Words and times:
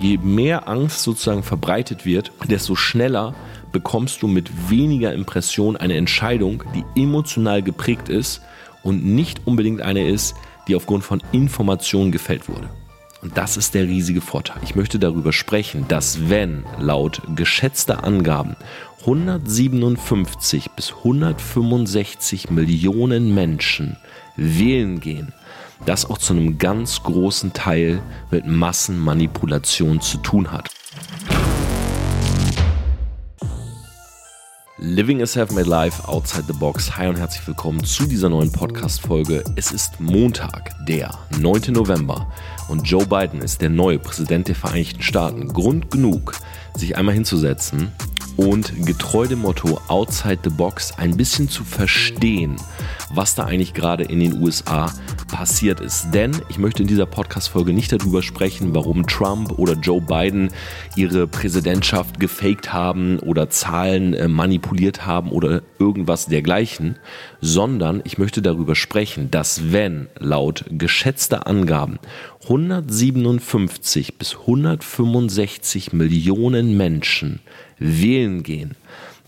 Je 0.00 0.16
mehr 0.18 0.68
Angst 0.68 1.02
sozusagen 1.02 1.42
verbreitet 1.42 2.06
wird, 2.06 2.30
desto 2.48 2.76
schneller 2.76 3.34
bekommst 3.72 4.22
du 4.22 4.28
mit 4.28 4.70
weniger 4.70 5.12
Impression 5.12 5.76
eine 5.76 5.96
Entscheidung, 5.96 6.62
die 6.74 6.84
emotional 7.00 7.62
geprägt 7.62 8.08
ist 8.08 8.40
und 8.84 9.04
nicht 9.04 9.40
unbedingt 9.44 9.82
eine 9.82 10.08
ist, 10.08 10.36
die 10.68 10.76
aufgrund 10.76 11.02
von 11.02 11.20
Informationen 11.32 12.12
gefällt 12.12 12.48
wurde. 12.48 12.70
Und 13.22 13.36
das 13.36 13.56
ist 13.56 13.74
der 13.74 13.88
riesige 13.88 14.20
Vorteil. 14.20 14.58
Ich 14.62 14.76
möchte 14.76 15.00
darüber 15.00 15.32
sprechen, 15.32 15.86
dass 15.88 16.30
wenn 16.30 16.64
laut 16.78 17.20
geschätzter 17.34 18.04
Angaben 18.04 18.54
157 19.00 20.70
bis 20.76 20.94
165 20.98 22.50
Millionen 22.50 23.34
Menschen 23.34 23.96
wählen 24.36 25.00
gehen, 25.00 25.32
das 25.84 26.08
auch 26.08 26.18
zu 26.18 26.32
einem 26.32 26.58
ganz 26.58 27.02
großen 27.02 27.52
Teil 27.52 28.02
mit 28.30 28.46
Massenmanipulation 28.46 30.00
zu 30.00 30.18
tun 30.18 30.50
hat. 30.50 30.68
Living 34.80 35.20
a 35.22 35.26
Self-Made 35.26 35.68
Life 35.68 36.06
Outside 36.06 36.44
the 36.46 36.52
Box. 36.52 36.96
Hi 36.96 37.08
und 37.08 37.18
herzlich 37.18 37.44
willkommen 37.48 37.82
zu 37.82 38.06
dieser 38.06 38.28
neuen 38.28 38.52
Podcast-Folge. 38.52 39.42
Es 39.56 39.72
ist 39.72 39.98
Montag, 39.98 40.72
der 40.86 41.10
9. 41.40 41.72
November 41.72 42.32
und 42.68 42.88
Joe 42.88 43.04
Biden 43.04 43.42
ist 43.42 43.60
der 43.60 43.70
neue 43.70 43.98
Präsident 43.98 44.46
der 44.46 44.54
Vereinigten 44.54 45.02
Staaten. 45.02 45.48
Grund 45.48 45.90
genug, 45.90 46.36
sich 46.76 46.96
einmal 46.96 47.14
hinzusetzen 47.14 47.90
und 48.36 48.86
getreu 48.86 49.26
dem 49.26 49.40
Motto 49.40 49.80
Outside 49.88 50.38
the 50.44 50.50
Box 50.50 50.96
ein 50.96 51.16
bisschen 51.16 51.48
zu 51.48 51.64
verstehen, 51.64 52.54
was 53.10 53.34
da 53.34 53.44
eigentlich 53.44 53.74
gerade 53.74 54.04
in 54.04 54.20
den 54.20 54.40
USA 54.40 54.92
passiert 55.28 55.80
ist. 55.80 56.12
Denn 56.12 56.32
ich 56.48 56.58
möchte 56.58 56.82
in 56.82 56.88
dieser 56.88 57.06
Podcast-Folge 57.06 57.72
nicht 57.72 57.92
darüber 57.92 58.22
sprechen, 58.22 58.74
warum 58.74 59.06
Trump 59.06 59.58
oder 59.58 59.74
Joe 59.74 60.00
Biden 60.00 60.48
ihre 60.96 61.26
Präsidentschaft 61.26 62.18
gefaked 62.18 62.72
haben 62.72 63.20
oder 63.20 63.50
Zahlen 63.50 64.14
äh, 64.14 64.26
manipuliert 64.26 65.06
haben 65.06 65.30
oder 65.30 65.62
irgendwas 65.78 66.26
dergleichen, 66.26 66.98
sondern 67.40 68.00
ich 68.04 68.18
möchte 68.18 68.42
darüber 68.42 68.74
sprechen, 68.74 69.30
dass 69.30 69.72
wenn 69.72 70.08
laut 70.18 70.64
geschätzter 70.70 71.46
Angaben 71.46 71.98
157 72.44 74.18
bis 74.18 74.36
165 74.36 75.92
Millionen 75.92 76.76
Menschen 76.76 77.40
wählen 77.78 78.42
gehen, 78.42 78.74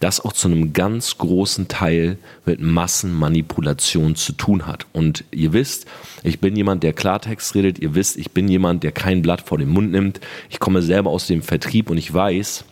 das 0.00 0.20
auch 0.20 0.32
zu 0.32 0.48
einem 0.48 0.72
ganz 0.72 1.18
großen 1.18 1.68
Teil 1.68 2.16
mit 2.46 2.60
Massenmanipulation 2.60 4.16
zu 4.16 4.32
tun 4.32 4.66
hat. 4.66 4.86
Und 4.92 5.24
ihr 5.30 5.52
wisst, 5.52 5.86
ich 6.22 6.40
bin 6.40 6.56
jemand, 6.56 6.82
der 6.82 6.94
Klartext 6.94 7.54
redet. 7.54 7.78
Ihr 7.78 7.94
wisst, 7.94 8.16
ich 8.16 8.32
bin 8.32 8.48
jemand, 8.48 8.82
der 8.82 8.92
kein 8.92 9.20
Blatt 9.20 9.42
vor 9.42 9.58
den 9.58 9.68
Mund 9.68 9.92
nimmt. 9.92 10.20
Ich 10.48 10.58
komme 10.58 10.80
selber 10.80 11.10
aus 11.10 11.26
dem 11.26 11.42
Vertrieb 11.42 11.90
und 11.90 11.98
ich 11.98 12.12
weiß, 12.12 12.64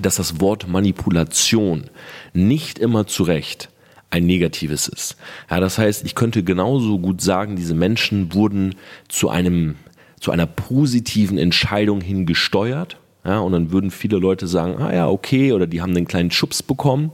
dass 0.00 0.16
das 0.16 0.40
Wort 0.40 0.68
Manipulation 0.68 1.90
nicht 2.32 2.78
immer 2.78 3.08
zu 3.08 3.24
Recht 3.24 3.68
ein 4.10 4.24
negatives 4.24 4.88
ist. 4.88 5.16
Ja, 5.50 5.58
das 5.58 5.78
heißt, 5.78 6.06
ich 6.06 6.14
könnte 6.14 6.44
genauso 6.44 6.98
gut 7.00 7.20
sagen, 7.20 7.56
diese 7.56 7.74
Menschen 7.74 8.32
wurden 8.34 8.76
zu 9.08 9.28
einem 9.28 9.76
zu 10.20 10.30
einer 10.30 10.46
positiven 10.46 11.36
Entscheidung 11.36 12.00
hin 12.00 12.26
gesteuert 12.26 12.96
ja, 13.24 13.38
und 13.38 13.52
dann 13.52 13.70
würden 13.70 13.92
viele 13.92 14.18
Leute 14.18 14.48
sagen, 14.48 14.82
ah 14.82 14.92
ja, 14.92 15.08
okay, 15.08 15.52
oder 15.52 15.68
die 15.68 15.80
haben 15.80 15.96
einen 15.96 16.08
kleinen 16.08 16.32
Schubs 16.32 16.60
bekommen. 16.60 17.12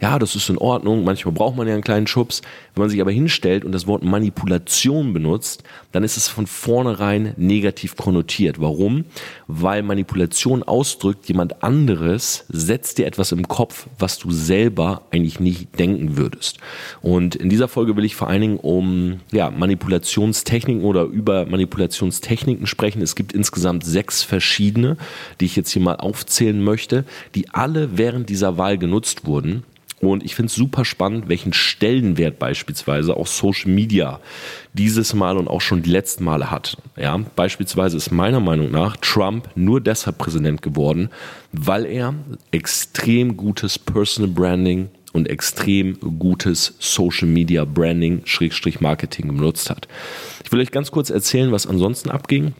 Ja, 0.00 0.18
das 0.18 0.34
ist 0.34 0.48
in 0.48 0.56
Ordnung. 0.56 1.04
Manchmal 1.04 1.34
braucht 1.34 1.54
man 1.54 1.68
ja 1.68 1.74
einen 1.74 1.82
kleinen 1.82 2.06
Schubs. 2.06 2.40
Wenn 2.74 2.82
man 2.82 2.90
sich 2.90 3.00
aber 3.02 3.10
hinstellt 3.10 3.66
und 3.66 3.72
das 3.72 3.86
Wort 3.86 4.02
Manipulation 4.02 5.12
benutzt, 5.12 5.62
dann 5.92 6.02
ist 6.02 6.16
es 6.16 6.28
von 6.28 6.46
vornherein 6.46 7.34
negativ 7.36 7.96
konnotiert. 7.96 8.58
Warum? 8.58 9.04
Weil 9.48 9.82
Manipulation 9.82 10.62
ausdrückt, 10.62 11.28
jemand 11.28 11.62
anderes 11.62 12.46
setzt 12.48 12.96
dir 12.96 13.06
etwas 13.06 13.32
im 13.32 13.46
Kopf, 13.46 13.86
was 13.98 14.18
du 14.18 14.30
selber 14.30 15.02
eigentlich 15.10 15.40
nicht 15.40 15.78
denken 15.78 16.16
würdest. 16.16 16.56
Und 17.02 17.34
in 17.34 17.50
dieser 17.50 17.68
Folge 17.68 17.96
will 17.96 18.04
ich 18.06 18.16
vor 18.16 18.28
allen 18.28 18.40
Dingen 18.40 18.56
um 18.56 19.20
ja, 19.30 19.50
Manipulationstechniken 19.50 20.84
oder 20.84 21.04
über 21.04 21.44
Manipulationstechniken 21.44 22.66
sprechen. 22.66 23.02
Es 23.02 23.14
gibt 23.14 23.34
insgesamt 23.34 23.84
sechs 23.84 24.22
verschiedene, 24.22 24.96
die 25.40 25.49
ich 25.50 25.56
jetzt 25.56 25.70
hier 25.70 25.82
mal 25.82 25.96
aufzählen 25.96 26.62
möchte, 26.62 27.04
die 27.34 27.50
alle 27.50 27.98
während 27.98 28.28
dieser 28.28 28.56
Wahl 28.56 28.78
genutzt 28.78 29.26
wurden. 29.26 29.64
Und 30.00 30.24
ich 30.24 30.34
finde 30.34 30.46
es 30.46 30.54
super 30.54 30.86
spannend, 30.86 31.28
welchen 31.28 31.52
Stellenwert 31.52 32.38
beispielsweise 32.38 33.16
auch 33.16 33.26
Social 33.26 33.70
Media 33.70 34.18
dieses 34.72 35.12
Mal 35.12 35.36
und 35.36 35.46
auch 35.46 35.60
schon 35.60 35.82
die 35.82 35.90
letzten 35.90 36.24
Male 36.24 36.50
hat. 36.50 36.78
Ja, 36.96 37.18
beispielsweise 37.36 37.98
ist 37.98 38.10
meiner 38.10 38.40
Meinung 38.40 38.70
nach 38.70 38.96
Trump 38.96 39.50
nur 39.56 39.82
deshalb 39.82 40.16
Präsident 40.16 40.62
geworden, 40.62 41.10
weil 41.52 41.84
er 41.84 42.14
extrem 42.50 43.36
gutes 43.36 43.78
Personal 43.78 44.30
Branding 44.30 44.88
und 45.12 45.28
extrem 45.28 45.98
gutes 46.18 46.74
Social 46.78 47.28
Media 47.28 47.66
Branding, 47.66 48.22
Schrägstrich 48.24 48.80
Marketing 48.80 49.28
benutzt 49.28 49.68
hat. 49.68 49.86
Ich 50.44 50.50
will 50.50 50.60
euch 50.60 50.70
ganz 50.70 50.90
kurz 50.90 51.10
erzählen, 51.10 51.52
was 51.52 51.66
ansonsten 51.66 52.10
abging. 52.10 52.54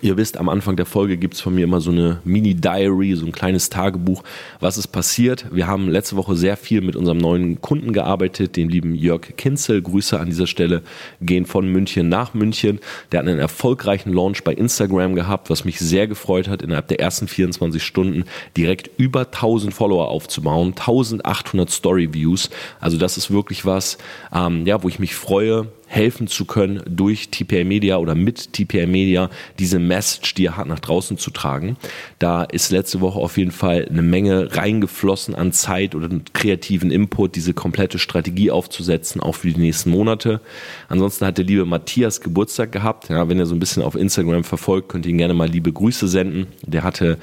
Ihr 0.00 0.16
wisst, 0.16 0.38
am 0.38 0.48
Anfang 0.48 0.76
der 0.76 0.86
Folge 0.86 1.18
gibt's 1.18 1.42
von 1.42 1.54
mir 1.54 1.64
immer 1.64 1.82
so 1.82 1.90
eine 1.90 2.18
Mini-Diary, 2.24 3.14
so 3.14 3.26
ein 3.26 3.32
kleines 3.32 3.68
Tagebuch, 3.68 4.22
was 4.58 4.78
ist 4.78 4.86
passiert. 4.86 5.44
Wir 5.52 5.66
haben 5.66 5.90
letzte 5.90 6.16
Woche 6.16 6.34
sehr 6.34 6.56
viel 6.56 6.80
mit 6.80 6.96
unserem 6.96 7.18
neuen 7.18 7.60
Kunden 7.60 7.92
gearbeitet, 7.92 8.56
den 8.56 8.70
lieben 8.70 8.94
Jörg 8.94 9.36
Kinzel. 9.36 9.82
Grüße 9.82 10.18
an 10.18 10.28
dieser 10.28 10.46
Stelle 10.46 10.80
gehen 11.20 11.44
von 11.44 11.68
München 11.68 12.08
nach 12.08 12.32
München. 12.32 12.80
Der 13.10 13.20
hat 13.20 13.28
einen 13.28 13.38
erfolgreichen 13.38 14.14
Launch 14.14 14.44
bei 14.44 14.54
Instagram 14.54 15.14
gehabt, 15.14 15.50
was 15.50 15.66
mich 15.66 15.78
sehr 15.78 16.06
gefreut 16.06 16.48
hat, 16.48 16.62
innerhalb 16.62 16.88
der 16.88 17.00
ersten 17.00 17.28
24 17.28 17.82
Stunden 17.82 18.24
direkt 18.56 18.90
über 18.96 19.26
1000 19.26 19.74
Follower 19.74 20.08
aufzubauen, 20.08 20.68
1800 20.68 21.68
Story-Views. 21.68 22.48
Also 22.80 22.96
das 22.96 23.18
ist 23.18 23.30
wirklich 23.30 23.66
was, 23.66 23.98
ähm, 24.34 24.64
ja, 24.64 24.82
wo 24.82 24.88
ich 24.88 24.98
mich 24.98 25.14
freue, 25.14 25.68
helfen 25.92 26.26
zu 26.26 26.46
können, 26.46 26.82
durch 26.88 27.28
TPA 27.28 27.64
Media 27.64 27.98
oder 27.98 28.14
mit 28.14 28.54
TPA 28.54 28.86
Media 28.86 29.28
diese 29.58 29.78
Message, 29.78 30.32
die 30.32 30.46
er 30.46 30.56
hat, 30.56 30.66
nach 30.66 30.80
draußen 30.80 31.18
zu 31.18 31.30
tragen. 31.30 31.76
Da 32.18 32.44
ist 32.44 32.70
letzte 32.70 33.02
Woche 33.02 33.18
auf 33.18 33.36
jeden 33.36 33.50
Fall 33.50 33.86
eine 33.90 34.00
Menge 34.00 34.56
reingeflossen 34.56 35.34
an 35.34 35.52
Zeit 35.52 35.94
oder 35.94 36.08
kreativen 36.32 36.90
Input, 36.90 37.36
diese 37.36 37.52
komplette 37.52 37.98
Strategie 37.98 38.50
aufzusetzen, 38.50 39.20
auch 39.20 39.34
für 39.34 39.48
die 39.48 39.60
nächsten 39.60 39.90
Monate. 39.90 40.40
Ansonsten 40.88 41.26
hat 41.26 41.36
der 41.36 41.44
liebe 41.44 41.66
Matthias 41.66 42.22
Geburtstag 42.22 42.72
gehabt. 42.72 43.10
Ja, 43.10 43.28
wenn 43.28 43.38
ihr 43.38 43.44
so 43.44 43.54
ein 43.54 43.60
bisschen 43.60 43.82
auf 43.82 43.94
Instagram 43.94 44.44
verfolgt, 44.44 44.88
könnt 44.88 45.04
ihr 45.04 45.10
ihm 45.10 45.18
gerne 45.18 45.34
mal 45.34 45.48
liebe 45.48 45.70
Grüße 45.70 46.08
senden. 46.08 46.46
Der 46.66 46.84
hatte 46.84 47.18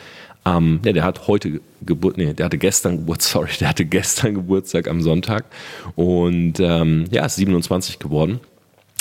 ähm, 0.45 0.79
ja, 0.85 0.93
der 0.93 1.03
hat 1.03 1.27
heute 1.27 1.59
Geburt, 1.81 2.17
nee, 2.17 2.33
der 2.33 2.45
hatte 2.45 2.57
gestern 2.57 2.97
Geburtstag, 2.97 3.31
sorry, 3.33 3.51
der 3.59 3.69
hatte 3.69 3.85
gestern 3.85 4.35
Geburtstag 4.35 4.87
am 4.87 5.01
Sonntag 5.01 5.45
und 5.95 6.59
ähm, 6.59 7.05
ja, 7.09 7.25
ist 7.25 7.35
27 7.35 7.97
geworden. 7.97 8.39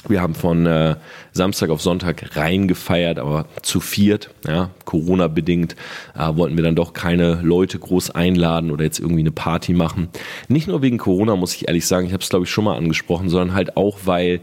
Wir 0.06 0.22
haben 0.22 0.34
von 0.34 0.64
äh, 0.66 0.94
Samstag 1.32 1.70
auf 1.70 1.82
Sonntag 1.82 2.36
rein 2.36 2.68
gefeiert, 2.68 3.18
aber 3.18 3.46
zu 3.62 3.80
viert, 3.80 4.30
ja, 4.46 4.70
Corona-bedingt, 4.84 5.74
äh, 6.16 6.36
wollten 6.36 6.56
wir 6.56 6.62
dann 6.62 6.76
doch 6.76 6.92
keine 6.92 7.40
Leute 7.42 7.78
groß 7.78 8.10
einladen 8.10 8.70
oder 8.70 8.84
jetzt 8.84 9.00
irgendwie 9.00 9.20
eine 9.20 9.32
Party 9.32 9.72
machen. 9.72 10.08
Nicht 10.46 10.68
nur 10.68 10.82
wegen 10.82 10.98
Corona, 10.98 11.34
muss 11.34 11.54
ich 11.54 11.66
ehrlich 11.66 11.86
sagen, 11.86 12.06
ich 12.06 12.12
habe 12.12 12.22
es 12.22 12.28
glaube 12.28 12.44
ich 12.44 12.50
schon 12.50 12.64
mal 12.64 12.76
angesprochen, 12.76 13.28
sondern 13.28 13.54
halt 13.54 13.76
auch, 13.76 13.98
weil 14.04 14.40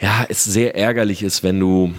ja, 0.00 0.24
es 0.28 0.44
sehr 0.44 0.74
ärgerlich 0.76 1.22
ist, 1.22 1.42
wenn 1.42 1.60
du 1.60 1.92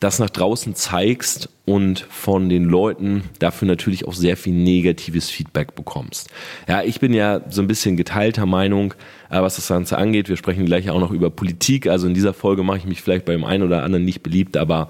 das 0.00 0.18
nach 0.20 0.30
draußen 0.30 0.74
zeigst 0.74 1.48
und 1.64 2.00
von 2.00 2.48
den 2.48 2.64
Leuten 2.64 3.24
dafür 3.40 3.66
natürlich 3.66 4.06
auch 4.06 4.14
sehr 4.14 4.36
viel 4.36 4.54
negatives 4.54 5.28
Feedback 5.28 5.74
bekommst. 5.74 6.30
Ja, 6.68 6.82
ich 6.82 7.00
bin 7.00 7.12
ja 7.12 7.40
so 7.50 7.60
ein 7.62 7.66
bisschen 7.66 7.96
geteilter 7.96 8.46
Meinung, 8.46 8.94
äh, 9.30 9.40
was 9.40 9.56
das 9.56 9.68
Ganze 9.68 9.98
angeht. 9.98 10.28
Wir 10.28 10.36
sprechen 10.36 10.66
gleich 10.66 10.88
auch 10.90 11.00
noch 11.00 11.10
über 11.10 11.30
Politik. 11.30 11.88
Also 11.88 12.06
in 12.06 12.14
dieser 12.14 12.32
Folge 12.32 12.62
mache 12.62 12.78
ich 12.78 12.84
mich 12.84 13.02
vielleicht 13.02 13.24
beim 13.24 13.44
einen 13.44 13.64
oder 13.64 13.82
anderen 13.82 14.04
nicht 14.04 14.22
beliebt, 14.22 14.56
aber 14.56 14.88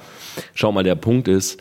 schau 0.54 0.72
mal, 0.72 0.84
der 0.84 0.94
Punkt 0.94 1.26
ist, 1.26 1.58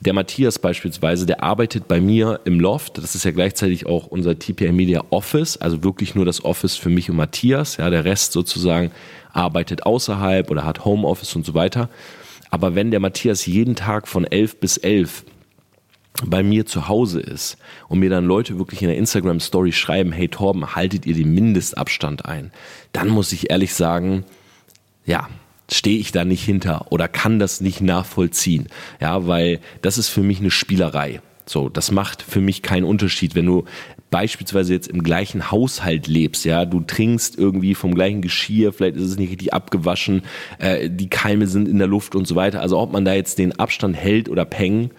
der 0.00 0.12
Matthias 0.12 0.60
beispielsweise, 0.60 1.26
der 1.26 1.42
arbeitet 1.42 1.88
bei 1.88 2.00
mir 2.00 2.40
im 2.44 2.60
Loft. 2.60 2.98
Das 2.98 3.16
ist 3.16 3.24
ja 3.24 3.32
gleichzeitig 3.32 3.86
auch 3.86 4.06
unser 4.06 4.38
TPA 4.38 4.70
Media 4.70 5.04
Office, 5.10 5.56
also 5.56 5.82
wirklich 5.82 6.14
nur 6.14 6.24
das 6.24 6.44
Office 6.44 6.76
für 6.76 6.88
mich 6.88 7.10
und 7.10 7.16
Matthias. 7.16 7.78
Ja, 7.78 7.90
der 7.90 8.04
Rest 8.04 8.32
sozusagen 8.32 8.92
arbeitet 9.32 9.84
außerhalb 9.84 10.50
oder 10.50 10.64
hat 10.64 10.84
Homeoffice 10.84 11.34
und 11.34 11.44
so 11.44 11.54
weiter. 11.54 11.88
Aber 12.50 12.74
wenn 12.74 12.90
der 12.90 13.00
Matthias 13.00 13.46
jeden 13.46 13.76
Tag 13.76 14.08
von 14.08 14.24
elf 14.24 14.58
bis 14.58 14.76
elf 14.78 15.24
bei 16.24 16.42
mir 16.42 16.66
zu 16.66 16.88
Hause 16.88 17.20
ist 17.20 17.58
und 17.88 18.00
mir 18.00 18.10
dann 18.10 18.24
Leute 18.24 18.58
wirklich 18.58 18.82
in 18.82 18.88
der 18.88 18.96
Instagram 18.96 19.40
Story 19.40 19.72
schreiben, 19.72 20.12
hey 20.12 20.28
Torben, 20.28 20.74
haltet 20.74 21.06
ihr 21.06 21.14
den 21.14 21.32
Mindestabstand 21.32 22.26
ein, 22.26 22.50
dann 22.92 23.08
muss 23.08 23.32
ich 23.32 23.50
ehrlich 23.50 23.74
sagen, 23.74 24.24
ja, 25.06 25.28
stehe 25.70 25.98
ich 25.98 26.12
da 26.12 26.24
nicht 26.24 26.44
hinter 26.44 26.90
oder 26.90 27.08
kann 27.08 27.38
das 27.38 27.60
nicht 27.60 27.80
nachvollziehen. 27.80 28.68
Ja, 29.00 29.26
weil 29.26 29.60
das 29.82 29.98
ist 29.98 30.08
für 30.08 30.22
mich 30.22 30.40
eine 30.40 30.50
Spielerei. 30.50 31.20
So, 31.46 31.68
das 31.68 31.90
macht 31.90 32.22
für 32.22 32.40
mich 32.40 32.62
keinen 32.62 32.84
Unterschied, 32.84 33.34
wenn 33.34 33.46
du 33.46 33.64
beispielsweise 34.10 34.72
jetzt 34.72 34.88
im 34.88 35.02
gleichen 35.02 35.50
Haushalt 35.50 36.06
lebst, 36.06 36.44
ja, 36.44 36.64
du 36.64 36.80
trinkst 36.80 37.38
irgendwie 37.38 37.74
vom 37.74 37.94
gleichen 37.94 38.22
Geschirr, 38.22 38.72
vielleicht 38.72 38.96
ist 38.96 39.10
es 39.10 39.18
nicht 39.18 39.30
richtig 39.30 39.52
abgewaschen, 39.52 40.22
äh, 40.58 40.88
die 40.90 41.08
Keime 41.08 41.46
sind 41.46 41.68
in 41.68 41.78
der 41.78 41.88
Luft 41.88 42.14
und 42.14 42.26
so 42.26 42.34
weiter. 42.34 42.60
Also 42.60 42.78
ob 42.78 42.92
man 42.92 43.04
da 43.04 43.14
jetzt 43.14 43.38
den 43.38 43.58
Abstand 43.58 43.96
hält 43.96 44.28
oder 44.28 44.44
peng, 44.44 44.90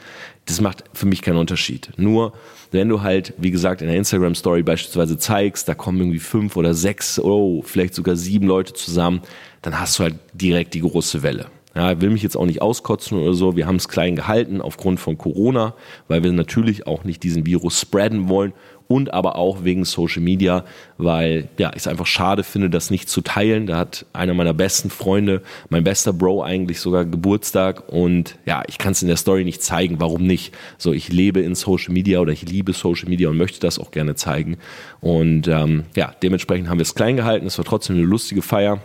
das 0.45 0.61
macht 0.61 0.83
für 0.93 1.05
mich 1.05 1.21
keinen 1.21 1.37
Unterschied. 1.37 1.89
Nur, 1.97 2.33
wenn 2.71 2.89
du 2.89 3.01
halt, 3.01 3.33
wie 3.37 3.51
gesagt, 3.51 3.81
in 3.81 3.87
der 3.87 3.97
Instagram-Story 3.97 4.63
beispielsweise 4.63 5.17
zeigst, 5.17 5.67
da 5.67 5.75
kommen 5.75 5.99
irgendwie 5.99 6.19
fünf 6.19 6.55
oder 6.55 6.73
sechs, 6.73 7.19
oh, 7.19 7.61
vielleicht 7.63 7.93
sogar 7.93 8.15
sieben 8.15 8.47
Leute 8.47 8.73
zusammen, 8.73 9.21
dann 9.61 9.79
hast 9.79 9.99
du 9.99 10.03
halt 10.03 10.15
direkt 10.33 10.73
die 10.73 10.81
große 10.81 11.23
Welle. 11.23 11.47
Ja, 11.75 12.01
will 12.01 12.09
mich 12.09 12.23
jetzt 12.23 12.35
auch 12.35 12.47
nicht 12.47 12.63
auskotzen 12.63 13.19
oder 13.19 13.33
so. 13.33 13.55
Wir 13.55 13.67
haben 13.67 13.75
es 13.75 13.87
klein 13.87 14.15
gehalten 14.15 14.59
aufgrund 14.59 14.99
von 14.99 15.17
Corona, 15.19 15.75
weil 16.07 16.23
wir 16.23 16.31
natürlich 16.31 16.87
auch 16.87 17.03
nicht 17.03 17.21
diesen 17.21 17.45
Virus 17.45 17.79
spreaden 17.79 18.27
wollen 18.27 18.53
und 18.89 19.13
aber 19.13 19.35
auch 19.35 19.63
wegen 19.63 19.85
Social 19.85 20.23
Media, 20.23 20.65
weil 20.97 21.47
ja, 21.59 21.69
ich 21.69 21.77
es 21.77 21.87
einfach 21.87 22.07
schade 22.07 22.43
finde, 22.43 22.71
das 22.71 22.89
nicht 22.89 23.07
zu 23.07 23.21
teilen. 23.21 23.67
Da 23.67 23.77
hat 23.77 24.07
einer 24.13 24.33
meiner 24.33 24.55
besten 24.55 24.89
Freunde, 24.89 25.43
mein 25.69 25.83
bester 25.83 26.11
Bro 26.11 26.41
eigentlich 26.41 26.79
sogar 26.81 27.05
Geburtstag 27.05 27.87
und 27.87 28.39
ja, 28.47 28.63
ich 28.67 28.79
kann 28.79 28.93
es 28.93 29.03
in 29.03 29.07
der 29.07 29.17
Story 29.17 29.45
nicht 29.45 29.61
zeigen, 29.61 29.99
warum 29.99 30.23
nicht? 30.23 30.55
So, 30.79 30.91
ich 30.91 31.09
lebe 31.09 31.39
in 31.39 31.53
Social 31.53 31.93
Media 31.93 32.19
oder 32.19 32.33
ich 32.33 32.41
liebe 32.41 32.73
Social 32.73 33.07
Media 33.09 33.29
und 33.29 33.37
möchte 33.37 33.59
das 33.59 33.77
auch 33.77 33.91
gerne 33.91 34.15
zeigen 34.15 34.57
und 35.01 35.47
ähm, 35.47 35.83
ja, 35.95 36.15
dementsprechend 36.23 36.67
haben 36.67 36.79
wir 36.79 36.83
es 36.83 36.95
klein 36.95 37.15
gehalten. 37.15 37.45
Es 37.45 37.59
war 37.59 37.65
trotzdem 37.65 37.95
eine 37.95 38.05
lustige 38.05 38.41
Feier. 38.41 38.81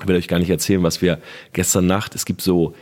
Ich 0.00 0.08
will 0.08 0.16
euch 0.16 0.28
gar 0.28 0.40
nicht 0.40 0.50
erzählen, 0.50 0.82
was 0.82 1.02
wir 1.02 1.20
gestern 1.52 1.86
Nacht, 1.86 2.16
es 2.16 2.24
gibt 2.24 2.40
so 2.40 2.74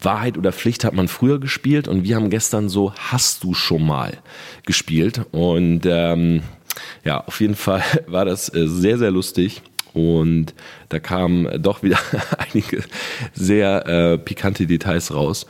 Wahrheit 0.00 0.36
oder 0.36 0.52
Pflicht 0.52 0.84
hat 0.84 0.94
man 0.94 1.08
früher 1.08 1.40
gespielt 1.40 1.88
und 1.88 2.04
wir 2.04 2.16
haben 2.16 2.30
gestern 2.30 2.68
so 2.68 2.92
Hast 2.94 3.44
du 3.44 3.54
schon 3.54 3.86
mal 3.86 4.18
gespielt 4.64 5.22
und 5.32 5.86
ähm, 5.86 6.42
ja, 7.04 7.24
auf 7.26 7.40
jeden 7.40 7.56
Fall 7.56 7.82
war 8.06 8.24
das 8.24 8.52
äh, 8.54 8.66
sehr, 8.66 8.98
sehr 8.98 9.10
lustig. 9.10 9.62
Und 9.92 10.52
da 10.90 10.98
kamen 10.98 11.62
doch 11.62 11.82
wieder 11.82 11.98
einige 12.52 12.84
sehr 13.32 13.86
äh, 13.86 14.18
pikante 14.18 14.66
Details 14.66 15.14
raus. 15.14 15.46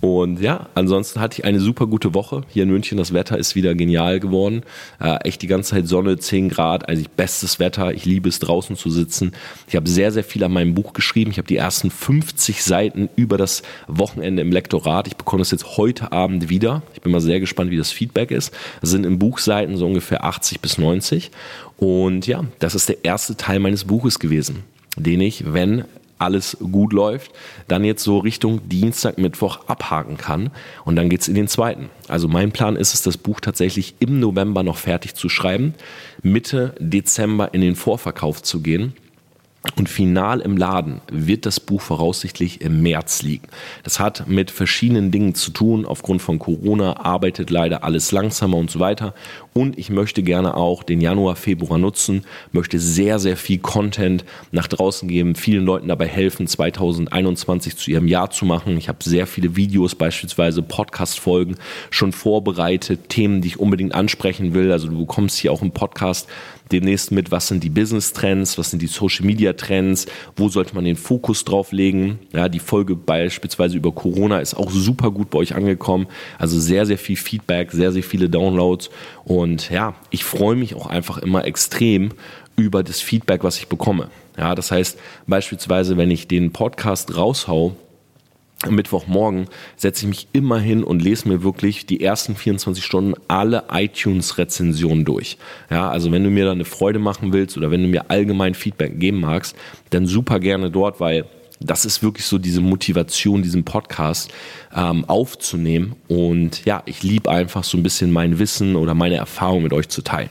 Und 0.00 0.40
ja, 0.40 0.68
ansonsten 0.74 1.20
hatte 1.20 1.40
ich 1.40 1.44
eine 1.44 1.60
super 1.60 1.86
gute 1.86 2.14
Woche. 2.14 2.42
Hier 2.48 2.62
in 2.62 2.70
München, 2.70 2.96
das 2.96 3.12
Wetter 3.12 3.36
ist 3.36 3.54
wieder 3.54 3.74
genial 3.74 4.18
geworden. 4.18 4.62
Äh, 4.98 5.16
echt 5.28 5.42
die 5.42 5.46
ganze 5.46 5.70
Zeit 5.70 5.88
Sonne, 5.88 6.18
10 6.18 6.48
Grad, 6.48 6.88
also 6.88 7.04
bestes 7.16 7.58
Wetter. 7.58 7.92
Ich 7.92 8.06
liebe 8.06 8.28
es 8.28 8.38
draußen 8.38 8.76
zu 8.76 8.88
sitzen. 8.88 9.32
Ich 9.68 9.76
habe 9.76 9.88
sehr, 9.88 10.10
sehr 10.10 10.24
viel 10.24 10.42
an 10.42 10.52
meinem 10.52 10.74
Buch 10.74 10.94
geschrieben. 10.94 11.30
Ich 11.30 11.38
habe 11.38 11.48
die 11.48 11.56
ersten 11.56 11.90
50 11.90 12.64
Seiten 12.64 13.10
über 13.16 13.36
das 13.36 13.62
Wochenende 13.88 14.40
im 14.40 14.52
Lektorat. 14.52 15.06
Ich 15.06 15.16
bekomme 15.16 15.42
das 15.42 15.50
jetzt 15.50 15.76
heute 15.76 16.12
Abend 16.12 16.48
wieder. 16.48 16.82
Ich 16.94 17.02
bin 17.02 17.12
mal 17.12 17.20
sehr 17.20 17.40
gespannt, 17.40 17.70
wie 17.70 17.76
das 17.76 17.92
Feedback 17.92 18.30
ist. 18.30 18.54
Das 18.80 18.90
sind 18.90 19.04
in 19.04 19.18
Buchseiten 19.18 19.76
so 19.76 19.86
ungefähr 19.86 20.24
80 20.24 20.60
bis 20.60 20.78
90. 20.78 21.30
Und 21.76 22.26
ja, 22.26 22.44
das 22.58 22.74
ist 22.74 22.88
der 22.88 23.04
erste 23.04 23.36
Teil 23.36 23.58
meines 23.58 23.84
Buches 23.84 24.18
gewesen 24.18 24.64
den 24.96 25.20
ich, 25.20 25.52
wenn 25.52 25.84
alles 26.20 26.56
gut 26.60 26.92
läuft, 26.92 27.32
dann 27.68 27.84
jetzt 27.84 28.04
so 28.04 28.18
Richtung 28.18 28.68
Dienstag, 28.68 29.18
Mittwoch 29.18 29.66
abhaken 29.66 30.16
kann 30.16 30.50
und 30.84 30.96
dann 30.96 31.08
geht's 31.08 31.28
in 31.28 31.34
den 31.34 31.48
zweiten. 31.48 31.90
Also 32.08 32.28
mein 32.28 32.52
Plan 32.52 32.76
ist 32.76 32.94
es, 32.94 33.02
das 33.02 33.16
Buch 33.16 33.40
tatsächlich 33.40 33.94
im 34.00 34.20
November 34.20 34.62
noch 34.62 34.76
fertig 34.76 35.14
zu 35.14 35.28
schreiben, 35.28 35.74
Mitte 36.22 36.74
Dezember 36.78 37.54
in 37.54 37.60
den 37.60 37.76
Vorverkauf 37.76 38.42
zu 38.42 38.60
gehen 38.60 38.94
und 39.76 39.90
final 39.90 40.40
im 40.40 40.56
Laden 40.56 41.02
wird 41.10 41.44
das 41.44 41.60
Buch 41.60 41.82
voraussichtlich 41.82 42.62
im 42.62 42.82
März 42.82 43.22
liegen. 43.22 43.48
Das 43.82 44.00
hat 44.00 44.26
mit 44.26 44.50
verschiedenen 44.50 45.10
Dingen 45.10 45.34
zu 45.34 45.50
tun. 45.50 45.84
Aufgrund 45.84 46.22
von 46.22 46.38
Corona 46.38 47.04
arbeitet 47.04 47.50
leider 47.50 47.84
alles 47.84 48.10
langsamer 48.10 48.56
und 48.56 48.70
so 48.70 48.80
weiter. 48.80 49.14
Und 49.52 49.78
ich 49.78 49.90
möchte 49.90 50.22
gerne 50.22 50.56
auch 50.56 50.82
den 50.82 51.02
Januar, 51.02 51.36
Februar 51.36 51.78
nutzen, 51.78 52.24
möchte 52.52 52.78
sehr, 52.78 53.18
sehr 53.18 53.36
viel 53.36 53.58
Content 53.58 54.24
nach 54.50 54.66
draußen 54.66 55.08
geben, 55.08 55.34
vielen 55.34 55.66
Leuten 55.66 55.88
dabei 55.88 56.06
helfen, 56.06 56.46
2021 56.46 57.76
zu 57.76 57.90
ihrem 57.90 58.08
Jahr 58.08 58.30
zu 58.30 58.46
machen. 58.46 58.78
Ich 58.78 58.88
habe 58.88 59.04
sehr 59.04 59.26
viele 59.26 59.56
Videos, 59.56 59.94
beispielsweise 59.94 60.62
Podcast-Folgen 60.62 61.56
schon 61.90 62.12
vorbereitet, 62.12 63.10
Themen, 63.10 63.42
die 63.42 63.48
ich 63.48 63.60
unbedingt 63.60 63.94
ansprechen 63.94 64.54
will. 64.54 64.72
Also 64.72 64.88
du 64.88 65.00
bekommst 65.00 65.38
hier 65.38 65.52
auch 65.52 65.60
im 65.60 65.72
Podcast 65.72 66.28
demnächst 66.72 67.12
mit, 67.12 67.30
was 67.30 67.48
sind 67.48 67.64
die 67.64 67.70
Business-Trends, 67.70 68.58
was 68.58 68.70
sind 68.70 68.80
die 68.80 68.86
Social-Media-Trends, 68.86 70.06
wo 70.36 70.48
sollte 70.48 70.74
man 70.74 70.84
den 70.84 70.96
Fokus 70.96 71.44
drauf 71.44 71.72
legen. 71.72 72.18
Ja, 72.32 72.48
die 72.48 72.58
Folge 72.58 72.96
beispielsweise 72.96 73.76
über 73.76 73.92
Corona 73.92 74.40
ist 74.40 74.54
auch 74.54 74.70
super 74.70 75.10
gut 75.10 75.30
bei 75.30 75.38
euch 75.38 75.54
angekommen. 75.54 76.06
Also 76.38 76.58
sehr, 76.58 76.86
sehr 76.86 76.98
viel 76.98 77.16
Feedback, 77.16 77.72
sehr, 77.72 77.92
sehr 77.92 78.02
viele 78.02 78.28
Downloads. 78.28 78.90
Und 79.24 79.70
ja, 79.70 79.94
ich 80.10 80.24
freue 80.24 80.56
mich 80.56 80.74
auch 80.74 80.86
einfach 80.86 81.18
immer 81.18 81.44
extrem 81.44 82.10
über 82.56 82.82
das 82.82 83.00
Feedback, 83.00 83.44
was 83.44 83.58
ich 83.58 83.68
bekomme. 83.68 84.08
Ja, 84.36 84.54
das 84.54 84.70
heißt 84.70 84.98
beispielsweise, 85.26 85.96
wenn 85.96 86.10
ich 86.10 86.28
den 86.28 86.52
Podcast 86.52 87.16
raushau, 87.16 87.76
Mittwochmorgen 88.68 89.46
setze 89.76 90.04
ich 90.04 90.08
mich 90.08 90.28
immer 90.32 90.58
hin 90.58 90.84
und 90.84 91.00
lese 91.00 91.28
mir 91.28 91.42
wirklich 91.42 91.86
die 91.86 92.02
ersten 92.02 92.36
24 92.36 92.84
Stunden 92.84 93.14
alle 93.26 93.64
iTunes-Rezensionen 93.72 95.04
durch. 95.04 95.38
Ja, 95.70 95.88
also 95.90 96.12
wenn 96.12 96.24
du 96.24 96.30
mir 96.30 96.44
da 96.44 96.52
eine 96.52 96.66
Freude 96.66 96.98
machen 96.98 97.32
willst 97.32 97.56
oder 97.56 97.70
wenn 97.70 97.82
du 97.82 97.88
mir 97.88 98.10
allgemein 98.10 98.54
Feedback 98.54 99.00
geben 99.00 99.20
magst, 99.20 99.56
dann 99.90 100.06
super 100.06 100.40
gerne 100.40 100.70
dort, 100.70 101.00
weil 101.00 101.24
das 101.60 101.84
ist 101.84 102.02
wirklich 102.02 102.26
so 102.26 102.38
diese 102.38 102.60
Motivation, 102.60 103.42
diesen 103.42 103.64
Podcast 103.64 104.30
ähm, 104.74 105.04
aufzunehmen. 105.06 105.94
Und 106.08 106.64
ja, 106.64 106.82
ich 106.86 107.02
liebe 107.02 107.30
einfach 107.30 107.64
so 107.64 107.76
ein 107.76 107.82
bisschen 107.82 108.12
mein 108.12 108.38
Wissen 108.38 108.76
oder 108.76 108.94
meine 108.94 109.16
Erfahrung 109.16 109.62
mit 109.62 109.72
euch 109.72 109.88
zu 109.88 110.02
teilen. 110.02 110.30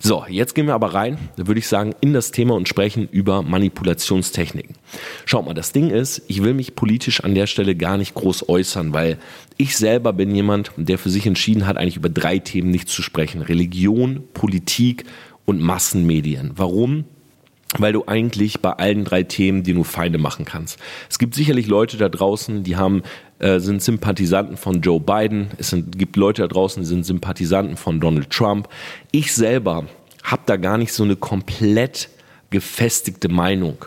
So, 0.00 0.24
jetzt 0.28 0.54
gehen 0.54 0.66
wir 0.66 0.74
aber 0.74 0.94
rein, 0.94 1.18
würde 1.36 1.58
ich 1.58 1.66
sagen, 1.66 1.94
in 2.00 2.12
das 2.12 2.30
Thema 2.30 2.54
und 2.54 2.68
sprechen 2.68 3.08
über 3.10 3.42
Manipulationstechniken. 3.42 4.76
Schaut 5.24 5.44
mal, 5.44 5.54
das 5.54 5.72
Ding 5.72 5.90
ist, 5.90 6.22
ich 6.28 6.42
will 6.42 6.54
mich 6.54 6.74
politisch 6.76 7.24
an 7.24 7.34
der 7.34 7.46
Stelle 7.46 7.74
gar 7.74 7.96
nicht 7.96 8.14
groß 8.14 8.48
äußern, 8.48 8.92
weil 8.92 9.18
ich 9.56 9.76
selber 9.76 10.12
bin 10.12 10.34
jemand, 10.34 10.70
der 10.76 10.98
für 10.98 11.10
sich 11.10 11.26
entschieden 11.26 11.66
hat, 11.66 11.76
eigentlich 11.76 11.96
über 11.96 12.08
drei 12.08 12.38
Themen 12.38 12.70
nicht 12.70 12.88
zu 12.88 13.02
sprechen. 13.02 13.42
Religion, 13.42 14.24
Politik 14.34 15.04
und 15.44 15.60
Massenmedien. 15.60 16.52
Warum? 16.54 17.04
Weil 17.76 17.92
du 17.92 18.04
eigentlich 18.06 18.60
bei 18.60 18.72
allen 18.72 19.04
drei 19.04 19.22
Themen 19.22 19.62
dir 19.62 19.74
nur 19.74 19.84
Feinde 19.84 20.18
machen 20.18 20.44
kannst. 20.44 20.78
Es 21.10 21.18
gibt 21.18 21.34
sicherlich 21.34 21.66
Leute 21.66 21.98
da 21.98 22.08
draußen, 22.08 22.62
die 22.62 22.76
haben 22.76 23.02
äh, 23.40 23.60
sind 23.60 23.82
Sympathisanten 23.82 24.56
von 24.56 24.80
Joe 24.80 25.00
Biden. 25.00 25.48
Es 25.58 25.70
sind, 25.70 25.98
gibt 25.98 26.16
Leute 26.16 26.42
da 26.42 26.48
draußen, 26.48 26.82
die 26.82 26.88
sind 26.88 27.04
Sympathisanten 27.04 27.76
von 27.76 28.00
Donald 28.00 28.30
Trump. 28.30 28.68
Ich 29.12 29.34
selber 29.34 29.84
habe 30.24 30.42
da 30.46 30.56
gar 30.56 30.78
nicht 30.78 30.92
so 30.92 31.04
eine 31.04 31.16
komplett 31.16 32.08
gefestigte 32.50 33.28
Meinung, 33.28 33.84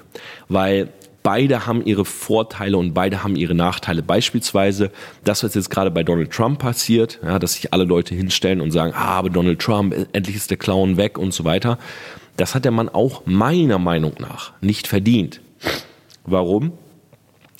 weil 0.48 0.89
beide 1.24 1.66
haben 1.68 1.86
ihre 1.86 2.06
Vorteile 2.06 2.77
und 2.77 2.94
beide 2.94 3.24
haben 3.24 3.36
ihre 3.36 3.54
Nachteile. 3.56 4.01
Beispielsweise 4.04 4.92
das, 5.24 5.44
was 5.44 5.54
jetzt 5.56 5.69
gerade 5.69 5.92
bei 5.92 6.04
Donald 6.04 6.31
Trump 6.31 6.60
passiert, 6.60 7.19
ja, 7.24 7.39
dass 7.39 7.54
sich 7.54 7.74
alle 7.74 7.84
Leute 7.84 8.16
hinstellen 8.16 8.62
und 8.62 8.72
sagen, 8.72 8.94
ah, 8.96 9.17
aber 9.17 9.29
Donald 9.29 9.60
Trump, 9.60 9.96
endlich 10.13 10.36
ist 10.36 10.50
der 10.50 10.58
Clown 10.58 10.98
weg 10.98 11.17
und 11.17 11.34
so 11.34 11.44
weiter. 11.44 11.77
Das 12.38 12.56
hat 12.56 12.66
der 12.66 12.72
Mann 12.72 12.90
auch 12.90 13.24
meiner 13.26 13.80
Meinung 13.80 14.14
nach 14.20 14.54
nicht 14.62 14.88
verdient. 14.88 15.42
Warum? 16.26 16.74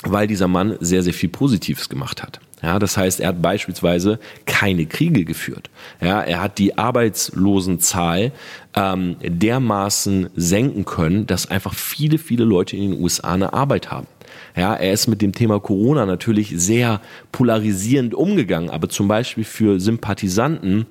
weil 0.04 0.28
dieser 0.28 0.48
Mann 0.48 0.78
sehr, 0.80 1.04
sehr 1.04 1.14
viel 1.14 1.30
Positives 1.30 1.90
gemacht 1.90 2.24
hat. 2.24 2.40
Ja, 2.64 2.78
das 2.78 2.96
heißt, 2.96 3.20
er 3.20 3.30
hat 3.30 3.42
beispielsweise 3.42 4.20
keine 4.46 4.86
Kriege 4.86 5.26
geführt. 5.26 5.70
Ja, 6.00 6.22
er 6.22 6.42
hat 6.42 6.60
die 6.60 6.78
Arbeitslosenzahl 6.78 8.32
ähm, 8.76 9.16
dermaßen 9.24 10.30
senken 10.36 10.86
können, 10.86 11.26
dass 11.26 11.50
einfach 11.50 11.74
viele, 11.74 12.20
viele 12.20 12.44
Leute 12.44 12.76
in 12.76 12.92
den 12.92 13.02
USA 13.02 13.34
eine 13.34 13.54
Arbeit 13.54 13.92
haben. 13.92 14.08
Ja, 14.56 14.76
er 14.76 14.94
ist 14.94 15.08
mit 15.08 15.22
dem 15.22 15.34
Thema 15.34 15.60
Corona 15.60 16.06
natürlich 16.06 16.54
sehr 16.56 17.02
polarisierend 17.32 18.14
umgegangen, 18.14 18.70
aber 18.70 18.90
zum 18.90 19.08
Beispiel 19.08 19.44
für 19.44 19.80
Sympathisanten 19.80 20.86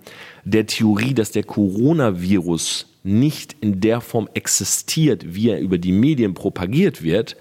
der 0.44 0.66
Theorie, 0.66 1.14
dass 1.14 1.30
der 1.30 1.44
Coronavirus 1.44 2.89
nicht 3.02 3.56
in 3.60 3.80
der 3.80 4.00
Form 4.00 4.28
existiert, 4.34 5.34
wie 5.34 5.50
er 5.50 5.60
über 5.60 5.78
die 5.78 5.92
Medien 5.92 6.34
propagiert 6.34 7.02
wird, 7.02 7.36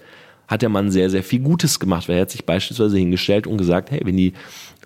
hat 0.48 0.62
der 0.62 0.68
Mann 0.68 0.90
sehr, 0.90 1.10
sehr 1.10 1.22
viel 1.22 1.40
Gutes 1.40 1.78
gemacht, 1.78 2.08
weil 2.08 2.16
er 2.16 2.22
hat 2.22 2.30
sich 2.30 2.44
beispielsweise 2.44 2.98
hingestellt 2.98 3.46
und 3.46 3.58
gesagt, 3.58 3.90
hey, 3.90 4.00
wenn 4.04 4.16
die 4.16 4.32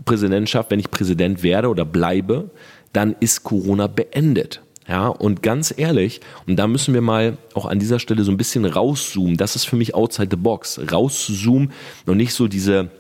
Präsidentschaft, 0.04 0.71
wenn 0.71 0.81
ich 0.81 0.90
Präsident 0.90 1.43
werde 1.43 1.69
oder 1.69 1.85
bleibe, 1.85 2.50
dann 2.93 3.16
ist 3.21 3.45
Corona 3.45 3.87
beendet. 3.87 4.61
Ja, 4.87 5.09
und 5.09 5.43
ganz 5.43 5.73
ehrlich, 5.75 6.21
und 6.47 6.57
da 6.57 6.66
müssen 6.66 6.93
wir 6.93 7.00
mal 7.00 7.38
auch 7.54 7.64
an 7.64 7.78
dieser 7.78 7.99
Stelle 7.99 8.23
so 8.23 8.31
ein 8.31 8.37
bisschen 8.37 8.66
rauszoomen. 8.66 9.38
Das 9.38 9.57
ist 9.57 9.64
für 9.64 9.76
mich 9.76 9.95
outside 9.95 10.28
the 10.31 10.37
box. 10.37 10.78
Rauszoomen 10.93 11.73
und 12.04 12.19
nicht 12.19 12.35
so 12.35 12.49
diese 12.49 12.90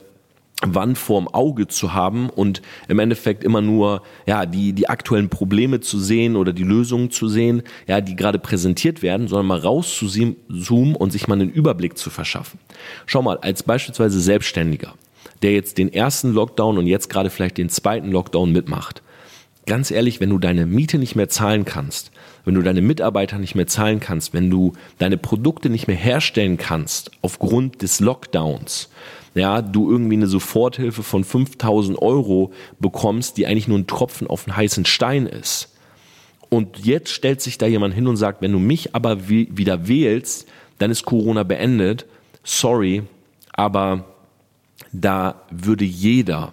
Wand 0.62 0.96
vorm 0.96 1.28
Auge 1.28 1.66
zu 1.66 1.94
haben 1.94 2.30
und 2.30 2.62
im 2.88 2.98
Endeffekt 2.98 3.44
immer 3.44 3.60
nur 3.60 4.02
ja 4.26 4.46
die 4.46 4.72
die 4.72 4.88
aktuellen 4.88 5.28
Probleme 5.28 5.80
zu 5.80 5.98
sehen 5.98 6.36
oder 6.36 6.52
die 6.52 6.62
Lösungen 6.62 7.10
zu 7.10 7.28
sehen, 7.28 7.62
ja, 7.86 8.00
die 8.00 8.16
gerade 8.16 8.38
präsentiert 8.38 9.02
werden, 9.02 9.28
sondern 9.28 9.46
mal 9.46 9.58
rauszuzoomen 9.58 10.94
und 10.94 11.10
sich 11.12 11.28
mal 11.28 11.34
einen 11.34 11.50
Überblick 11.50 11.98
zu 11.98 12.08
verschaffen. 12.08 12.58
Schau 13.06 13.20
mal, 13.20 13.38
als 13.38 13.62
beispielsweise 13.62 14.20
Selbstständiger, 14.20 14.94
der 15.42 15.52
jetzt 15.52 15.76
den 15.76 15.92
ersten 15.92 16.32
Lockdown 16.32 16.78
und 16.78 16.86
jetzt 16.86 17.10
gerade 17.10 17.30
vielleicht 17.30 17.58
den 17.58 17.68
zweiten 17.68 18.10
Lockdown 18.10 18.52
mitmacht. 18.52 19.02
ganz 19.66 19.90
ehrlich, 19.90 20.20
wenn 20.20 20.30
du 20.30 20.38
deine 20.38 20.66
Miete 20.66 20.98
nicht 20.98 21.16
mehr 21.16 21.28
zahlen 21.28 21.64
kannst, 21.64 22.10
wenn 22.44 22.54
du 22.54 22.62
deine 22.62 22.82
Mitarbeiter 22.82 23.38
nicht 23.38 23.54
mehr 23.54 23.66
zahlen 23.66 24.00
kannst, 24.00 24.34
wenn 24.34 24.50
du 24.50 24.74
deine 24.98 25.16
Produkte 25.16 25.70
nicht 25.70 25.86
mehr 25.86 25.96
herstellen 25.96 26.56
kannst 26.56 27.10
aufgrund 27.22 27.82
des 27.82 28.00
Lockdowns, 28.00 28.90
ja, 29.34 29.62
du 29.62 29.90
irgendwie 29.90 30.16
eine 30.16 30.26
Soforthilfe 30.26 31.02
von 31.02 31.24
5000 31.24 32.00
Euro 32.00 32.52
bekommst, 32.78 33.36
die 33.36 33.46
eigentlich 33.46 33.68
nur 33.68 33.78
ein 33.78 33.86
Tropfen 33.86 34.26
auf 34.26 34.46
einen 34.46 34.56
heißen 34.56 34.84
Stein 34.84 35.26
ist. 35.26 35.74
Und 36.48 36.84
jetzt 36.84 37.10
stellt 37.10 37.40
sich 37.40 37.58
da 37.58 37.66
jemand 37.66 37.94
hin 37.94 38.06
und 38.06 38.16
sagt, 38.16 38.40
wenn 38.40 38.52
du 38.52 38.60
mich 38.60 38.94
aber 38.94 39.28
wieder 39.28 39.88
wählst, 39.88 40.46
dann 40.78 40.90
ist 40.90 41.04
Corona 41.04 41.42
beendet. 41.42 42.06
Sorry, 42.44 43.02
aber 43.52 44.04
da 44.92 45.42
würde 45.50 45.84
jeder 45.84 46.52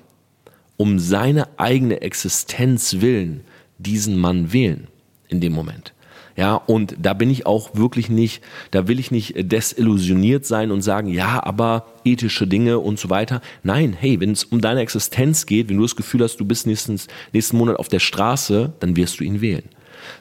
um 0.78 0.98
seine 0.98 1.48
eigene 1.60 2.02
Existenz 2.02 3.02
willen 3.02 3.42
diesen 3.78 4.18
Mann 4.18 4.52
wählen 4.52 4.88
in 5.28 5.40
dem 5.40 5.54
Moment. 5.54 5.94
Ja, 6.36 6.56
und 6.56 6.96
da 7.02 7.14
bin 7.14 7.30
ich 7.30 7.46
auch 7.46 7.76
wirklich 7.76 8.10
nicht, 8.10 8.42
da 8.72 8.88
will 8.88 9.00
ich 9.00 9.12
nicht 9.12 9.34
desillusioniert 9.38 10.46
sein 10.46 10.72
und 10.72 10.82
sagen, 10.82 11.10
ja, 11.10 11.44
aber 11.44 11.86
ethische 12.06 12.48
Dinge 12.48 12.80
und 12.80 13.00
so 13.00 13.10
weiter. 13.10 13.42
Nein, 13.64 13.96
hey, 13.98 14.20
wenn 14.20 14.32
es 14.32 14.46
um 14.46 14.62
deine 14.62 14.82
Existenz 14.82 15.46
geht, 15.46 15.70
wenn 15.70 15.78
du 15.78 15.84
das 15.84 15.96
Gefühl 15.96 16.24
hast, 16.24 16.38
du 16.38 16.46
bist 16.46 16.68
nächsten, 16.68 17.00
nächsten 17.34 17.58
Monat 17.58 17.78
auf 17.78 17.90
der 17.90 18.00
Straße, 18.00 18.74
dann 18.80 18.96
wirst 18.96 19.20
du 19.20 19.24
ihn 19.24 19.42
wählen. 19.42 19.64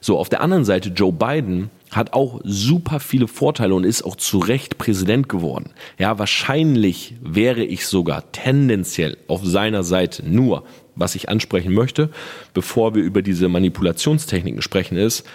So, 0.00 0.18
auf 0.18 0.28
der 0.28 0.40
anderen 0.40 0.64
Seite, 0.64 0.90
Joe 0.90 1.12
Biden 1.12 1.70
hat 1.90 2.12
auch 2.12 2.40
super 2.44 3.00
viele 3.00 3.26
Vorteile 3.26 3.74
und 3.74 3.84
ist 3.84 4.02
auch 4.02 4.16
zu 4.16 4.38
Recht 4.38 4.78
Präsident 4.78 5.28
geworden. 5.28 5.70
Ja, 5.98 6.18
wahrscheinlich 6.18 7.14
wäre 7.20 7.64
ich 7.64 7.86
sogar 7.86 8.30
tendenziell 8.32 9.16
auf 9.26 9.44
seiner 9.44 9.82
Seite. 9.82 10.28
Nur, 10.28 10.64
was 10.94 11.14
ich 11.14 11.28
ansprechen 11.28 11.72
möchte, 11.72 12.10
bevor 12.54 12.94
wir 12.94 13.02
über 13.02 13.22
diese 13.22 13.48
Manipulationstechniken 13.48 14.62
sprechen, 14.62 14.96
ist, 14.96 15.26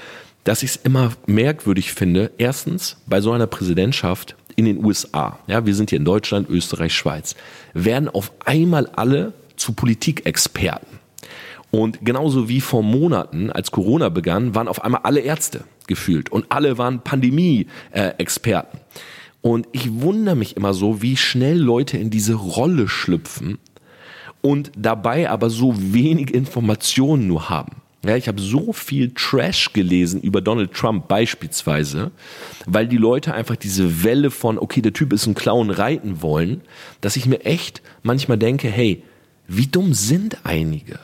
dass 0.45 0.63
ich 0.63 0.71
es 0.71 0.75
immer 0.77 1.11
merkwürdig 1.25 1.91
finde. 1.91 2.31
Erstens, 2.37 2.97
bei 3.07 3.19
so 3.19 3.33
einer 3.33 3.47
Präsidentschaft 3.47 4.35
in 4.55 4.65
den 4.65 4.83
USA, 4.85 5.39
ja, 5.47 5.65
wir 5.65 5.75
sind 5.75 5.89
hier 5.89 5.99
in 5.99 6.05
Deutschland, 6.05 6.49
Österreich, 6.49 6.93
Schweiz, 6.93 7.35
werden 7.73 8.07
auf 8.07 8.31
einmal 8.45 8.87
alle 8.95 9.33
zu 9.57 9.73
Politikexperten. 9.73 10.99
Und 11.71 12.05
genauso 12.05 12.47
wie 12.47 12.61
vor 12.61 12.83
Monaten, 12.83 13.51
als 13.51 13.71
Corona 13.71 14.07
begann, 14.07 14.55
waren 14.55 14.69
auf 14.69 14.81
einmal 14.83 15.01
alle 15.03 15.19
Ärzte 15.19 15.65
gefühlt 15.87 16.31
und 16.31 16.45
alle 16.49 16.77
waren 16.77 17.01
Pandemie-Experten. 17.01 18.79
Und 19.41 19.67
ich 19.73 20.01
wundere 20.01 20.35
mich 20.35 20.55
immer 20.55 20.73
so, 20.73 21.01
wie 21.01 21.17
schnell 21.17 21.57
Leute 21.57 21.97
in 21.97 22.09
diese 22.09 22.35
Rolle 22.35 22.87
schlüpfen 22.87 23.57
und 24.41 24.71
dabei 24.77 25.29
aber 25.29 25.49
so 25.49 25.75
wenig 25.77 26.33
Informationen 26.33 27.27
nur 27.27 27.49
haben. 27.49 27.81
Ja, 28.05 28.15
ich 28.15 28.27
habe 28.27 28.39
so 28.39 28.71
viel 28.71 29.11
Trash 29.15 29.73
gelesen 29.73 30.21
über 30.21 30.39
Donald 30.39 30.73
Trump 30.73 31.07
beispielsweise, 31.07 32.11
weil 32.67 32.87
die 32.87 32.97
Leute 32.97 33.33
einfach 33.33 33.55
diese 33.55 34.03
Welle 34.03 34.29
von, 34.29 34.59
okay, 34.59 34.81
der 34.81 34.93
Typ 34.93 35.11
ist 35.11 35.25
ein 35.25 35.33
Clown, 35.33 35.71
reiten 35.71 36.21
wollen, 36.21 36.61
dass 37.01 37.15
ich 37.15 37.25
mir 37.25 37.43
echt 37.45 37.81
manchmal 38.03 38.37
denke, 38.37 38.67
hey, 38.67 39.01
wie 39.47 39.65
dumm 39.65 39.93
sind 39.93 40.37
einige? 40.43 40.99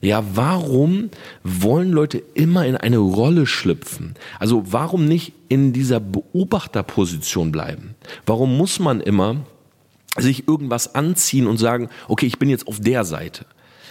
Ja, 0.00 0.24
warum 0.34 1.10
wollen 1.44 1.92
Leute 1.92 2.22
immer 2.34 2.66
in 2.66 2.76
eine 2.76 2.98
Rolle 2.98 3.46
schlüpfen? 3.46 4.14
Also 4.38 4.64
warum 4.72 5.04
nicht 5.04 5.34
in 5.48 5.72
dieser 5.72 6.00
Beobachterposition 6.00 7.52
bleiben? 7.52 7.94
Warum 8.26 8.56
muss 8.56 8.78
man 8.78 9.00
immer 9.00 9.36
sich 10.16 10.48
irgendwas 10.48 10.94
anziehen 10.94 11.46
und 11.46 11.58
sagen, 11.58 11.90
okay, 12.08 12.26
ich 12.26 12.38
bin 12.38 12.48
jetzt 12.48 12.66
auf 12.66 12.80
der 12.80 13.04
Seite? 13.04 13.44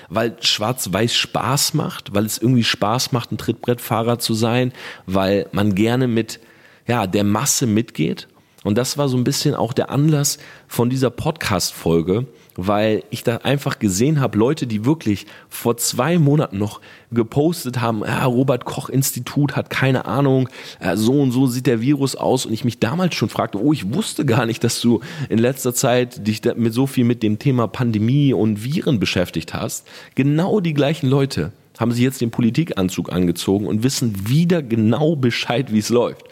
Weil 0.09 0.35
Schwarz-Weiß 0.41 1.13
Spaß 1.13 1.73
macht, 1.75 2.13
weil 2.13 2.25
es 2.25 2.37
irgendwie 2.37 2.63
Spaß 2.63 3.11
macht, 3.11 3.31
ein 3.31 3.37
Trittbrettfahrer 3.37 4.19
zu 4.19 4.33
sein, 4.33 4.73
weil 5.05 5.47
man 5.51 5.75
gerne 5.75 6.07
mit 6.07 6.39
ja, 6.87 7.05
der 7.05 7.23
Masse 7.23 7.67
mitgeht. 7.67 8.27
Und 8.63 8.77
das 8.77 8.97
war 8.97 9.07
so 9.07 9.17
ein 9.17 9.23
bisschen 9.23 9.55
auch 9.55 9.73
der 9.73 9.89
Anlass 9.89 10.37
von 10.67 10.89
dieser 10.89 11.11
Podcast-Folge, 11.11 12.25
weil 12.55 13.03
ich 13.09 13.23
da 13.23 13.37
einfach 13.37 13.79
gesehen 13.79 14.19
habe, 14.19 14.37
Leute, 14.37 14.67
die 14.67 14.85
wirklich 14.85 15.25
vor 15.47 15.77
zwei 15.77 16.19
Monaten 16.19 16.57
noch 16.57 16.81
gepostet 17.11 17.79
haben, 17.79 18.01
ja, 18.05 18.25
Robert 18.25 18.65
Koch 18.65 18.89
Institut 18.89 19.55
hat 19.55 19.69
keine 19.69 20.05
Ahnung, 20.05 20.49
äh, 20.79 20.95
so 20.95 21.21
und 21.21 21.31
so 21.31 21.47
sieht 21.47 21.67
der 21.67 21.81
Virus 21.81 22.15
aus 22.15 22.45
und 22.45 22.53
ich 22.53 22.65
mich 22.65 22.79
damals 22.79 23.15
schon 23.15 23.29
fragte, 23.29 23.61
oh, 23.61 23.73
ich 23.73 23.93
wusste 23.93 24.25
gar 24.25 24.45
nicht, 24.45 24.63
dass 24.63 24.81
du 24.81 24.99
in 25.29 25.39
letzter 25.39 25.73
Zeit 25.73 26.27
dich 26.27 26.41
mit 26.55 26.73
so 26.73 26.87
viel 26.87 27.05
mit 27.05 27.23
dem 27.23 27.39
Thema 27.39 27.67
Pandemie 27.67 28.33
und 28.33 28.63
Viren 28.63 28.99
beschäftigt 28.99 29.53
hast. 29.53 29.87
Genau 30.15 30.59
die 30.59 30.73
gleichen 30.73 31.09
Leute 31.09 31.51
haben 31.79 31.91
sich 31.93 32.03
jetzt 32.03 32.19
den 32.19 32.31
Politikanzug 32.31 33.11
angezogen 33.11 33.65
und 33.65 33.83
wissen 33.83 34.27
wieder 34.27 34.61
genau 34.61 35.15
Bescheid, 35.15 35.71
wie 35.71 35.79
es 35.79 35.89
läuft. 35.89 36.25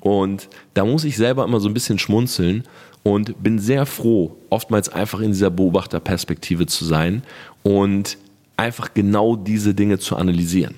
Und 0.00 0.48
da 0.74 0.84
muss 0.84 1.04
ich 1.04 1.16
selber 1.16 1.44
immer 1.44 1.58
so 1.58 1.68
ein 1.68 1.74
bisschen 1.74 1.98
schmunzeln 1.98 2.64
und 3.06 3.40
bin 3.40 3.60
sehr 3.60 3.86
froh, 3.86 4.36
oftmals 4.50 4.88
einfach 4.88 5.20
in 5.20 5.28
dieser 5.28 5.50
Beobachterperspektive 5.50 6.66
zu 6.66 6.84
sein 6.84 7.22
und 7.62 8.18
einfach 8.56 8.94
genau 8.94 9.36
diese 9.36 9.74
Dinge 9.74 10.00
zu 10.00 10.16
analysieren. 10.16 10.74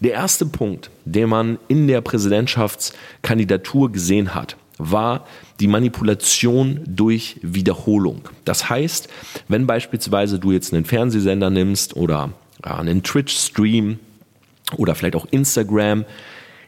Der 0.00 0.14
erste 0.14 0.46
Punkt, 0.46 0.90
den 1.04 1.28
man 1.28 1.58
in 1.68 1.86
der 1.86 2.00
Präsidentschaftskandidatur 2.00 3.92
gesehen 3.92 4.34
hat, 4.34 4.56
war 4.78 5.24
die 5.60 5.68
Manipulation 5.68 6.80
durch 6.88 7.38
Wiederholung. 7.40 8.22
Das 8.44 8.68
heißt, 8.68 9.08
wenn 9.46 9.68
beispielsweise 9.68 10.40
du 10.40 10.50
jetzt 10.50 10.74
einen 10.74 10.84
Fernsehsender 10.84 11.50
nimmst 11.50 11.94
oder 11.94 12.32
einen 12.62 13.04
Twitch-Stream 13.04 14.00
oder 14.76 14.96
vielleicht 14.96 15.14
auch 15.14 15.26
Instagram, 15.30 16.04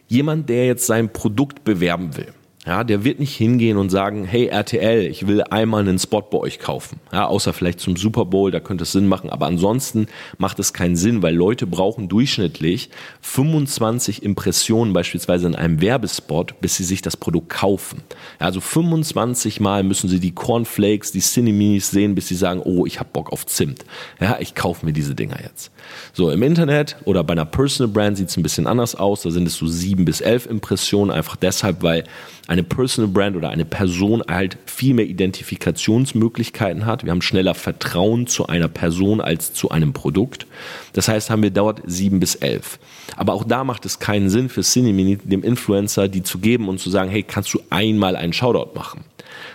jemand, 0.06 0.48
der 0.48 0.66
jetzt 0.66 0.86
sein 0.86 1.12
Produkt 1.12 1.64
bewerben 1.64 2.16
will, 2.16 2.32
ja, 2.64 2.84
der 2.84 3.02
wird 3.02 3.18
nicht 3.18 3.34
hingehen 3.36 3.76
und 3.76 3.90
sagen, 3.90 4.24
hey 4.24 4.46
RTL, 4.46 5.06
ich 5.06 5.26
will 5.26 5.42
einmal 5.42 5.80
einen 5.80 5.98
Spot 5.98 6.20
bei 6.20 6.38
euch 6.38 6.60
kaufen. 6.60 7.00
Ja, 7.12 7.26
außer 7.26 7.52
vielleicht 7.52 7.80
zum 7.80 7.96
Super 7.96 8.24
Bowl, 8.24 8.52
da 8.52 8.60
könnte 8.60 8.84
es 8.84 8.92
Sinn 8.92 9.08
machen. 9.08 9.30
Aber 9.30 9.46
ansonsten 9.46 10.06
macht 10.38 10.60
es 10.60 10.72
keinen 10.72 10.94
Sinn, 10.94 11.22
weil 11.22 11.34
Leute 11.34 11.66
brauchen 11.66 12.08
durchschnittlich 12.08 12.90
25 13.22 14.22
Impressionen 14.22 14.92
beispielsweise 14.92 15.48
in 15.48 15.56
einem 15.56 15.80
Werbespot, 15.80 16.60
bis 16.60 16.76
sie 16.76 16.84
sich 16.84 17.02
das 17.02 17.16
Produkt 17.16 17.48
kaufen. 17.48 18.04
Ja, 18.38 18.46
also 18.46 18.60
25 18.60 19.58
Mal 19.58 19.82
müssen 19.82 20.08
sie 20.08 20.20
die 20.20 20.32
Cornflakes, 20.32 21.10
die 21.10 21.20
Cineminis 21.20 21.90
sehen, 21.90 22.14
bis 22.14 22.28
sie 22.28 22.36
sagen, 22.36 22.62
oh, 22.64 22.86
ich 22.86 23.00
hab 23.00 23.12
Bock 23.12 23.32
auf 23.32 23.44
Zimt. 23.44 23.84
Ja, 24.20 24.36
ich 24.38 24.54
kaufe 24.54 24.86
mir 24.86 24.92
diese 24.92 25.16
Dinger 25.16 25.40
jetzt. 25.42 25.72
So, 26.12 26.30
im 26.30 26.44
Internet 26.44 26.96
oder 27.06 27.24
bei 27.24 27.32
einer 27.32 27.44
Personal 27.44 27.92
Brand 27.92 28.18
sieht 28.18 28.28
es 28.28 28.36
ein 28.36 28.44
bisschen 28.44 28.68
anders 28.68 28.94
aus. 28.94 29.22
Da 29.22 29.32
sind 29.32 29.48
es 29.48 29.56
so 29.56 29.66
sieben 29.66 30.04
bis 30.04 30.20
elf 30.20 30.46
Impressionen, 30.46 31.10
einfach 31.10 31.34
deshalb, 31.34 31.82
weil 31.82 32.04
eine 32.48 32.62
Personal 32.64 33.10
Brand 33.10 33.36
oder 33.36 33.50
eine 33.50 33.64
Person 33.64 34.22
halt 34.28 34.58
viel 34.66 34.94
mehr 34.94 35.06
Identifikationsmöglichkeiten 35.06 36.86
hat. 36.86 37.04
Wir 37.04 37.12
haben 37.12 37.22
schneller 37.22 37.54
Vertrauen 37.54 38.26
zu 38.26 38.46
einer 38.46 38.68
Person 38.68 39.20
als 39.20 39.52
zu 39.52 39.70
einem 39.70 39.92
Produkt. 39.92 40.46
Das 40.92 41.08
heißt, 41.08 41.30
haben 41.30 41.42
wir 41.42 41.50
dort 41.50 41.82
sieben 41.86 42.20
bis 42.20 42.34
elf. 42.34 42.78
Aber 43.16 43.34
auch 43.34 43.44
da 43.44 43.64
macht 43.64 43.86
es 43.86 44.00
keinen 44.00 44.28
Sinn 44.28 44.48
für 44.48 44.62
Cinemini, 44.62 45.18
dem 45.18 45.42
Influencer, 45.42 46.08
die 46.08 46.22
zu 46.22 46.38
geben 46.38 46.68
und 46.68 46.78
zu 46.78 46.90
sagen, 46.90 47.10
hey, 47.10 47.22
kannst 47.22 47.54
du 47.54 47.60
einmal 47.70 48.16
einen 48.16 48.32
Shoutout 48.32 48.74
machen? 48.74 49.04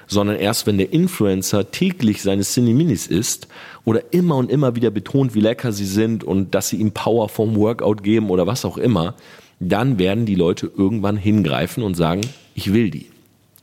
Sondern 0.08 0.38
erst 0.38 0.66
wenn 0.66 0.78
der 0.78 0.94
Influencer 0.94 1.70
täglich 1.72 2.22
seine 2.22 2.44
Cineminis 2.44 3.08
isst 3.08 3.48
oder 3.84 4.02
immer 4.12 4.38
und 4.38 4.50
immer 4.50 4.76
wieder 4.76 4.92
betont, 4.92 5.36
wie 5.36 5.42
lecker 5.42 5.74
sie 5.74 5.86
sind 5.86 6.24
und 6.24 6.56
dass 6.56 6.70
sie 6.70 6.78
ihm 6.78 6.92
Power 6.92 7.28
vom 7.28 7.56
Workout 7.56 8.04
geben 8.04 8.30
oder 8.30 8.48
was 8.48 8.64
auch 8.64 8.78
immer, 8.78 9.16
dann 9.60 10.00
werden 10.00 10.26
die 10.26 10.36
Leute 10.36 10.72
irgendwann 10.78 11.18
hingreifen 11.18 11.84
und 11.84 11.96
sagen, 11.96 12.22
ich 12.58 12.74
will 12.74 12.90
die. 12.90 13.12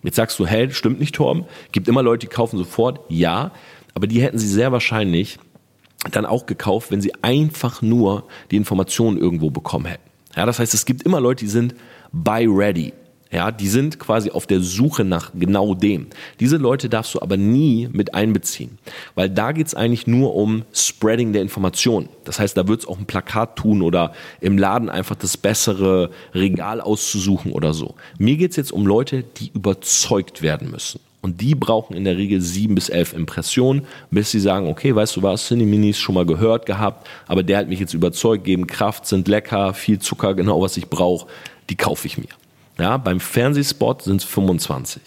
Jetzt 0.04 0.16
sagst 0.16 0.38
du, 0.38 0.46
hey, 0.46 0.70
stimmt 0.70 1.00
nicht, 1.00 1.16
Torben. 1.16 1.44
Gibt 1.72 1.88
immer 1.88 2.02
Leute, 2.02 2.26
die 2.26 2.32
kaufen 2.32 2.56
sofort. 2.56 3.00
Ja, 3.08 3.50
aber 3.94 4.06
die 4.06 4.22
hätten 4.22 4.38
sie 4.38 4.46
sehr 4.46 4.70
wahrscheinlich 4.70 5.38
dann 6.12 6.24
auch 6.24 6.46
gekauft, 6.46 6.90
wenn 6.90 7.00
sie 7.00 7.12
einfach 7.22 7.82
nur 7.82 8.24
die 8.50 8.56
Informationen 8.56 9.18
irgendwo 9.18 9.50
bekommen 9.50 9.86
hätten. 9.86 10.08
Ja, 10.36 10.46
das 10.46 10.60
heißt, 10.60 10.74
es 10.74 10.86
gibt 10.86 11.02
immer 11.02 11.20
Leute, 11.20 11.44
die 11.44 11.50
sind 11.50 11.74
buy 12.12 12.46
ready. 12.46 12.92
Ja, 13.34 13.50
die 13.50 13.66
sind 13.66 13.98
quasi 13.98 14.30
auf 14.30 14.46
der 14.46 14.60
Suche 14.60 15.02
nach 15.02 15.32
genau 15.34 15.74
dem. 15.74 16.06
Diese 16.38 16.56
Leute 16.56 16.88
darfst 16.88 17.16
du 17.16 17.20
aber 17.20 17.36
nie 17.36 17.88
mit 17.90 18.14
einbeziehen, 18.14 18.78
weil 19.16 19.28
da 19.28 19.50
geht's 19.50 19.74
eigentlich 19.74 20.06
nur 20.06 20.36
um 20.36 20.62
Spreading 20.72 21.32
der 21.32 21.42
Information. 21.42 22.08
Das 22.22 22.38
heißt, 22.38 22.56
da 22.56 22.68
wird's 22.68 22.86
auch 22.86 22.96
ein 22.96 23.06
Plakat 23.06 23.56
tun 23.56 23.82
oder 23.82 24.12
im 24.40 24.56
Laden 24.56 24.88
einfach 24.88 25.16
das 25.16 25.36
bessere 25.36 26.10
Regal 26.32 26.80
auszusuchen 26.80 27.50
oder 27.50 27.74
so. 27.74 27.96
Mir 28.18 28.36
geht's 28.36 28.54
jetzt 28.54 28.70
um 28.70 28.86
Leute, 28.86 29.24
die 29.24 29.50
überzeugt 29.52 30.40
werden 30.40 30.70
müssen. 30.70 31.00
Und 31.20 31.40
die 31.40 31.56
brauchen 31.56 31.96
in 31.96 32.04
der 32.04 32.16
Regel 32.16 32.40
sieben 32.40 32.76
bis 32.76 32.88
elf 32.88 33.14
Impressionen, 33.14 33.84
bis 34.12 34.30
sie 34.30 34.38
sagen, 34.38 34.68
okay, 34.68 34.94
weißt 34.94 35.16
du 35.16 35.22
was, 35.22 35.48
Cine 35.48 35.66
Minis 35.66 35.98
schon 35.98 36.14
mal 36.14 36.26
gehört 36.26 36.66
gehabt, 36.66 37.08
aber 37.26 37.42
der 37.42 37.58
hat 37.58 37.68
mich 37.68 37.80
jetzt 37.80 37.94
überzeugt, 37.94 38.44
geben 38.44 38.68
Kraft, 38.68 39.06
sind 39.06 39.26
lecker, 39.26 39.74
viel 39.74 39.98
Zucker, 39.98 40.34
genau 40.36 40.60
was 40.60 40.76
ich 40.76 40.86
brauche, 40.86 41.26
die 41.68 41.74
kaufe 41.74 42.06
ich 42.06 42.16
mir. 42.16 42.28
Ja, 42.78 42.96
beim 42.96 43.20
Fernsehspot 43.20 44.02
sind 44.02 44.22
es 44.22 44.24
25. 44.24 45.02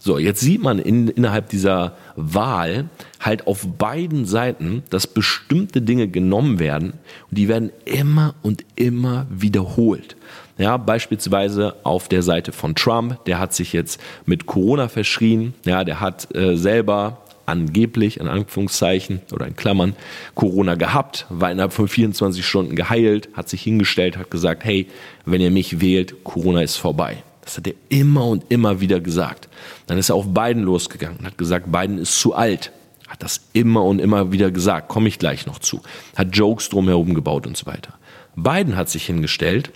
So, 0.00 0.18
jetzt 0.18 0.40
sieht 0.40 0.62
man 0.62 0.78
in, 0.78 1.08
innerhalb 1.08 1.48
dieser 1.48 1.96
Wahl 2.14 2.88
halt 3.18 3.46
auf 3.48 3.66
beiden 3.66 4.26
Seiten, 4.26 4.84
dass 4.90 5.08
bestimmte 5.08 5.82
Dinge 5.82 6.06
genommen 6.06 6.60
werden 6.60 6.92
und 7.30 7.38
die 7.38 7.48
werden 7.48 7.72
immer 7.84 8.34
und 8.42 8.64
immer 8.76 9.26
wiederholt. 9.28 10.16
Ja, 10.56 10.76
beispielsweise 10.76 11.76
auf 11.82 12.08
der 12.08 12.22
Seite 12.22 12.52
von 12.52 12.74
Trump, 12.74 13.24
der 13.24 13.38
hat 13.38 13.54
sich 13.54 13.72
jetzt 13.72 14.00
mit 14.24 14.46
Corona 14.46 14.88
verschrien, 14.88 15.54
ja, 15.64 15.84
der 15.84 16.00
hat 16.00 16.34
äh, 16.34 16.56
selber 16.56 17.18
angeblich, 17.48 18.20
in 18.20 18.28
Anführungszeichen 18.28 19.20
oder 19.32 19.46
in 19.46 19.56
Klammern, 19.56 19.96
Corona 20.34 20.74
gehabt, 20.74 21.26
war 21.28 21.50
innerhalb 21.50 21.72
von 21.72 21.88
24 21.88 22.46
Stunden 22.46 22.76
geheilt, 22.76 23.28
hat 23.32 23.48
sich 23.48 23.62
hingestellt, 23.62 24.16
hat 24.16 24.30
gesagt, 24.30 24.64
hey, 24.64 24.86
wenn 25.24 25.40
ihr 25.40 25.50
mich 25.50 25.80
wählt, 25.80 26.24
Corona 26.24 26.62
ist 26.62 26.76
vorbei. 26.76 27.22
Das 27.42 27.56
hat 27.56 27.66
er 27.66 27.74
immer 27.88 28.26
und 28.26 28.44
immer 28.50 28.80
wieder 28.80 29.00
gesagt. 29.00 29.48
Dann 29.86 29.96
ist 29.96 30.10
er 30.10 30.16
auf 30.16 30.32
Biden 30.32 30.62
losgegangen 30.62 31.18
und 31.18 31.26
hat 31.26 31.38
gesagt, 31.38 31.72
Biden 31.72 31.98
ist 31.98 32.20
zu 32.20 32.34
alt. 32.34 32.72
Hat 33.08 33.22
das 33.22 33.40
immer 33.54 33.84
und 33.84 34.00
immer 34.00 34.32
wieder 34.32 34.50
gesagt, 34.50 34.88
komme 34.88 35.08
ich 35.08 35.18
gleich 35.18 35.46
noch 35.46 35.58
zu. 35.58 35.80
Hat 36.14 36.36
Jokes 36.36 36.68
drumherum 36.68 37.14
gebaut 37.14 37.46
und 37.46 37.56
so 37.56 37.64
weiter. 37.64 37.94
Biden 38.36 38.76
hat 38.76 38.90
sich 38.90 39.06
hingestellt 39.06 39.70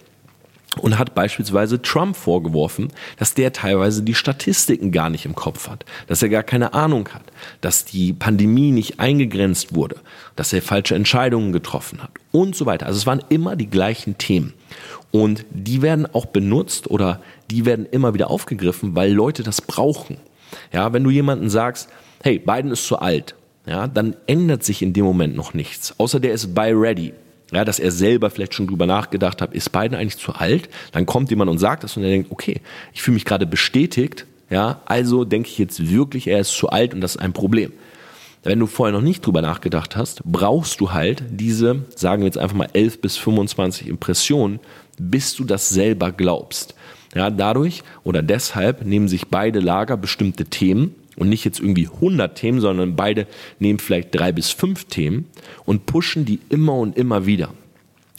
und 0.80 0.98
hat 0.98 1.14
beispielsweise 1.14 1.82
Trump 1.82 2.16
vorgeworfen, 2.16 2.88
dass 3.18 3.34
der 3.34 3.52
teilweise 3.52 4.02
die 4.02 4.14
Statistiken 4.14 4.90
gar 4.90 5.10
nicht 5.10 5.26
im 5.26 5.34
Kopf 5.34 5.68
hat, 5.68 5.84
dass 6.06 6.22
er 6.22 6.28
gar 6.28 6.42
keine 6.42 6.74
Ahnung 6.74 7.08
hat, 7.12 7.24
dass 7.60 7.84
die 7.84 8.12
Pandemie 8.12 8.70
nicht 8.70 9.00
eingegrenzt 9.00 9.74
wurde, 9.74 9.96
dass 10.36 10.52
er 10.52 10.62
falsche 10.62 10.94
Entscheidungen 10.94 11.52
getroffen 11.52 12.02
hat 12.02 12.10
und 12.30 12.56
so 12.56 12.66
weiter. 12.66 12.86
Also 12.86 12.98
es 12.98 13.06
waren 13.06 13.22
immer 13.28 13.56
die 13.56 13.70
gleichen 13.70 14.18
Themen. 14.18 14.54
Und 15.10 15.44
die 15.50 15.82
werden 15.82 16.06
auch 16.06 16.26
benutzt 16.26 16.90
oder 16.90 17.20
die 17.50 17.66
werden 17.66 17.86
immer 17.86 18.14
wieder 18.14 18.30
aufgegriffen, 18.30 18.94
weil 18.94 19.12
Leute 19.12 19.42
das 19.42 19.60
brauchen. 19.60 20.16
Ja, 20.72 20.92
wenn 20.92 21.04
du 21.04 21.10
jemanden 21.10 21.50
sagst, 21.50 21.90
hey, 22.22 22.38
Biden 22.38 22.70
ist 22.70 22.86
zu 22.86 22.98
alt, 22.98 23.34
ja, 23.66 23.86
dann 23.86 24.16
ändert 24.26 24.64
sich 24.64 24.82
in 24.82 24.92
dem 24.92 25.04
Moment 25.04 25.36
noch 25.36 25.54
nichts. 25.54 25.94
Außer 25.98 26.18
der 26.18 26.32
ist 26.32 26.54
by 26.54 26.72
ready. 26.72 27.12
Ja, 27.52 27.64
dass 27.64 27.78
er 27.78 27.90
selber 27.90 28.30
vielleicht 28.30 28.54
schon 28.54 28.66
drüber 28.66 28.86
nachgedacht 28.86 29.42
hat, 29.42 29.54
ist 29.54 29.70
Biden 29.70 29.94
eigentlich 29.94 30.16
zu 30.16 30.32
alt? 30.32 30.70
Dann 30.92 31.04
kommt 31.04 31.30
jemand 31.30 31.50
und 31.50 31.58
sagt 31.58 31.84
das 31.84 31.96
und 31.96 32.02
er 32.02 32.10
denkt, 32.10 32.30
okay, 32.30 32.60
ich 32.94 33.02
fühle 33.02 33.14
mich 33.14 33.26
gerade 33.26 33.46
bestätigt, 33.46 34.26
ja, 34.48 34.80
also 34.86 35.24
denke 35.24 35.48
ich 35.48 35.58
jetzt 35.58 35.90
wirklich, 35.90 36.26
er 36.26 36.40
ist 36.40 36.54
zu 36.54 36.68
alt 36.68 36.94
und 36.94 37.00
das 37.00 37.16
ist 37.16 37.20
ein 37.20 37.32
Problem. 37.32 37.72
Wenn 38.42 38.58
du 38.58 38.66
vorher 38.66 38.92
noch 38.92 39.04
nicht 39.04 39.24
drüber 39.24 39.40
nachgedacht 39.40 39.96
hast, 39.96 40.22
brauchst 40.24 40.80
du 40.80 40.92
halt 40.92 41.22
diese, 41.30 41.84
sagen 41.94 42.22
wir 42.22 42.26
jetzt 42.26 42.38
einfach 42.38 42.56
mal 42.56 42.68
11 42.72 43.00
bis 43.00 43.16
25 43.16 43.86
Impressionen, 43.86 44.58
bis 44.98 45.36
du 45.36 45.44
das 45.44 45.68
selber 45.68 46.10
glaubst. 46.10 46.74
Ja, 47.14 47.30
dadurch 47.30 47.82
oder 48.04 48.22
deshalb 48.22 48.84
nehmen 48.84 49.06
sich 49.06 49.28
beide 49.28 49.60
Lager 49.60 49.96
bestimmte 49.96 50.46
Themen 50.46 50.94
und 51.16 51.28
nicht 51.28 51.44
jetzt 51.44 51.60
irgendwie 51.60 51.88
100 51.88 52.36
Themen, 52.36 52.60
sondern 52.60 52.96
beide 52.96 53.26
nehmen 53.58 53.78
vielleicht 53.78 54.14
drei 54.14 54.32
bis 54.32 54.50
fünf 54.50 54.84
Themen 54.84 55.26
und 55.64 55.86
pushen 55.86 56.24
die 56.24 56.40
immer 56.48 56.74
und 56.74 56.96
immer 56.96 57.26
wieder. 57.26 57.50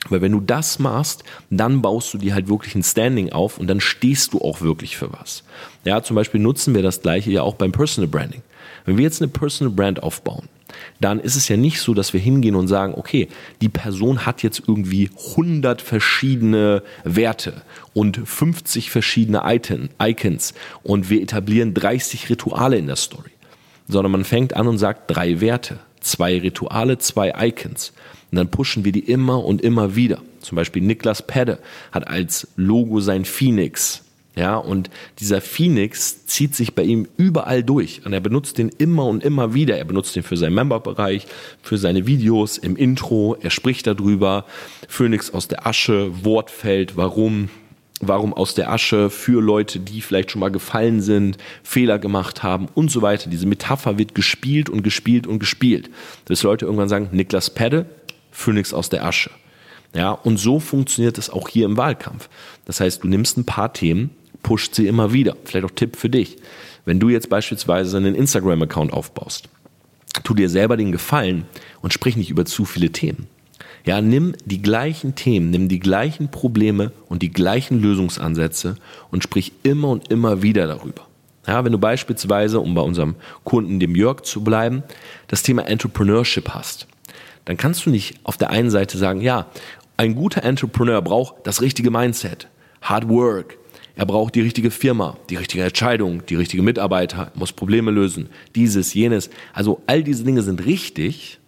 Weil 0.09 0.21
wenn 0.21 0.33
du 0.33 0.41
das 0.41 0.79
machst, 0.79 1.23
dann 1.49 1.81
baust 1.81 2.13
du 2.13 2.17
dir 2.17 2.33
halt 2.33 2.49
wirklich 2.49 2.75
ein 2.75 2.83
Standing 2.83 3.31
auf 3.31 3.57
und 3.57 3.67
dann 3.67 3.79
stehst 3.79 4.33
du 4.33 4.41
auch 4.41 4.61
wirklich 4.61 4.97
für 4.97 5.11
was. 5.13 5.43
Ja, 5.85 6.03
zum 6.03 6.15
Beispiel 6.15 6.41
nutzen 6.41 6.75
wir 6.75 6.81
das 6.81 7.01
gleiche 7.01 7.31
ja 7.31 7.41
auch 7.41 7.55
beim 7.55 7.71
Personal 7.71 8.09
Branding. 8.09 8.41
Wenn 8.85 8.97
wir 8.97 9.03
jetzt 9.03 9.21
eine 9.21 9.31
Personal 9.31 9.73
Brand 9.73 10.03
aufbauen, 10.03 10.49
dann 10.99 11.19
ist 11.19 11.35
es 11.35 11.47
ja 11.47 11.57
nicht 11.57 11.79
so, 11.79 11.93
dass 11.93 12.13
wir 12.13 12.19
hingehen 12.19 12.55
und 12.55 12.67
sagen, 12.67 12.93
okay, 12.95 13.27
die 13.61 13.69
Person 13.69 14.25
hat 14.25 14.43
jetzt 14.43 14.63
irgendwie 14.67 15.09
100 15.31 15.81
verschiedene 15.81 16.83
Werte 17.03 17.61
und 17.93 18.21
50 18.23 18.89
verschiedene 18.89 19.43
Icons 19.99 20.53
und 20.83 21.09
wir 21.09 21.21
etablieren 21.21 21.73
30 21.73 22.29
Rituale 22.29 22.77
in 22.77 22.87
der 22.87 22.95
Story, 22.95 23.31
sondern 23.87 24.11
man 24.11 24.23
fängt 24.23 24.55
an 24.55 24.67
und 24.67 24.77
sagt 24.77 25.11
drei 25.11 25.41
Werte, 25.41 25.79
zwei 25.99 26.37
Rituale, 26.39 26.97
zwei 26.97 27.33
Icons 27.37 27.93
und 28.33 28.37
dann 28.37 28.49
pushen 28.49 28.83
wir 28.83 28.91
die 28.91 29.11
immer 29.11 29.45
und 29.45 29.61
immer 29.61 29.95
wieder. 29.95 30.19
Zum 30.39 30.55
Beispiel 30.55 30.81
Niklas 30.81 31.21
Pedde 31.27 31.59
hat 31.91 32.07
als 32.07 32.47
Logo 32.55 32.99
sein 32.99 33.25
Phoenix 33.25 34.03
ja, 34.35 34.57
und 34.57 34.89
dieser 35.19 35.41
Phoenix 35.41 36.25
zieht 36.25 36.55
sich 36.55 36.73
bei 36.73 36.81
ihm 36.81 37.07
überall 37.17 37.63
durch 37.63 38.01
und 38.03 38.13
er 38.13 38.19
benutzt 38.19 38.57
den 38.57 38.69
immer 38.69 39.05
und 39.05 39.23
immer 39.23 39.53
wieder. 39.53 39.77
Er 39.77 39.85
benutzt 39.85 40.15
den 40.15 40.23
für 40.23 40.37
seinen 40.37 40.55
Memberbereich, 40.55 41.27
für 41.61 41.77
seine 41.77 42.07
Videos, 42.07 42.57
im 42.57 42.75
Intro, 42.75 43.37
er 43.39 43.51
spricht 43.51 43.85
darüber. 43.85 44.45
Phoenix 44.87 45.31
aus 45.31 45.47
der 45.47 45.67
Asche, 45.67 46.25
Wortfeld, 46.25 46.97
warum, 46.97 47.49
warum 48.01 48.33
aus 48.33 48.55
der 48.55 48.71
Asche 48.71 49.11
für 49.11 49.39
Leute, 49.39 49.79
die 49.79 50.01
vielleicht 50.01 50.31
schon 50.31 50.39
mal 50.39 50.49
gefallen 50.49 51.01
sind, 51.01 51.37
Fehler 51.61 51.99
gemacht 51.99 52.41
haben 52.41 52.69
und 52.73 52.89
so 52.89 53.03
weiter. 53.03 53.29
Diese 53.29 53.45
Metapher 53.45 53.99
wird 53.99 54.15
gespielt 54.15 54.67
und 54.67 54.81
gespielt 54.81 55.27
und 55.27 55.37
gespielt. 55.37 55.91
Bis 56.25 56.41
Leute 56.41 56.65
irgendwann 56.65 56.89
sagen, 56.89 57.09
Niklas 57.11 57.51
Pedde, 57.51 57.85
Phoenix 58.31 58.73
aus 58.73 58.89
der 58.89 59.05
Asche. 59.05 59.29
Ja, 59.95 60.09
und 60.09 60.37
so 60.37 60.59
funktioniert 60.59 61.19
es 61.19 61.29
auch 61.29 61.49
hier 61.49 61.67
im 61.67 61.77
Wahlkampf. 61.77 62.29
Das 62.65 62.79
heißt, 62.79 63.03
du 63.03 63.07
nimmst 63.07 63.37
ein 63.37 63.45
paar 63.45 63.73
Themen, 63.73 64.09
pusht 64.43 64.75
sie 64.75 64.87
immer 64.87 65.13
wieder. 65.13 65.35
Vielleicht 65.45 65.65
auch 65.65 65.71
Tipp 65.71 65.95
für 65.95 66.09
dich. 66.09 66.37
Wenn 66.85 66.99
du 66.99 67.09
jetzt 67.09 67.29
beispielsweise 67.29 67.97
einen 67.97 68.13
Instagram-Account 68.13 68.93
aufbaust, 68.93 69.49
tu 70.23 70.33
dir 70.33 70.49
selber 70.49 70.77
den 70.77 70.91
Gefallen 70.91 71.45
und 71.81 71.93
sprich 71.93 72.17
nicht 72.17 72.29
über 72.29 72.45
zu 72.45 72.65
viele 72.65 72.91
Themen. 72.91 73.27
Ja, 73.85 74.01
nimm 74.01 74.33
die 74.45 74.61
gleichen 74.61 75.15
Themen, 75.15 75.49
nimm 75.49 75.67
die 75.67 75.79
gleichen 75.79 76.29
Probleme 76.29 76.91
und 77.09 77.21
die 77.21 77.31
gleichen 77.31 77.81
Lösungsansätze 77.81 78.75
und 79.11 79.23
sprich 79.23 79.51
immer 79.63 79.89
und 79.89 80.09
immer 80.09 80.41
wieder 80.41 80.67
darüber. 80.67 81.07
Ja, 81.45 81.65
wenn 81.65 81.73
du 81.73 81.77
beispielsweise, 81.77 82.61
um 82.61 82.75
bei 82.75 82.81
unserem 82.81 83.15
Kunden, 83.43 83.81
dem 83.81 83.95
Jörg 83.95 84.21
zu 84.21 84.41
bleiben, 84.43 84.83
das 85.27 85.43
Thema 85.43 85.67
Entrepreneurship 85.67 86.49
hast, 86.49 86.87
dann 87.43 87.57
kannst 87.57 87.85
du 87.85 87.89
nicht 87.89 88.19
auf 88.23 88.37
der 88.37 88.51
einen 88.51 88.69
Seite 88.69 88.97
sagen, 88.97 89.19
ja, 89.19 89.47
ein 89.97 90.15
guter 90.15 90.43
Entrepreneur 90.43 91.01
braucht 91.01 91.35
das 91.45 91.61
richtige 91.61 91.91
Mindset, 91.91 92.47
Hard 92.81 93.09
Work, 93.09 93.57
er 93.95 94.05
braucht 94.05 94.35
die 94.35 94.41
richtige 94.41 94.71
Firma, 94.71 95.17
die 95.29 95.35
richtige 95.35 95.63
Entscheidung, 95.63 96.25
die 96.25 96.35
richtige 96.35 96.63
Mitarbeiter, 96.63 97.31
muss 97.35 97.51
Probleme 97.51 97.91
lösen, 97.91 98.29
dieses, 98.55 98.93
jenes. 98.93 99.29
Also 99.53 99.81
all 99.85 100.03
diese 100.03 100.23
Dinge 100.23 100.41
sind 100.41 100.65
richtig, 100.65 101.39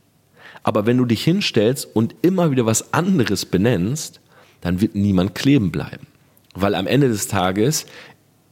aber 0.61 0.85
wenn 0.85 0.97
du 0.97 1.05
dich 1.05 1.23
hinstellst 1.23 1.87
und 1.95 2.15
immer 2.21 2.51
wieder 2.51 2.65
was 2.65 2.93
anderes 2.93 3.45
benennst, 3.45 4.19
dann 4.61 4.81
wird 4.81 4.95
niemand 4.95 5.35
kleben 5.35 5.71
bleiben. 5.71 6.07
Weil 6.53 6.75
am 6.75 6.87
Ende 6.87 7.07
des 7.07 7.27
Tages 7.27 7.85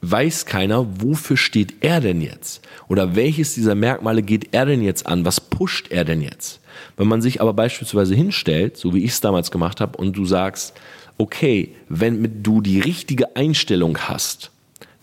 weiß 0.01 0.45
keiner, 0.45 0.85
wofür 1.01 1.37
steht 1.37 1.75
er 1.81 2.01
denn 2.01 2.19
jetzt? 2.19 2.67
Oder 2.89 3.15
welches 3.15 3.53
dieser 3.53 3.73
Merkmale 3.75 4.21
geht 4.21 4.49
er 4.53 4.65
denn 4.65 4.83
jetzt 4.83 5.07
an? 5.07 5.23
Was 5.23 5.39
pusht 5.39 5.91
er 5.91 6.03
denn 6.03 6.21
jetzt? 6.21 6.59
Wenn 6.97 7.07
man 7.07 7.21
sich 7.21 7.41
aber 7.41 7.53
beispielsweise 7.53 8.13
hinstellt, 8.13 8.75
so 8.75 8.93
wie 8.93 9.03
ich 9.03 9.11
es 9.11 9.21
damals 9.21 9.49
gemacht 9.49 9.79
habe, 9.79 9.97
und 9.97 10.17
du 10.17 10.25
sagst, 10.25 10.73
okay, 11.17 11.75
wenn 11.89 12.43
du 12.43 12.61
die 12.61 12.79
richtige 12.79 13.35
Einstellung 13.35 13.97
hast, 13.97 14.51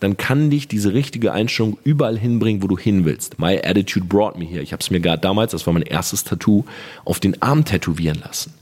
dann 0.01 0.17
kann 0.17 0.49
dich 0.49 0.67
diese 0.67 0.93
richtige 0.93 1.31
Einstellung 1.31 1.77
überall 1.83 2.17
hinbringen, 2.17 2.63
wo 2.63 2.67
du 2.67 2.77
hin 2.77 3.05
willst. 3.05 3.39
My 3.39 3.61
attitude 3.63 4.07
brought 4.07 4.37
me 4.37 4.45
here. 4.45 4.61
Ich 4.61 4.73
habe 4.73 4.81
es 4.81 4.89
mir 4.89 4.99
gerade 4.99 5.21
damals, 5.21 5.51
das 5.51 5.67
war 5.67 5.73
mein 5.73 5.83
erstes 5.83 6.23
Tattoo, 6.23 6.65
auf 7.05 7.19
den 7.19 7.41
Arm 7.41 7.65
tätowieren 7.65 8.19
lassen. 8.19 8.53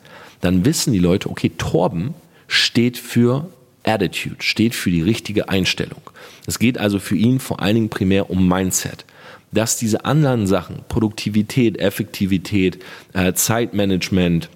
Dann 0.42 0.66
wissen 0.66 0.92
die 0.92 1.00
Leute, 1.00 1.30
okay, 1.30 1.52
Torben 1.58 2.14
steht 2.48 2.98
für 2.98 3.50
Attitude, 3.84 4.36
steht 4.40 4.76
für 4.76 4.92
die 4.92 5.02
richtige 5.02 5.48
Einstellung. 5.48 6.02
Es 6.46 6.60
geht 6.60 6.78
also 6.78 7.00
für 7.00 7.16
ihn 7.16 7.40
vor 7.40 7.62
allen 7.62 7.76
Dingen 7.76 7.90
primär 7.90 8.30
um 8.30 8.48
Mindset. 8.48 9.06
Dass 9.52 9.78
diese 9.78 10.06
anderen 10.06 10.46
Sachen, 10.46 10.82
Produktivität, 10.90 11.80
Effektivität, 11.80 12.84
äh, 13.14 13.34
Zeitmanagement, 13.34 14.50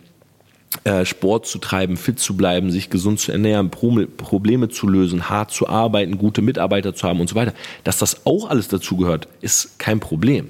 Sport 1.04 1.46
zu 1.46 1.60
treiben, 1.60 1.98
fit 1.98 2.20
zu 2.20 2.36
bleiben, 2.36 2.72
sich 2.72 2.90
gesund 2.90 3.20
zu 3.20 3.32
ernähren, 3.32 3.70
Probleme 3.70 4.70
zu 4.70 4.88
lösen, 4.88 5.30
hart 5.30 5.52
zu 5.52 5.68
arbeiten, 5.68 6.18
gute 6.18 6.42
Mitarbeiter 6.42 6.94
zu 6.96 7.08
haben 7.08 7.22
und 7.22 7.30
so 7.30 7.36
weiter. 7.36 7.54
Dass 7.84 7.98
das 7.98 8.26
auch 8.26 8.50
alles 8.50 8.68
dazugehört, 8.68 9.28
ist 9.42 9.80
kein 9.80 10.00
Problem. 10.00 10.50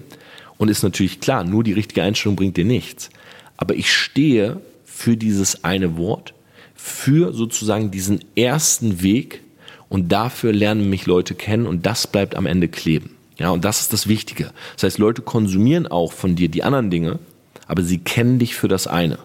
Und 0.57 0.69
ist 0.69 0.83
natürlich 0.83 1.19
klar, 1.19 1.43
nur 1.43 1.63
die 1.63 1.73
richtige 1.73 2.03
Einstellung 2.03 2.35
bringt 2.35 2.57
dir 2.57 2.65
nichts. 2.65 3.09
Aber 3.57 3.75
ich 3.75 3.91
stehe 3.91 4.61
für 4.85 5.17
dieses 5.17 5.63
eine 5.63 5.97
Wort, 5.97 6.33
für 6.75 7.33
sozusagen 7.33 7.91
diesen 7.91 8.23
ersten 8.35 9.01
Weg 9.01 9.41
und 9.89 10.11
dafür 10.11 10.53
lernen 10.53 10.89
mich 10.89 11.05
Leute 11.05 11.35
kennen 11.35 11.65
und 11.67 11.85
das 11.85 12.07
bleibt 12.07 12.35
am 12.35 12.45
Ende 12.45 12.67
kleben. 12.67 13.15
Ja, 13.37 13.49
und 13.49 13.65
das 13.65 13.81
ist 13.81 13.93
das 13.93 14.07
Wichtige. 14.07 14.51
Das 14.75 14.83
heißt, 14.83 14.99
Leute 14.99 15.21
konsumieren 15.21 15.87
auch 15.87 16.13
von 16.13 16.35
dir 16.35 16.49
die 16.49 16.63
anderen 16.63 16.89
Dinge, 16.91 17.19
aber 17.67 17.83
sie 17.83 17.97
kennen 17.97 18.39
dich 18.39 18.55
für 18.55 18.67
das 18.67 18.87
eine. 18.87 19.17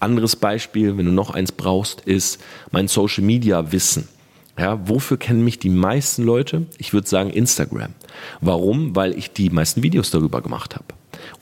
Anderes 0.00 0.36
Beispiel, 0.36 0.96
wenn 0.96 1.06
du 1.06 1.12
noch 1.12 1.30
eins 1.30 1.52
brauchst, 1.52 2.02
ist 2.02 2.40
mein 2.70 2.88
Social 2.88 3.24
Media 3.24 3.72
Wissen. 3.72 4.08
Ja, 4.58 4.88
wofür 4.88 5.18
kennen 5.18 5.44
mich 5.44 5.58
die 5.60 5.68
meisten 5.68 6.24
Leute? 6.24 6.66
Ich 6.78 6.92
würde 6.92 7.08
sagen 7.08 7.30
Instagram. 7.30 7.94
Warum? 8.40 8.96
Weil 8.96 9.16
ich 9.16 9.32
die 9.32 9.50
meisten 9.50 9.82
Videos 9.82 10.10
darüber 10.10 10.40
gemacht 10.42 10.74
habe. 10.74 10.86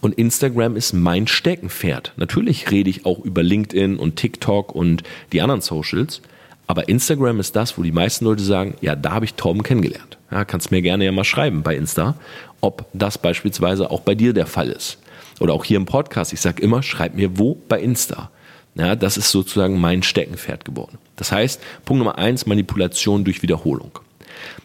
Und 0.01 0.15
Instagram 0.15 0.77
ist 0.77 0.93
mein 0.93 1.27
Steckenpferd. 1.27 2.13
Natürlich 2.17 2.71
rede 2.71 2.91
ich 2.91 3.07
auch 3.07 3.19
über 3.21 3.43
LinkedIn 3.43 3.97
und 3.97 4.17
TikTok 4.17 4.75
und 4.75 5.03
die 5.33 5.41
anderen 5.41 5.63
Socials, 5.63 6.21
Aber 6.67 6.89
Instagram 6.89 7.39
ist 7.39 7.55
das, 7.55 7.79
wo 7.79 7.83
die 7.83 7.93
meisten 7.93 8.25
Leute 8.25 8.43
sagen, 8.43 8.75
ja, 8.81 8.97
da 8.97 9.13
habe 9.13 9.25
ich 9.25 9.35
Torben 9.35 9.63
kennengelernt. 9.63 10.19
Ja, 10.31 10.45
kannst 10.45 10.73
mir 10.73 10.83
gerne 10.83 11.05
ja 11.05 11.13
mal 11.13 11.25
schreiben 11.25 11.63
bei 11.63 11.77
Insta, 11.77 12.17
ob 12.61 12.87
das 12.93 13.19
beispielsweise 13.19 13.91
auch 13.91 14.01
bei 14.01 14.15
dir 14.15 14.33
der 14.33 14.47
Fall 14.47 14.71
ist. 14.71 14.99
Oder 15.39 15.53
auch 15.53 15.65
hier 15.65 15.77
im 15.77 15.87
Podcast. 15.87 16.33
Ich 16.33 16.41
sage 16.41 16.63
immer, 16.63 16.83
schreib 16.83 17.15
mir 17.15 17.39
wo 17.39 17.55
bei 17.55 17.81
Insta. 17.81 18.31
Ja, 18.77 18.95
das 18.95 19.17
ist 19.17 19.31
sozusagen 19.31 19.81
mein 19.81 20.03
Steckenpferd 20.03 20.65
geworden. 20.65 20.99
Das 21.17 21.33
heißt, 21.33 21.61
Punkt 21.85 21.99
Nummer 21.99 22.19
eins, 22.19 22.47
Manipulation 22.47 23.25
durch 23.25 23.43
Wiederholung. 23.43 23.99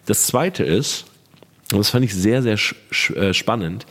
Das 0.05 0.27
zweite 0.27 0.63
ist, 0.63 1.05
und 1.71 1.79
das 1.79 1.89
fand 1.89 2.03
ich 2.03 2.13
sehr, 2.13 2.41
sehr 2.41 2.57
äh, 3.15 3.33
spannend, 3.33 3.85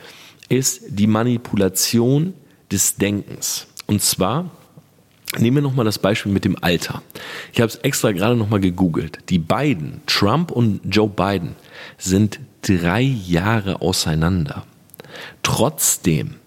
ist 0.51 0.83
die 0.89 1.07
Manipulation 1.07 2.35
des 2.71 2.97
Denkens. 2.97 3.67
Und 3.87 4.03
zwar 4.03 4.51
Nehmen 5.39 5.59
wir 5.59 5.63
nochmal 5.63 5.85
das 5.85 6.01
Beispiel 6.01 6.33
mit 6.33 6.45
dem 6.45 6.57
Alter. 6.61 7.03
Ich 7.53 7.61
habe 7.61 7.69
es 7.69 7.77
extra 7.77 8.11
gerade 8.11 8.35
nochmal 8.35 8.59
gegoogelt. 8.59 9.19
Die 9.29 9.39
beiden, 9.39 10.01
Trump 10.07 10.51
und 10.51 10.81
Joe 10.85 11.09
Biden, 11.09 11.55
sind 11.99 12.41
drei 12.63 13.03
Jahre 13.03 13.81
auseinander. 13.81 14.65
Trotzdem 15.45 16.40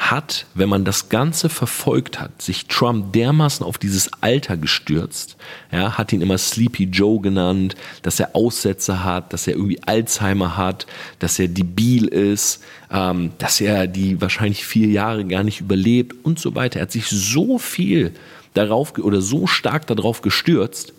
hat, 0.00 0.46
wenn 0.54 0.70
man 0.70 0.86
das 0.86 1.10
Ganze 1.10 1.50
verfolgt 1.50 2.18
hat, 2.18 2.40
sich 2.40 2.64
Trump 2.66 3.12
dermaßen 3.12 3.66
auf 3.66 3.76
dieses 3.76 4.10
Alter 4.22 4.56
gestürzt, 4.56 5.36
ja, 5.70 5.98
hat 5.98 6.14
ihn 6.14 6.22
immer 6.22 6.38
Sleepy 6.38 6.84
Joe 6.84 7.20
genannt, 7.20 7.76
dass 8.02 8.18
er 8.18 8.34
Aussätze 8.34 9.04
hat, 9.04 9.34
dass 9.34 9.46
er 9.46 9.52
irgendwie 9.54 9.82
Alzheimer 9.84 10.56
hat, 10.56 10.86
dass 11.18 11.38
er 11.38 11.48
debil 11.48 12.06
ist, 12.06 12.62
ähm, 12.90 13.32
dass 13.36 13.60
er 13.60 13.86
die 13.86 14.22
wahrscheinlich 14.22 14.64
vier 14.64 14.88
Jahre 14.88 15.26
gar 15.26 15.44
nicht 15.44 15.60
überlebt 15.60 16.16
und 16.24 16.38
so 16.38 16.54
weiter. 16.54 16.80
Er 16.80 16.84
hat 16.84 16.92
sich 16.92 17.06
so 17.06 17.58
viel 17.58 18.14
darauf 18.54 18.98
oder 18.98 19.20
so 19.20 19.46
stark 19.46 19.86
darauf 19.86 20.22
gestürzt, 20.22 20.94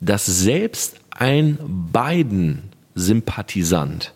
dass 0.00 0.24
selbst 0.24 1.00
ein 1.10 1.58
Biden-Sympathisant 1.92 4.12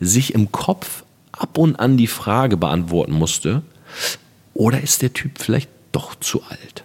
sich 0.00 0.34
im 0.34 0.50
Kopf 0.50 1.04
ab 1.36 1.58
und 1.58 1.76
an 1.76 1.96
die 1.96 2.06
Frage 2.06 2.56
beantworten 2.56 3.12
musste, 3.12 3.62
oder 4.54 4.80
ist 4.80 5.02
der 5.02 5.12
Typ 5.12 5.38
vielleicht 5.38 5.70
doch 5.92 6.14
zu 6.14 6.42
alt? 6.42 6.84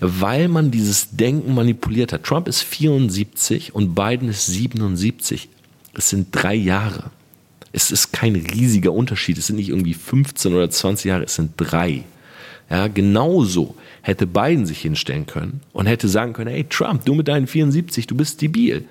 Weil 0.00 0.48
man 0.48 0.70
dieses 0.70 1.10
Denken 1.10 1.54
manipuliert 1.54 2.12
hat. 2.12 2.24
Trump 2.24 2.48
ist 2.48 2.62
74 2.62 3.74
und 3.74 3.94
Biden 3.94 4.28
ist 4.28 4.46
77. 4.46 5.48
Es 5.94 6.10
sind 6.10 6.28
drei 6.32 6.54
Jahre. 6.54 7.10
Es 7.72 7.90
ist 7.90 8.12
kein 8.12 8.36
riesiger 8.36 8.92
Unterschied. 8.92 9.38
Es 9.38 9.48
sind 9.48 9.56
nicht 9.56 9.68
irgendwie 9.70 9.94
15 9.94 10.54
oder 10.54 10.70
20 10.70 11.04
Jahre, 11.06 11.24
es 11.24 11.34
sind 11.34 11.52
drei. 11.56 12.04
Ja, 12.70 12.86
genauso 12.88 13.76
hätte 14.02 14.26
Biden 14.26 14.66
sich 14.66 14.80
hinstellen 14.80 15.26
können 15.26 15.60
und 15.72 15.86
hätte 15.86 16.08
sagen 16.08 16.34
können, 16.34 16.50
hey 16.50 16.66
Trump, 16.68 17.04
du 17.04 17.14
mit 17.14 17.28
deinen 17.28 17.46
74, 17.46 18.06
du 18.06 18.14
bist 18.14 18.42
debil 18.42 18.84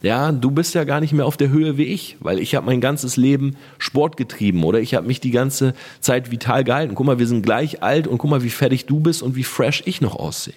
ja, 0.00 0.30
du 0.30 0.50
bist 0.50 0.74
ja 0.74 0.84
gar 0.84 1.00
nicht 1.00 1.12
mehr 1.12 1.26
auf 1.26 1.36
der 1.36 1.48
Höhe 1.48 1.76
wie 1.76 1.84
ich, 1.84 2.16
weil 2.20 2.38
ich 2.38 2.54
habe 2.54 2.66
mein 2.66 2.80
ganzes 2.80 3.16
Leben 3.16 3.56
Sport 3.78 4.16
getrieben 4.16 4.62
oder 4.62 4.80
ich 4.80 4.94
habe 4.94 5.06
mich 5.06 5.20
die 5.20 5.32
ganze 5.32 5.74
Zeit 6.00 6.30
vital 6.30 6.62
gehalten. 6.62 6.94
Guck 6.94 7.06
mal, 7.06 7.18
wir 7.18 7.26
sind 7.26 7.42
gleich 7.42 7.82
alt 7.82 8.06
und 8.06 8.18
guck 8.18 8.30
mal, 8.30 8.42
wie 8.44 8.50
fertig 8.50 8.86
du 8.86 9.00
bist 9.00 9.22
und 9.22 9.34
wie 9.34 9.44
fresh 9.44 9.82
ich 9.86 10.00
noch 10.00 10.14
aussehe. 10.14 10.54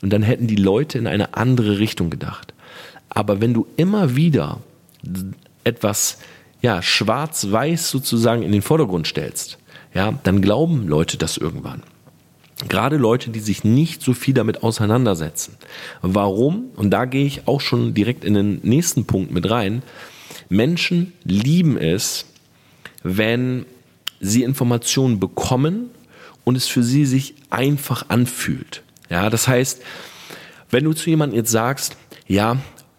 Und 0.00 0.10
dann 0.10 0.22
hätten 0.22 0.46
die 0.46 0.56
Leute 0.56 0.98
in 0.98 1.06
eine 1.06 1.34
andere 1.34 1.78
Richtung 1.78 2.08
gedacht. 2.08 2.54
Aber 3.10 3.42
wenn 3.42 3.52
du 3.52 3.66
immer 3.76 4.16
wieder 4.16 4.58
etwas 5.64 6.18
ja, 6.62 6.80
schwarz-weiß 6.80 7.90
sozusagen 7.90 8.42
in 8.42 8.52
den 8.52 8.62
Vordergrund 8.62 9.06
stellst, 9.06 9.58
ja, 9.92 10.18
dann 10.22 10.40
glauben 10.40 10.88
Leute 10.88 11.18
das 11.18 11.36
irgendwann. 11.36 11.82
Gerade 12.68 12.96
Leute, 12.96 13.30
die 13.30 13.40
sich 13.40 13.64
nicht 13.64 14.02
so 14.02 14.14
viel 14.14 14.34
damit 14.34 14.62
auseinandersetzen. 14.62 15.56
Warum? 16.00 16.70
Und 16.76 16.90
da 16.90 17.04
gehe 17.04 17.26
ich 17.26 17.46
auch 17.48 17.60
schon 17.60 17.94
direkt 17.94 18.24
in 18.24 18.34
den 18.34 18.60
nächsten 18.62 19.04
Punkt 19.04 19.30
mit 19.32 19.50
rein. 19.50 19.82
Menschen 20.48 21.12
lieben 21.24 21.76
es, 21.76 22.26
wenn 23.02 23.66
sie 24.20 24.42
Informationen 24.42 25.18
bekommen 25.18 25.90
und 26.44 26.56
es 26.56 26.68
für 26.68 26.82
sie 26.82 27.04
sich 27.04 27.34
einfach 27.50 28.08
anfühlt. 28.08 28.82
Ja, 29.08 29.30
das 29.30 29.48
heißt, 29.48 29.82
wenn 30.70 30.84
du 30.84 30.92
zu 30.92 31.10
jemandem 31.10 31.36
jetzt 31.36 31.50
sagst, 31.50 31.96
ja, 32.26 32.56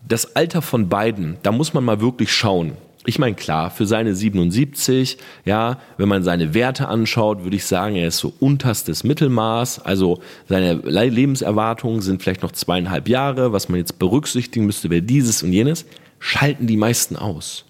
das 0.08 0.36
Alter 0.36 0.62
von 0.62 0.89
beiden, 0.89 1.38
da 1.43 1.52
muss 1.52 1.73
man 1.73 1.84
mal 1.84 2.02
wirklich 2.02 2.32
schauen 2.34 2.73
ich 3.06 3.20
meine, 3.20 3.36
klar, 3.36 3.70
für 3.70 3.86
seine 3.86 4.16
77, 4.16 5.18
ja, 5.46 5.80
wenn 5.98 6.08
man 6.08 6.24
seine 6.24 6.54
Werte 6.54 6.88
anschaut, 6.88 7.44
würde 7.44 7.56
ich 7.56 7.66
sagen, 7.66 7.96
er 7.96 8.08
ist 8.08 8.20
so 8.20 8.34
unterstes 8.39 9.04
Mittelmaß. 9.04 9.80
Also 9.80 10.22
seine 10.48 10.76
Lebenserwartungen 10.76 12.02
sind 12.02 12.24
vielleicht 12.24 12.44
noch 12.44 12.54
zweieinhalb 12.54 13.10
Jahre. 13.10 13.52
Was 13.52 13.68
man 13.68 13.80
jetzt 13.80 14.00
berücksichtigen 14.00 14.66
müsste, 14.66 14.89
wäre 14.89 15.02
dieses 15.02 15.44
und 15.44 15.52
jenes. 15.52 15.86
Schalten 16.20 16.68
die 16.68 16.78
meisten 16.78 17.18
aus. 17.18 17.66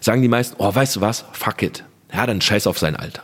Sagen 0.00 0.20
die 0.20 0.28
meisten, 0.28 0.56
oh, 0.58 0.74
weißt 0.74 0.96
du 0.96 1.00
was? 1.00 1.24
Fuck 1.32 1.62
it. 1.62 1.84
Ja, 2.12 2.26
dann 2.26 2.40
scheiß 2.40 2.66
auf 2.66 2.78
sein 2.78 2.94
Alter. 2.94 3.22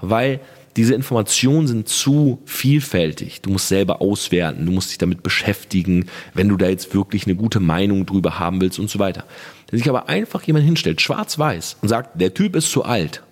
Weil 0.00 0.40
diese 0.76 0.94
Informationen 0.94 1.66
sind 1.66 1.88
zu 1.88 2.40
vielfältig. 2.44 3.40
Du 3.42 3.50
musst 3.50 3.66
selber 3.66 4.00
auswerten, 4.00 4.64
du 4.64 4.70
musst 4.70 4.90
dich 4.90 4.98
damit 4.98 5.24
beschäftigen, 5.24 6.06
wenn 6.34 6.48
du 6.48 6.56
da 6.56 6.68
jetzt 6.68 6.94
wirklich 6.94 7.26
eine 7.26 7.34
gute 7.34 7.58
Meinung 7.58 8.06
drüber 8.06 8.38
haben 8.38 8.60
willst 8.60 8.78
und 8.78 8.88
so 8.88 9.00
weiter. 9.00 9.24
Wenn 9.70 9.78
sich 9.78 9.88
aber 9.88 10.08
einfach 10.08 10.42
jemand 10.44 10.64
hinstellt, 10.64 11.00
schwarz-weiß, 11.00 11.78
und 11.82 11.88
sagt, 11.88 12.20
der 12.20 12.34
Typ 12.34 12.56
ist 12.56 12.70
zu 12.70 12.84
alt, 12.84 13.22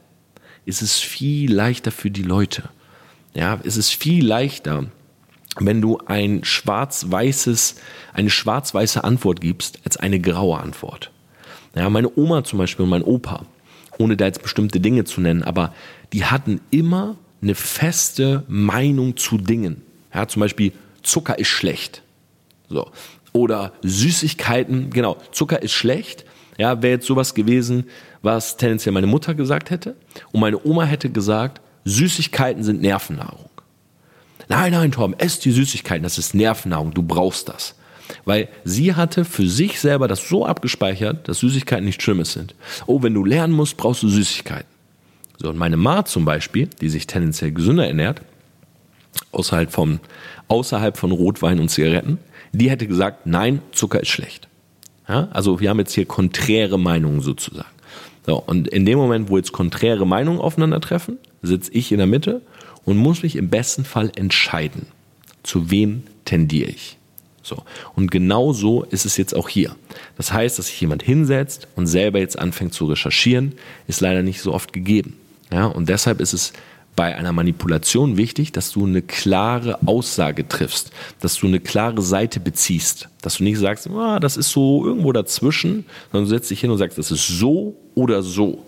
ist 0.64 0.82
es 0.82 0.98
viel 0.98 1.52
leichter 1.52 1.90
für 1.90 2.10
die 2.10 2.22
Leute. 2.22 2.68
Ja, 3.34 3.54
ist 3.54 3.76
es 3.76 3.90
viel 3.90 4.26
leichter, 4.26 4.86
wenn 5.58 5.80
du 5.80 5.98
ein 6.06 6.44
schwarz-weißes, 6.44 7.76
eine 8.12 8.30
schwarz-weiße 8.30 9.02
Antwort 9.04 9.40
gibst, 9.40 9.80
als 9.84 9.96
eine 9.96 10.20
graue 10.20 10.58
Antwort. 10.58 11.10
Ja, 11.74 11.88
meine 11.88 12.10
Oma 12.16 12.44
zum 12.44 12.58
Beispiel 12.58 12.84
und 12.84 12.90
mein 12.90 13.02
Opa, 13.02 13.46
ohne 13.98 14.16
da 14.16 14.26
jetzt 14.26 14.42
bestimmte 14.42 14.80
Dinge 14.80 15.04
zu 15.04 15.20
nennen, 15.20 15.42
aber 15.42 15.74
die 16.12 16.24
hatten 16.24 16.60
immer 16.70 17.16
eine 17.42 17.54
feste 17.54 18.44
Meinung 18.48 19.16
zu 19.16 19.38
Dingen. 19.38 19.82
Ja, 20.12 20.28
zum 20.28 20.40
Beispiel 20.40 20.72
Zucker 21.02 21.38
ist 21.38 21.48
schlecht. 21.48 22.02
So. 22.68 22.90
Oder 23.32 23.72
Süßigkeiten, 23.82 24.90
genau, 24.90 25.18
Zucker 25.30 25.62
ist 25.62 25.72
schlecht. 25.72 26.24
Ja, 26.58 26.82
wäre 26.82 26.94
jetzt 26.94 27.06
sowas 27.06 27.34
gewesen, 27.34 27.84
was 28.22 28.56
tendenziell 28.56 28.92
meine 28.92 29.06
Mutter 29.06 29.34
gesagt 29.34 29.70
hätte. 29.70 29.96
Und 30.32 30.40
meine 30.40 30.64
Oma 30.64 30.84
hätte 30.84 31.10
gesagt, 31.10 31.60
Süßigkeiten 31.84 32.62
sind 32.64 32.80
Nervennahrung. 32.80 33.50
Nein, 34.48 34.72
nein, 34.72 34.92
Tom, 34.92 35.14
ess 35.18 35.40
die 35.40 35.50
Süßigkeiten, 35.50 36.02
das 36.02 36.18
ist 36.18 36.34
Nervennahrung, 36.34 36.94
du 36.94 37.02
brauchst 37.02 37.48
das. 37.48 37.74
Weil 38.24 38.48
sie 38.64 38.94
hatte 38.94 39.24
für 39.24 39.48
sich 39.48 39.80
selber 39.80 40.06
das 40.06 40.28
so 40.28 40.46
abgespeichert, 40.46 41.28
dass 41.28 41.40
Süßigkeiten 41.40 41.84
nichts 41.84 42.04
Schlimmes 42.04 42.32
sind. 42.32 42.54
Oh, 42.86 43.02
wenn 43.02 43.14
du 43.14 43.24
lernen 43.24 43.52
musst, 43.52 43.76
brauchst 43.76 44.02
du 44.02 44.08
Süßigkeiten. 44.08 44.68
So, 45.38 45.50
und 45.50 45.58
meine 45.58 45.76
Ma 45.76 46.04
zum 46.04 46.24
Beispiel, 46.24 46.68
die 46.80 46.88
sich 46.88 47.06
tendenziell 47.06 47.52
gesünder 47.52 47.86
ernährt, 47.86 48.22
außerhalb 49.32 49.70
von, 49.70 50.00
außerhalb 50.48 50.96
von 50.96 51.10
Rotwein 51.10 51.60
und 51.60 51.68
Zigaretten, 51.68 52.18
die 52.52 52.70
hätte 52.70 52.86
gesagt, 52.86 53.26
nein, 53.26 53.60
Zucker 53.72 54.00
ist 54.00 54.08
schlecht. 54.08 54.48
Ja, 55.08 55.28
also 55.32 55.60
wir 55.60 55.70
haben 55.70 55.78
jetzt 55.78 55.94
hier 55.94 56.06
konträre 56.06 56.78
Meinungen 56.78 57.20
sozusagen. 57.20 57.68
So, 58.26 58.42
und 58.42 58.68
in 58.68 58.84
dem 58.84 58.98
Moment, 58.98 59.28
wo 59.28 59.36
jetzt 59.36 59.52
konträre 59.52 60.06
Meinungen 60.06 60.40
aufeinandertreffen, 60.40 61.18
sitze 61.42 61.70
ich 61.72 61.92
in 61.92 61.98
der 61.98 62.08
Mitte 62.08 62.42
und 62.84 62.96
muss 62.96 63.22
mich 63.22 63.36
im 63.36 63.50
besten 63.50 63.84
Fall 63.84 64.10
entscheiden, 64.16 64.86
zu 65.44 65.70
wem 65.70 66.02
tendiere 66.24 66.70
ich. 66.70 66.98
So. 67.42 67.62
Und 67.94 68.10
genau 68.10 68.52
so 68.52 68.82
ist 68.82 69.06
es 69.06 69.16
jetzt 69.16 69.34
auch 69.34 69.48
hier. 69.48 69.76
Das 70.16 70.32
heißt, 70.32 70.58
dass 70.58 70.66
sich 70.66 70.80
jemand 70.80 71.04
hinsetzt 71.04 71.68
und 71.76 71.86
selber 71.86 72.18
jetzt 72.18 72.36
anfängt 72.36 72.74
zu 72.74 72.86
recherchieren, 72.86 73.52
ist 73.86 74.00
leider 74.00 74.22
nicht 74.22 74.40
so 74.40 74.52
oft 74.52 74.72
gegeben. 74.72 75.16
Ja, 75.52 75.66
und 75.66 75.88
deshalb 75.88 76.20
ist 76.20 76.32
es 76.32 76.52
bei 76.96 77.14
einer 77.14 77.32
Manipulation 77.32 78.16
wichtig, 78.16 78.52
dass 78.52 78.72
du 78.72 78.86
eine 78.86 79.02
klare 79.02 79.78
Aussage 79.86 80.48
triffst, 80.48 80.90
dass 81.20 81.36
du 81.36 81.46
eine 81.46 81.60
klare 81.60 82.00
Seite 82.00 82.40
beziehst, 82.40 83.08
dass 83.20 83.36
du 83.36 83.44
nicht 83.44 83.58
sagst, 83.58 83.88
ah, 83.90 84.18
das 84.18 84.38
ist 84.38 84.50
so 84.50 84.84
irgendwo 84.84 85.12
dazwischen, 85.12 85.84
sondern 86.10 86.28
du 86.28 86.34
setzt 86.34 86.50
dich 86.50 86.60
hin 86.60 86.70
und 86.70 86.78
sagst, 86.78 86.96
das 86.96 87.10
ist 87.10 87.28
so 87.28 87.76
oder 87.94 88.22
so. 88.22 88.64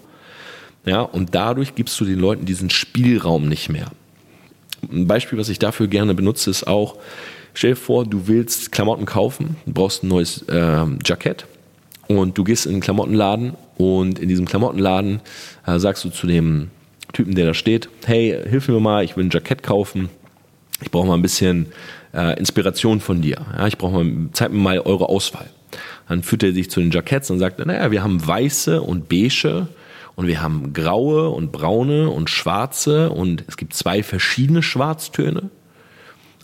Ja, 0.85 1.01
und 1.01 1.35
dadurch 1.35 1.75
gibst 1.75 1.99
du 2.01 2.05
den 2.05 2.19
Leuten 2.19 2.45
diesen 2.45 2.71
Spielraum 2.71 3.49
nicht 3.49 3.71
mehr. 3.71 3.91
Ein 4.93 5.07
Beispiel, 5.07 5.39
was 5.39 5.49
ich 5.49 5.59
dafür 5.59 5.89
gerne 5.89 6.15
benutze, 6.15 6.51
ist 6.51 6.67
auch, 6.67 6.97
stell 7.55 7.71
dir 7.71 7.77
vor, 7.77 8.05
du 8.05 8.27
willst 8.29 8.71
Klamotten 8.73 9.07
kaufen, 9.07 9.57
du 9.67 9.73
brauchst 9.73 10.05
ein 10.05 10.09
neues 10.09 10.43
äh, 10.43 10.87
Jackett 11.05 11.47
und 12.07 12.37
du 12.37 12.45
gehst 12.45 12.67
in 12.67 12.73
einen 12.73 12.81
Klamottenladen 12.81 13.55
und 13.77 14.19
in 14.19 14.29
diesem 14.29 14.47
Klamottenladen 14.47 15.21
äh, 15.67 15.79
sagst 15.79 16.05
du 16.05 16.11
zu 16.11 16.27
dem 16.27 16.71
Typen, 17.13 17.35
der 17.35 17.47
da 17.47 17.55
steht, 17.55 17.89
hey, 18.05 18.39
hilf 18.49 18.69
mir 18.69 18.81
mal, 18.81 19.05
ich 19.05 19.17
will 19.17 19.25
ein 19.25 19.31
Jackett 19.31 19.63
kaufen, 19.63 20.09
ich 20.81 20.91
brauche 20.91 21.07
mal 21.07 21.15
ein 21.15 21.23
bisschen 21.23 21.67
äh, 22.15 22.39
Inspiration 22.39 23.01
von 23.01 23.23
dir. 23.23 23.39
Ja, 23.57 23.67
ich 23.67 23.79
brauche 23.79 24.05
mal, 24.05 24.29
zeig 24.33 24.53
mir 24.53 24.59
mal 24.59 24.79
eure 24.81 25.09
Auswahl. 25.09 25.51
Dann 26.09 26.23
führt 26.23 26.43
er 26.43 26.53
sich 26.53 26.71
zu 26.71 26.81
den 26.81 26.91
Jacketts 26.91 27.31
und 27.31 27.39
sagt, 27.39 27.65
naja, 27.65 27.91
wir 27.91 28.03
haben 28.03 28.27
weiße 28.27 28.81
und 28.81 29.09
beige 29.09 29.69
und 30.15 30.27
wir 30.27 30.41
haben 30.41 30.73
graue 30.73 31.29
und 31.29 31.53
braune 31.53 32.11
und 32.11 32.31
schwarze 32.31 33.11
und 33.11 33.45
es 33.47 33.57
gibt 33.57 33.75
zwei 33.75 34.03
verschiedene 34.03 34.63
Schwarztöne. 34.63 35.51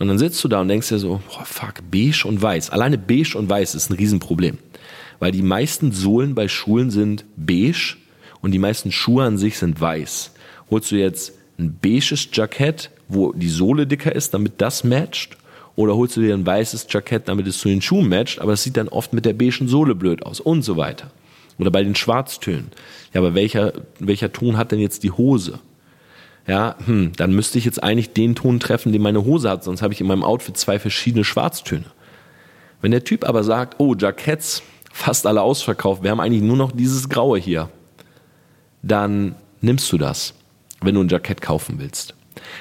Und 0.01 0.09
dann 0.09 0.19
sitzt 0.19 0.43
du 0.43 0.49
da 0.49 0.61
und 0.61 0.69
denkst 0.69 0.89
dir 0.89 0.99
so, 0.99 1.21
boah, 1.29 1.45
fuck, 1.45 1.75
beige 1.91 2.25
und 2.27 2.43
weiß. 2.43 2.71
Alleine 2.71 2.99
beige 2.99 3.37
und 3.39 3.49
weiß 3.49 3.75
ist 3.75 3.91
ein 3.91 3.95
Riesenproblem. 3.95 4.59
Weil 5.21 5.33
die 5.33 5.43
meisten 5.43 5.93
Sohlen 5.93 6.35
bei 6.35 6.49
Schulen 6.49 6.91
sind 6.91 7.25
beige 7.37 7.97
und 8.41 8.51
die 8.51 8.59
meisten 8.59 8.93
Schuhe 8.93 9.25
an 9.25 9.39
sich 9.39 9.57
sind 9.57 9.81
weiß. 9.81 10.34
Holst 10.71 10.91
du 10.91 10.97
jetzt 10.97 11.33
ein 11.59 11.79
beiges 11.81 12.29
Jackett, 12.33 12.91
wo 13.09 13.33
die 13.33 13.49
Sohle 13.49 13.87
dicker 13.87 14.15
ist, 14.15 14.35
damit 14.35 14.55
das 14.59 14.85
matcht? 14.85 15.37
Oder 15.77 15.97
holst 15.97 16.17
du 16.17 16.21
dir 16.21 16.35
ein 16.35 16.47
weißes 16.47 16.87
Jackett, 16.89 17.29
damit 17.29 17.47
es 17.47 17.59
zu 17.59 17.69
den 17.69 17.83
Schuhen 17.83 18.09
matcht, 18.09 18.41
aber 18.41 18.53
es 18.53 18.63
sieht 18.63 18.77
dann 18.77 18.89
oft 18.89 19.13
mit 19.13 19.25
der 19.25 19.33
beigen 19.33 19.69
Sohle 19.69 19.95
blöd 19.95 20.25
aus 20.25 20.41
und 20.41 20.63
so 20.63 20.77
weiter. 20.77 21.11
Oder 21.59 21.71
bei 21.71 21.83
den 21.83 21.95
Schwarztönen. 21.95 22.71
Ja, 23.13 23.21
aber 23.21 23.35
welcher, 23.35 23.73
welcher 23.99 24.33
Ton 24.33 24.57
hat 24.57 24.73
denn 24.73 24.81
jetzt 24.81 25.03
die 25.03 25.11
Hose? 25.11 25.59
Ja, 26.47 26.77
hm, 26.85 27.13
dann 27.17 27.33
müsste 27.33 27.59
ich 27.59 27.65
jetzt 27.65 27.83
eigentlich 27.83 28.13
den 28.13 28.35
Ton 28.35 28.61
treffen, 28.61 28.93
den 28.93 29.03
meine 29.03 29.25
Hose 29.25 29.49
hat, 29.49 29.65
sonst 29.65 29.83
habe 29.83 29.95
ich 29.95 30.01
in 30.01 30.07
meinem 30.07 30.25
Outfit 30.25 30.57
zwei 30.57 30.79
verschiedene 30.79 31.25
Schwarztöne. 31.25 31.87
Wenn 32.83 32.91
der 32.91 33.05
Typ 33.05 33.27
aber 33.27 33.45
sagt, 33.45 33.77
oh, 33.79 33.95
Jacketts, 33.95 34.63
fast 34.93 35.27
alle 35.27 35.41
ausverkauft, 35.41 36.03
wir 36.03 36.11
haben 36.11 36.21
eigentlich 36.21 36.43
nur 36.43 36.57
noch 36.57 36.71
dieses 36.71 37.09
Graue 37.09 37.39
hier, 37.39 37.71
dann 38.83 39.37
nimmst 39.63 39.91
du 39.91 39.97
das, 39.97 40.35
wenn 40.85 40.95
du 40.95 41.03
ein 41.03 41.09
Jackett 41.09 41.41
kaufen 41.41 41.77
willst 41.79 42.15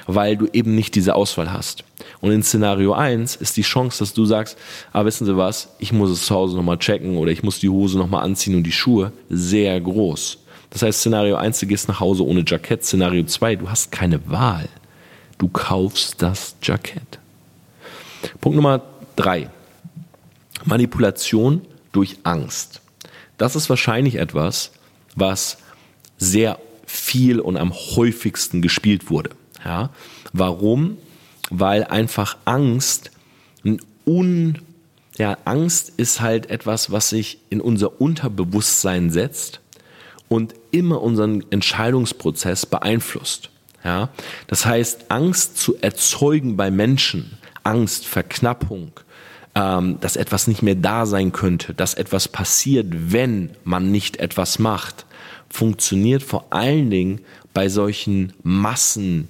weil 0.08 0.38
du 0.38 0.48
eben 0.52 0.76
nicht 0.76 0.96
diese 0.96 1.16
Auswahl 1.16 1.52
hast. 1.52 1.84
Und 2.22 2.32
in 2.32 2.44
Szenario 2.44 2.94
1 2.94 3.36
ist 3.38 3.58
die 3.58 3.62
Chance, 3.62 4.00
dass 4.00 4.14
du 4.14 4.26
sagst, 4.26 4.58
ah, 4.92 5.06
wissen 5.06 5.26
Sie 5.26 5.38
was, 5.38 5.70
ich 5.80 5.92
muss 5.92 6.10
es 6.10 6.26
zu 6.26 6.36
Hause 6.36 6.56
nochmal 6.56 6.78
checken 6.78 7.18
oder 7.18 7.32
ich 7.32 7.44
muss 7.44 7.60
die 7.60 7.70
Hose 7.70 7.98
nochmal 7.98 8.24
anziehen 8.24 8.56
und 8.56 8.64
die 8.64 8.72
Schuhe, 8.72 9.12
sehr 9.30 9.80
groß. 9.80 10.40
Das 10.70 10.82
heißt, 10.82 11.00
Szenario 11.00 11.36
1, 11.36 11.60
du 11.60 11.68
gehst 11.68 11.88
nach 11.88 12.00
Hause 12.00 12.26
ohne 12.26 12.44
Jackett. 12.46 12.84
Szenario 12.84 13.24
2, 13.24 13.58
du 13.58 13.70
hast 13.70 13.92
keine 13.92 14.28
Wahl. 14.30 14.68
Du 15.38 15.48
kaufst 15.48 16.22
das 16.22 16.56
Jackett. 16.62 17.20
Punkt 18.42 18.56
Nummer 18.56 18.82
3. 19.18 19.50
Manipulation 20.66 21.62
durch 21.92 22.18
Angst. 22.24 22.82
Das 23.38 23.56
ist 23.56 23.70
wahrscheinlich 23.70 24.16
etwas, 24.16 24.72
was 25.16 25.58
sehr 26.18 26.58
viel 26.94 27.40
und 27.40 27.58
am 27.58 27.74
häufigsten 27.74 28.62
gespielt 28.62 29.10
wurde. 29.10 29.32
Ja? 29.66 29.90
Warum? 30.32 30.98
Weil 31.50 31.84
einfach 31.84 32.38
Angst 32.46 33.12
ein 33.66 33.82
un 34.06 34.60
ja, 35.18 35.38
Angst 35.46 35.94
ist 35.98 36.22
halt 36.22 36.50
etwas, 36.50 36.92
was 36.92 37.10
sich 37.10 37.38
in 37.50 37.62
unser 37.62 38.02
Unterbewusstsein 38.02 39.12
setzt 39.12 39.60
und 40.28 40.56
immer 40.72 41.02
unseren 41.02 41.44
Entscheidungsprozess 41.52 42.66
beeinflusst. 42.66 43.50
Ja? 43.84 44.10
Das 44.48 44.66
heißt, 44.66 45.12
Angst 45.12 45.58
zu 45.58 45.76
erzeugen 45.82 46.58
bei 46.58 46.72
Menschen, 46.72 47.38
Angst, 47.64 48.08
Verknappung, 48.08 48.92
ähm, 49.54 50.00
dass 50.00 50.16
etwas 50.16 50.48
nicht 50.48 50.64
mehr 50.64 50.76
da 50.76 51.06
sein 51.06 51.32
könnte, 51.32 51.76
dass 51.76 51.94
etwas 51.94 52.28
passiert, 52.28 52.88
wenn 52.90 53.52
man 53.64 53.92
nicht 53.92 54.18
etwas 54.18 54.58
macht, 54.58 55.06
funktioniert 55.54 56.24
vor 56.24 56.48
allen 56.50 56.90
Dingen 56.90 57.22
bei 57.54 57.70
solchen 57.70 58.34
Massen, 58.42 59.30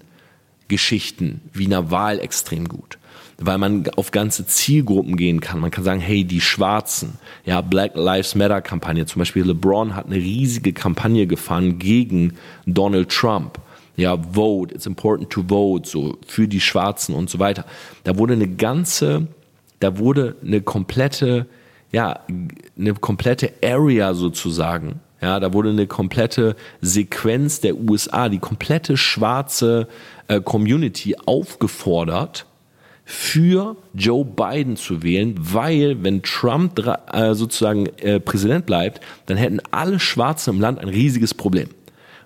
Geschichten 0.70 1.42
wie 1.52 1.66
einer 1.66 1.92
Wahl 1.92 2.20
extrem 2.20 2.68
gut 2.70 2.98
weil 3.40 3.58
man 3.58 3.90
auf 3.98 4.12
ganze 4.12 4.46
Zielgruppen 4.46 5.18
gehen 5.18 5.42
kann. 5.42 5.60
Man 5.60 5.72
kann 5.72 5.84
sagen, 5.84 6.00
hey, 6.00 6.24
die 6.24 6.40
Schwarzen, 6.40 7.18
ja, 7.44 7.60
Black 7.62 7.96
Lives 7.96 8.36
Matter 8.36 8.62
Kampagne. 8.62 9.06
Zum 9.06 9.20
Beispiel 9.20 9.44
LeBron 9.44 9.96
hat 9.96 10.06
eine 10.06 10.16
riesige 10.16 10.72
Kampagne 10.72 11.28
gefahren 11.28 11.80
gegen 11.80 12.36
Donald 12.66 13.10
Trump. 13.10 13.60
Ja, 13.98 14.18
vote, 14.18 14.74
it's 14.74 14.86
important 14.86 15.30
to 15.30 15.44
vote, 15.50 15.90
so 15.90 16.18
für 16.26 16.48
die 16.48 16.62
Schwarzen 16.62 17.16
und 17.16 17.30
so 17.30 17.40
weiter. 17.40 17.66
Da 18.04 18.18
wurde 18.18 18.34
eine 18.34 18.48
ganze, 18.48 19.28
da 19.80 19.98
wurde 19.98 20.36
eine 20.46 20.62
komplette, 20.62 21.48
ja, 21.92 22.20
eine 22.78 22.94
komplette 22.94 23.52
Area 23.64 24.14
sozusagen 24.14 25.02
ja, 25.24 25.40
da 25.40 25.54
wurde 25.54 25.70
eine 25.70 25.88
komplette 25.88 26.58
Sequenz 26.82 27.62
der 27.62 27.78
USA, 27.78 28.28
die 28.28 28.40
komplette 28.40 28.98
schwarze 28.98 29.88
äh, 30.28 30.42
Community 30.42 31.16
aufgefordert, 31.26 32.46
für 33.06 33.78
Joe 33.94 34.26
Biden 34.26 34.76
zu 34.76 35.02
wählen, 35.02 35.36
weil 35.40 36.04
wenn 36.04 36.24
Trump 36.24 36.78
äh, 37.12 37.36
sozusagen 37.36 37.86
äh, 38.00 38.20
Präsident 38.20 38.66
bleibt, 38.66 39.00
dann 39.26 39.38
hätten 39.38 39.62
alle 39.72 39.98
Schwarze 39.98 40.52
im 40.52 40.60
Land 40.60 40.80
ein 40.80 40.90
riesiges 40.90 41.34
Problem 41.34 41.70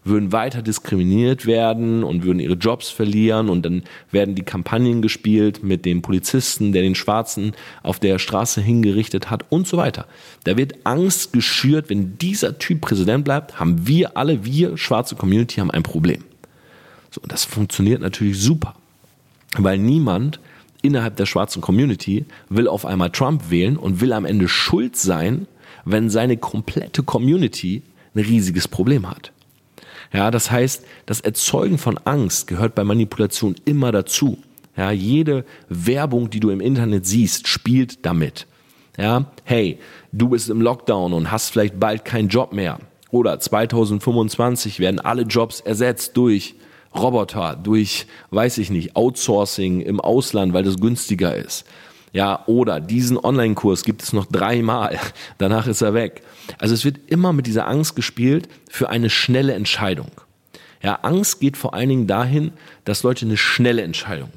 würden 0.07 0.31
weiter 0.31 0.61
diskriminiert 0.61 1.45
werden 1.45 2.03
und 2.03 2.23
würden 2.23 2.39
ihre 2.39 2.53
Jobs 2.53 2.89
verlieren 2.89 3.49
und 3.49 3.65
dann 3.65 3.83
werden 4.11 4.35
die 4.35 4.43
Kampagnen 4.43 5.01
gespielt 5.01 5.63
mit 5.63 5.85
dem 5.85 6.01
Polizisten, 6.01 6.71
der 6.71 6.81
den 6.81 6.95
Schwarzen 6.95 7.53
auf 7.83 7.99
der 7.99 8.19
Straße 8.19 8.61
hingerichtet 8.61 9.29
hat 9.29 9.45
und 9.49 9.67
so 9.67 9.77
weiter. 9.77 10.05
Da 10.43 10.57
wird 10.57 10.75
Angst 10.85 11.33
geschürt, 11.33 11.89
wenn 11.89 12.17
dieser 12.17 12.57
Typ 12.59 12.81
Präsident 12.81 13.25
bleibt, 13.25 13.59
haben 13.59 13.87
wir 13.87 14.17
alle, 14.17 14.45
wir 14.45 14.77
schwarze 14.77 15.15
Community 15.15 15.59
haben 15.59 15.71
ein 15.71 15.83
Problem. 15.83 16.23
So, 17.11 17.21
und 17.21 17.31
das 17.31 17.45
funktioniert 17.45 18.01
natürlich 18.01 18.39
super, 18.39 18.75
weil 19.57 19.77
niemand 19.77 20.39
innerhalb 20.81 21.15
der 21.17 21.25
schwarzen 21.25 21.61
Community 21.61 22.25
will 22.49 22.67
auf 22.67 22.85
einmal 22.85 23.09
Trump 23.09 23.49
wählen 23.49 23.77
und 23.77 24.01
will 24.01 24.13
am 24.13 24.25
Ende 24.25 24.47
schuld 24.47 24.95
sein, 24.95 25.47
wenn 25.85 26.09
seine 26.09 26.37
komplette 26.37 27.03
Community 27.03 27.81
ein 28.13 28.21
riesiges 28.21 28.67
Problem 28.67 29.09
hat. 29.09 29.31
Ja, 30.13 30.31
das 30.31 30.51
heißt, 30.51 30.85
das 31.05 31.21
Erzeugen 31.21 31.77
von 31.77 31.97
Angst 32.05 32.47
gehört 32.47 32.75
bei 32.75 32.83
Manipulation 32.83 33.55
immer 33.65 33.91
dazu. 33.91 34.37
Ja, 34.75 34.91
jede 34.91 35.43
Werbung, 35.69 36.29
die 36.29 36.39
du 36.39 36.49
im 36.49 36.61
Internet 36.61 37.05
siehst, 37.05 37.47
spielt 37.47 38.05
damit. 38.05 38.47
Ja, 38.97 39.25
hey, 39.43 39.79
du 40.11 40.29
bist 40.29 40.49
im 40.49 40.61
Lockdown 40.61 41.13
und 41.13 41.31
hast 41.31 41.49
vielleicht 41.49 41.79
bald 41.79 42.05
keinen 42.05 42.29
Job 42.29 42.53
mehr. 42.53 42.79
Oder 43.11 43.39
2025 43.39 44.79
werden 44.79 44.99
alle 44.99 45.23
Jobs 45.23 45.61
ersetzt 45.61 46.17
durch 46.17 46.55
Roboter, 46.95 47.55
durch, 47.55 48.07
weiß 48.31 48.57
ich 48.57 48.69
nicht, 48.69 48.95
Outsourcing 48.95 49.81
im 49.81 49.99
Ausland, 49.99 50.53
weil 50.53 50.63
das 50.63 50.79
günstiger 50.79 51.35
ist. 51.35 51.65
Ja, 52.13 52.43
oder 52.47 52.79
diesen 52.79 53.17
Online-Kurs 53.17 53.83
gibt 53.83 54.01
es 54.01 54.13
noch 54.13 54.25
dreimal, 54.25 54.97
danach 55.37 55.67
ist 55.67 55.81
er 55.81 55.93
weg. 55.93 56.23
Also 56.57 56.73
es 56.73 56.85
wird 56.85 56.97
immer 57.07 57.33
mit 57.33 57.47
dieser 57.47 57.67
Angst 57.67 57.95
gespielt 57.95 58.47
für 58.69 58.89
eine 58.89 59.09
schnelle 59.09 59.53
Entscheidung. 59.53 60.11
Ja, 60.81 60.99
Angst 61.01 61.39
geht 61.39 61.57
vor 61.57 61.73
allen 61.73 61.89
Dingen 61.89 62.07
dahin, 62.07 62.51
dass 62.85 63.03
Leute 63.03 63.25
eine 63.25 63.37
schnelle 63.37 63.81
Entscheidung 63.81 64.31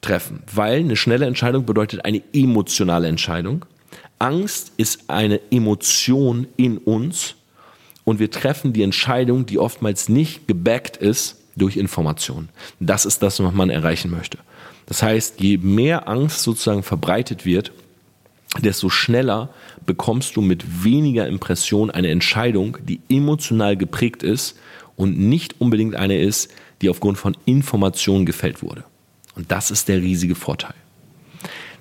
treffen, 0.00 0.42
weil 0.52 0.80
eine 0.80 0.96
schnelle 0.96 1.26
Entscheidung 1.26 1.66
bedeutet 1.66 2.04
eine 2.04 2.22
emotionale 2.32 3.08
Entscheidung. 3.08 3.64
Angst 4.18 4.72
ist 4.76 5.08
eine 5.08 5.40
Emotion 5.50 6.46
in 6.56 6.78
uns 6.78 7.34
und 8.04 8.18
wir 8.18 8.30
treffen 8.30 8.72
die 8.72 8.82
Entscheidung, 8.82 9.46
die 9.46 9.58
oftmals 9.58 10.08
nicht 10.08 10.46
gebackt 10.46 10.96
ist 10.96 11.36
durch 11.56 11.76
Informationen. 11.76 12.50
Das 12.78 13.04
ist 13.04 13.22
das, 13.22 13.42
was 13.42 13.52
man 13.52 13.70
erreichen 13.70 14.10
möchte. 14.10 14.38
Das 14.90 15.04
heißt, 15.04 15.40
je 15.40 15.56
mehr 15.56 16.08
Angst 16.08 16.42
sozusagen 16.42 16.82
verbreitet 16.82 17.46
wird, 17.46 17.70
desto 18.60 18.90
schneller 18.90 19.50
bekommst 19.86 20.34
du 20.34 20.40
mit 20.40 20.82
weniger 20.82 21.28
Impression 21.28 21.92
eine 21.92 22.08
Entscheidung, 22.08 22.76
die 22.82 23.00
emotional 23.08 23.76
geprägt 23.76 24.24
ist 24.24 24.58
und 24.96 25.16
nicht 25.16 25.60
unbedingt 25.60 25.94
eine 25.94 26.20
ist, 26.20 26.50
die 26.82 26.90
aufgrund 26.90 27.18
von 27.18 27.36
Informationen 27.44 28.26
gefällt 28.26 28.64
wurde. 28.64 28.82
Und 29.36 29.52
das 29.52 29.70
ist 29.70 29.86
der 29.86 30.02
riesige 30.02 30.34
Vorteil. 30.34 30.74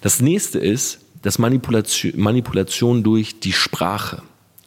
Das 0.01 0.21
nächste 0.21 0.59
ist, 0.59 0.99
dass 1.23 1.39
Manipulation, 1.39 2.13
Manipulation 2.15 3.01
durch 3.01 3.39
die 3.39 3.53
Sprache. 3.53 4.21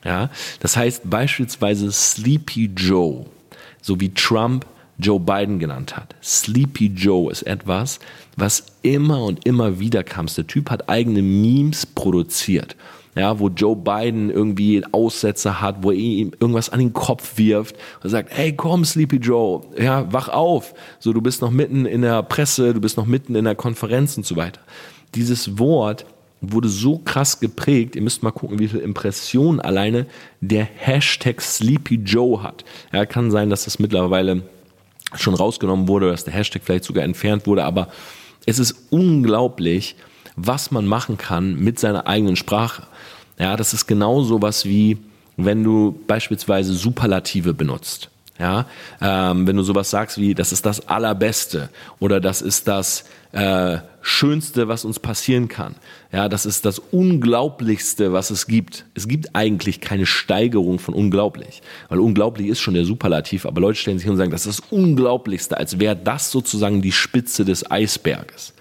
Ja, 0.04 0.30
das 0.58 0.76
heißt 0.76 1.08
beispielsweise 1.08 1.92
Sleepy 1.92 2.72
Joe, 2.76 3.24
so 3.80 4.00
wie 4.00 4.12
Trump 4.12 4.66
Joe 5.02 5.20
Biden 5.20 5.58
genannt 5.58 5.96
hat. 5.96 6.14
Sleepy 6.22 6.86
Joe 6.86 7.30
ist 7.30 7.42
etwas, 7.42 7.98
was 8.36 8.64
immer 8.82 9.24
und 9.24 9.44
immer 9.46 9.78
wieder 9.78 10.04
kam. 10.04 10.26
Der 10.26 10.46
Typ 10.46 10.70
hat 10.70 10.88
eigene 10.88 11.22
Memes 11.22 11.84
produziert. 11.86 12.76
Ja, 13.14 13.38
wo 13.38 13.50
Joe 13.50 13.76
Biden 13.76 14.30
irgendwie 14.30 14.82
Aussätze 14.90 15.60
hat, 15.60 15.82
wo 15.82 15.90
er 15.90 15.98
ihm 15.98 16.32
irgendwas 16.40 16.70
an 16.70 16.78
den 16.78 16.94
Kopf 16.94 17.36
wirft 17.36 17.76
und 18.02 18.08
sagt, 18.08 18.30
hey, 18.32 18.54
komm, 18.56 18.86
Sleepy 18.86 19.16
Joe, 19.16 19.60
ja, 19.78 20.10
wach 20.10 20.30
auf. 20.30 20.72
So, 20.98 21.12
du 21.12 21.20
bist 21.20 21.42
noch 21.42 21.50
mitten 21.50 21.84
in 21.84 22.00
der 22.00 22.22
Presse, 22.22 22.72
du 22.72 22.80
bist 22.80 22.96
noch 22.96 23.04
mitten 23.04 23.34
in 23.34 23.44
der 23.44 23.54
Konferenz 23.54 24.16
und 24.16 24.24
so 24.24 24.36
weiter. 24.36 24.60
Dieses 25.14 25.58
Wort 25.58 26.06
wurde 26.40 26.68
so 26.68 26.98
krass 26.98 27.38
geprägt, 27.38 27.96
ihr 27.96 28.02
müsst 28.02 28.22
mal 28.22 28.32
gucken, 28.32 28.58
wie 28.58 28.68
viele 28.68 28.82
Impressionen 28.82 29.60
alleine 29.60 30.06
der 30.40 30.64
Hashtag 30.64 31.42
Sleepy 31.42 31.96
Joe 31.96 32.42
hat. 32.42 32.64
Ja, 32.92 33.04
kann 33.04 33.30
sein, 33.30 33.50
dass 33.50 33.64
das 33.64 33.78
mittlerweile 33.78 34.42
schon 35.16 35.34
rausgenommen 35.34 35.88
wurde, 35.88 36.10
dass 36.10 36.24
der 36.24 36.32
Hashtag 36.34 36.62
vielleicht 36.64 36.84
sogar 36.84 37.04
entfernt 37.04 37.46
wurde, 37.46 37.64
aber 37.64 37.88
es 38.46 38.58
ist 38.58 38.86
unglaublich, 38.90 39.96
was 40.36 40.70
man 40.70 40.86
machen 40.86 41.18
kann 41.18 41.58
mit 41.58 41.78
seiner 41.78 42.06
eigenen 42.06 42.36
Sprache. 42.36 42.84
Ja, 43.38 43.56
das 43.56 43.74
ist 43.74 43.86
genau 43.86 44.22
so 44.22 44.42
was 44.42 44.64
wie, 44.64 44.98
wenn 45.36 45.64
du 45.64 45.98
beispielsweise 46.06 46.74
Superlative 46.74 47.54
benutzt. 47.54 48.10
Ja, 48.38 48.66
ähm, 49.00 49.46
wenn 49.46 49.56
du 49.56 49.62
sowas 49.62 49.90
sagst 49.90 50.18
wie, 50.18 50.34
das 50.34 50.52
ist 50.52 50.64
das 50.64 50.88
Allerbeste 50.88 51.68
oder 52.00 52.18
das 52.18 52.40
ist 52.40 52.66
das 52.66 53.04
äh, 53.32 53.78
Schönste, 54.00 54.68
was 54.68 54.84
uns 54.84 54.98
passieren 54.98 55.48
kann. 55.48 55.76
Ja, 56.12 56.28
das 56.28 56.46
ist 56.46 56.64
das 56.64 56.78
Unglaublichste, 56.78 58.12
was 58.12 58.30
es 58.30 58.46
gibt. 58.46 58.86
Es 58.94 59.06
gibt 59.06 59.36
eigentlich 59.36 59.80
keine 59.80 60.06
Steigerung 60.06 60.78
von 60.78 60.94
unglaublich, 60.94 61.62
weil 61.88 62.00
unglaublich 62.00 62.48
ist 62.48 62.60
schon 62.60 62.74
der 62.74 62.84
Superlativ, 62.84 63.46
aber 63.46 63.60
Leute 63.60 63.78
stellen 63.78 63.98
sich 63.98 64.04
hin 64.04 64.12
und 64.12 64.18
sagen, 64.18 64.32
das 64.32 64.46
ist 64.46 64.60
das 64.60 64.70
Unglaublichste, 64.70 65.56
als 65.56 65.78
wäre 65.78 65.94
das 65.94 66.30
sozusagen 66.30 66.82
die 66.82 66.92
Spitze 66.92 67.44
des 67.44 67.70
Eisberges. 67.70 68.54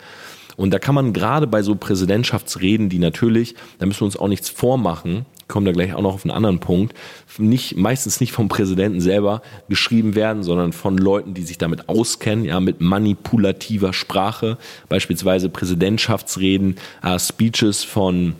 Und 0.57 0.71
da 0.71 0.79
kann 0.79 0.95
man 0.95 1.13
gerade 1.13 1.47
bei 1.47 1.63
so 1.63 1.75
Präsidentschaftsreden, 1.75 2.89
die 2.89 2.99
natürlich, 2.99 3.55
da 3.79 3.85
müssen 3.85 4.01
wir 4.01 4.05
uns 4.05 4.17
auch 4.17 4.27
nichts 4.27 4.49
vormachen, 4.49 5.25
kommen 5.51 5.65
da 5.65 5.71
gleich 5.71 5.93
auch 5.93 6.01
noch 6.01 6.15
auf 6.15 6.25
einen 6.25 6.31
anderen 6.31 6.59
Punkt, 6.59 6.95
nicht, 7.37 7.77
meistens 7.77 8.19
nicht 8.19 8.31
vom 8.31 8.47
Präsidenten 8.47 9.01
selber 9.01 9.43
geschrieben 9.69 10.15
werden, 10.15 10.41
sondern 10.41 10.73
von 10.73 10.97
Leuten, 10.97 11.35
die 11.35 11.43
sich 11.43 11.59
damit 11.59 11.89
auskennen, 11.89 12.45
ja, 12.45 12.59
mit 12.59 12.81
manipulativer 12.81 13.93
Sprache, 13.93 14.57
beispielsweise 14.89 15.49
Präsidentschaftsreden, 15.49 16.77
äh, 17.03 17.19
Speeches 17.19 17.83
von 17.83 18.35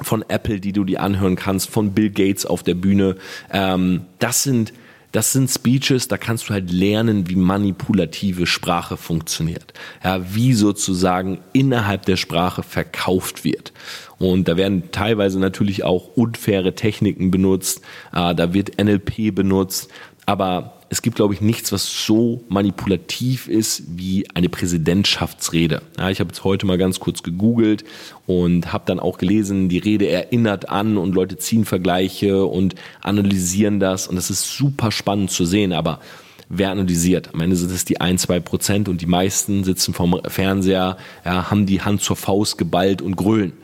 von 0.00 0.24
Apple, 0.28 0.60
die 0.60 0.72
du 0.72 0.84
dir 0.84 1.02
anhören 1.02 1.34
kannst, 1.34 1.70
von 1.70 1.90
Bill 1.90 2.10
Gates 2.10 2.46
auf 2.46 2.62
der 2.62 2.74
Bühne. 2.74 3.16
Ähm, 3.52 4.02
das 4.20 4.44
sind 4.44 4.72
das 5.12 5.32
sind 5.32 5.48
Speeches, 5.48 6.08
da 6.08 6.18
kannst 6.18 6.48
du 6.48 6.54
halt 6.54 6.70
lernen, 6.70 7.28
wie 7.28 7.36
manipulative 7.36 8.46
Sprache 8.46 8.96
funktioniert. 8.96 9.72
Ja, 10.04 10.34
wie 10.34 10.52
sozusagen 10.52 11.40
innerhalb 11.52 12.04
der 12.04 12.16
Sprache 12.16 12.62
verkauft 12.62 13.44
wird. 13.44 13.72
Und 14.18 14.48
da 14.48 14.56
werden 14.56 14.90
teilweise 14.90 15.38
natürlich 15.38 15.84
auch 15.84 16.08
unfaire 16.16 16.74
Techniken 16.74 17.30
benutzt, 17.30 17.80
äh, 18.12 18.34
da 18.34 18.52
wird 18.52 18.82
NLP 18.82 19.34
benutzt, 19.34 19.90
aber 20.28 20.74
es 20.90 21.00
gibt, 21.00 21.16
glaube 21.16 21.32
ich, 21.32 21.40
nichts, 21.40 21.72
was 21.72 22.04
so 22.04 22.44
manipulativ 22.50 23.48
ist 23.48 23.82
wie 23.96 24.28
eine 24.34 24.50
Präsidentschaftsrede. 24.50 25.80
Ja, 25.96 26.10
ich 26.10 26.20
habe 26.20 26.28
jetzt 26.28 26.44
heute 26.44 26.66
mal 26.66 26.76
ganz 26.76 27.00
kurz 27.00 27.22
gegoogelt 27.22 27.82
und 28.26 28.70
habe 28.70 28.84
dann 28.84 29.00
auch 29.00 29.16
gelesen, 29.16 29.70
die 29.70 29.78
Rede 29.78 30.06
erinnert 30.06 30.68
an 30.68 30.98
und 30.98 31.14
Leute 31.14 31.38
ziehen 31.38 31.64
Vergleiche 31.64 32.44
und 32.44 32.74
analysieren 33.00 33.80
das 33.80 34.06
und 34.06 34.16
das 34.16 34.28
ist 34.28 34.54
super 34.54 34.92
spannend 34.92 35.30
zu 35.30 35.46
sehen, 35.46 35.72
aber 35.72 35.98
wer 36.50 36.72
analysiert? 36.72 37.30
Am 37.32 37.40
Ende 37.40 37.56
sind 37.56 37.72
es 37.72 37.86
die 37.86 38.02
ein, 38.02 38.18
zwei 38.18 38.38
Prozent 38.38 38.90
und 38.90 39.00
die 39.00 39.06
meisten 39.06 39.64
sitzen 39.64 39.94
vorm 39.94 40.20
Fernseher, 40.26 40.98
ja, 41.24 41.50
haben 41.50 41.64
die 41.64 41.80
Hand 41.80 42.02
zur 42.02 42.16
Faust 42.16 42.58
geballt 42.58 43.00
und 43.00 43.16
grölen. 43.16 43.54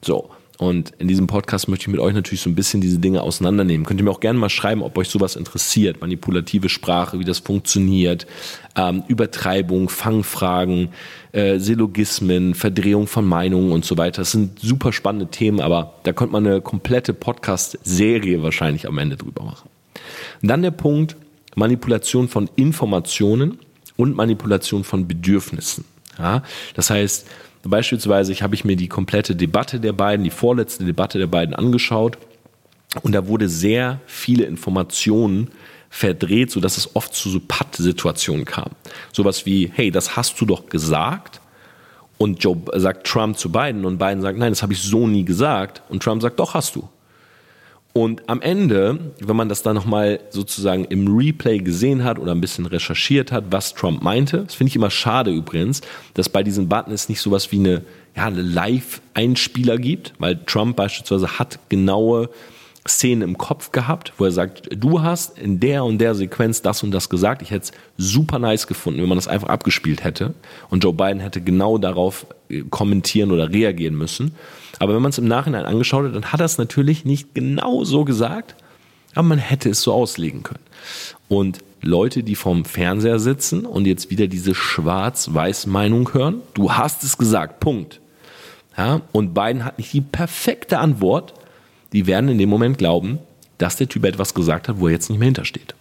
So. 0.00 0.30
Und 0.58 0.92
in 0.98 1.08
diesem 1.08 1.26
Podcast 1.26 1.68
möchte 1.68 1.84
ich 1.84 1.88
mit 1.88 1.98
euch 1.98 2.14
natürlich 2.14 2.40
so 2.40 2.48
ein 2.48 2.54
bisschen 2.54 2.80
diese 2.80 2.98
Dinge 2.98 3.22
auseinandernehmen. 3.22 3.84
Könnt 3.84 4.00
ihr 4.00 4.04
mir 4.04 4.12
auch 4.12 4.20
gerne 4.20 4.38
mal 4.38 4.48
schreiben, 4.48 4.82
ob 4.82 4.96
euch 4.96 5.08
sowas 5.08 5.34
interessiert. 5.34 6.00
Manipulative 6.00 6.68
Sprache, 6.68 7.18
wie 7.18 7.24
das 7.24 7.40
funktioniert, 7.40 8.26
ähm, 8.76 9.02
Übertreibung, 9.08 9.88
Fangfragen, 9.88 10.90
äh, 11.32 11.58
Syllogismen, 11.58 12.54
Verdrehung 12.54 13.08
von 13.08 13.24
Meinungen 13.24 13.72
und 13.72 13.84
so 13.84 13.98
weiter. 13.98 14.22
Das 14.22 14.30
sind 14.30 14.60
super 14.60 14.92
spannende 14.92 15.26
Themen, 15.26 15.60
aber 15.60 15.94
da 16.04 16.12
könnte 16.12 16.32
man 16.32 16.46
eine 16.46 16.60
komplette 16.60 17.14
Podcast-Serie 17.14 18.42
wahrscheinlich 18.42 18.86
am 18.86 18.98
Ende 18.98 19.16
drüber 19.16 19.42
machen. 19.42 19.68
Und 20.40 20.48
dann 20.48 20.62
der 20.62 20.70
Punkt 20.70 21.16
Manipulation 21.56 22.28
von 22.28 22.48
Informationen 22.56 23.58
und 23.96 24.16
Manipulation 24.16 24.84
von 24.84 25.06
Bedürfnissen. 25.06 25.84
Ja, 26.18 26.42
das 26.74 26.90
heißt, 26.90 27.26
Beispielsweise 27.64 28.32
ich 28.32 28.42
habe 28.42 28.54
ich 28.54 28.64
mir 28.64 28.76
die 28.76 28.88
komplette 28.88 29.34
Debatte 29.34 29.80
der 29.80 29.92
beiden, 29.92 30.24
die 30.24 30.30
vorletzte 30.30 30.84
Debatte 30.84 31.18
der 31.18 31.26
beiden 31.26 31.54
angeschaut 31.54 32.18
und 33.02 33.12
da 33.12 33.26
wurde 33.26 33.48
sehr 33.48 34.00
viele 34.06 34.44
Informationen 34.44 35.50
verdreht, 35.90 36.50
sodass 36.50 36.76
es 36.76 36.94
oft 36.96 37.14
zu 37.14 37.30
so 37.30 37.40
Patt-Situationen 37.46 38.44
kam. 38.44 38.70
Sowas 39.12 39.46
wie, 39.46 39.70
hey, 39.72 39.90
das 39.90 40.16
hast 40.16 40.40
du 40.40 40.46
doch 40.46 40.66
gesagt. 40.66 41.40
Und 42.18 42.42
Joe 42.42 42.56
sagt 42.74 43.06
Trump 43.06 43.38
zu 43.38 43.50
Biden 43.50 43.84
und 43.84 43.98
Biden 43.98 44.20
sagt, 44.20 44.38
nein, 44.38 44.52
das 44.52 44.62
habe 44.62 44.72
ich 44.72 44.82
so 44.82 45.06
nie 45.06 45.24
gesagt. 45.24 45.82
Und 45.88 46.02
Trump 46.02 46.22
sagt, 46.22 46.38
doch 46.38 46.54
hast 46.54 46.76
du. 46.76 46.88
Und 47.96 48.28
am 48.28 48.42
Ende, 48.42 48.98
wenn 49.20 49.36
man 49.36 49.48
das 49.48 49.62
dann 49.62 49.76
nochmal 49.76 50.18
sozusagen 50.30 50.84
im 50.86 51.16
Replay 51.16 51.58
gesehen 51.58 52.02
hat 52.02 52.18
oder 52.18 52.32
ein 52.32 52.40
bisschen 52.40 52.66
recherchiert 52.66 53.30
hat, 53.30 53.44
was 53.50 53.72
Trump 53.72 54.02
meinte, 54.02 54.42
das 54.42 54.56
finde 54.56 54.70
ich 54.70 54.76
immer 54.76 54.90
schade 54.90 55.30
übrigens, 55.30 55.80
dass 56.12 56.28
bei 56.28 56.42
diesen 56.42 56.68
Buttons 56.68 57.08
nicht 57.08 57.20
sowas 57.20 57.52
wie 57.52 57.60
eine, 57.60 57.82
ja, 58.16 58.24
eine 58.24 58.42
Live-Einspieler 58.42 59.78
gibt, 59.78 60.12
weil 60.18 60.40
Trump 60.44 60.74
beispielsweise 60.74 61.38
hat 61.38 61.60
genaue 61.68 62.30
Szenen 62.86 63.22
im 63.22 63.38
Kopf 63.38 63.72
gehabt, 63.72 64.12
wo 64.18 64.24
er 64.24 64.30
sagt, 64.30 64.68
du 64.76 65.02
hast 65.02 65.38
in 65.38 65.58
der 65.58 65.84
und 65.84 65.98
der 65.98 66.14
Sequenz 66.14 66.60
das 66.60 66.82
und 66.82 66.90
das 66.90 67.08
gesagt. 67.08 67.40
Ich 67.40 67.50
hätte 67.50 67.72
es 67.72 67.72
super 67.96 68.38
nice 68.38 68.66
gefunden, 68.66 69.00
wenn 69.00 69.08
man 69.08 69.16
das 69.16 69.28
einfach 69.28 69.48
abgespielt 69.48 70.04
hätte 70.04 70.34
und 70.68 70.84
Joe 70.84 70.92
Biden 70.92 71.20
hätte 71.20 71.40
genau 71.40 71.78
darauf 71.78 72.26
äh, 72.50 72.62
kommentieren 72.68 73.32
oder 73.32 73.50
reagieren 73.50 73.94
müssen. 73.94 74.34
Aber 74.80 74.94
wenn 74.94 75.02
man 75.02 75.10
es 75.10 75.18
im 75.18 75.28
Nachhinein 75.28 75.64
angeschaut 75.64 76.04
hat, 76.04 76.14
dann 76.14 76.32
hat 76.32 76.40
er 76.40 76.46
es 76.46 76.58
natürlich 76.58 77.04
nicht 77.04 77.34
genau 77.34 77.84
so 77.84 78.04
gesagt, 78.04 78.54
aber 79.14 79.28
man 79.28 79.38
hätte 79.38 79.70
es 79.70 79.80
so 79.80 79.92
auslegen 79.92 80.42
können. 80.42 80.64
Und 81.28 81.60
Leute, 81.80 82.22
die 82.22 82.34
vorm 82.34 82.64
Fernseher 82.64 83.18
sitzen 83.18 83.64
und 83.64 83.86
jetzt 83.86 84.10
wieder 84.10 84.26
diese 84.26 84.54
Schwarz-Weiß-Meinung 84.54 86.12
hören, 86.12 86.42
du 86.54 86.72
hast 86.72 87.04
es 87.04 87.16
gesagt, 87.16 87.60
Punkt. 87.60 88.00
Ja, 88.76 89.02
und 89.12 89.34
Biden 89.34 89.64
hat 89.64 89.78
nicht 89.78 89.92
die 89.92 90.00
perfekte 90.00 90.78
Antwort, 90.78 91.34
die 91.94 92.06
werden 92.06 92.28
in 92.28 92.38
dem 92.38 92.50
Moment 92.50 92.76
glauben, 92.76 93.20
dass 93.56 93.76
der 93.76 93.88
Typ 93.88 94.04
etwas 94.04 94.34
gesagt 94.34 94.68
hat, 94.68 94.80
wo 94.80 94.88
er 94.88 94.92
jetzt 94.92 95.08
nicht 95.08 95.18
mehr 95.18 95.26
hintersteht. 95.26 95.74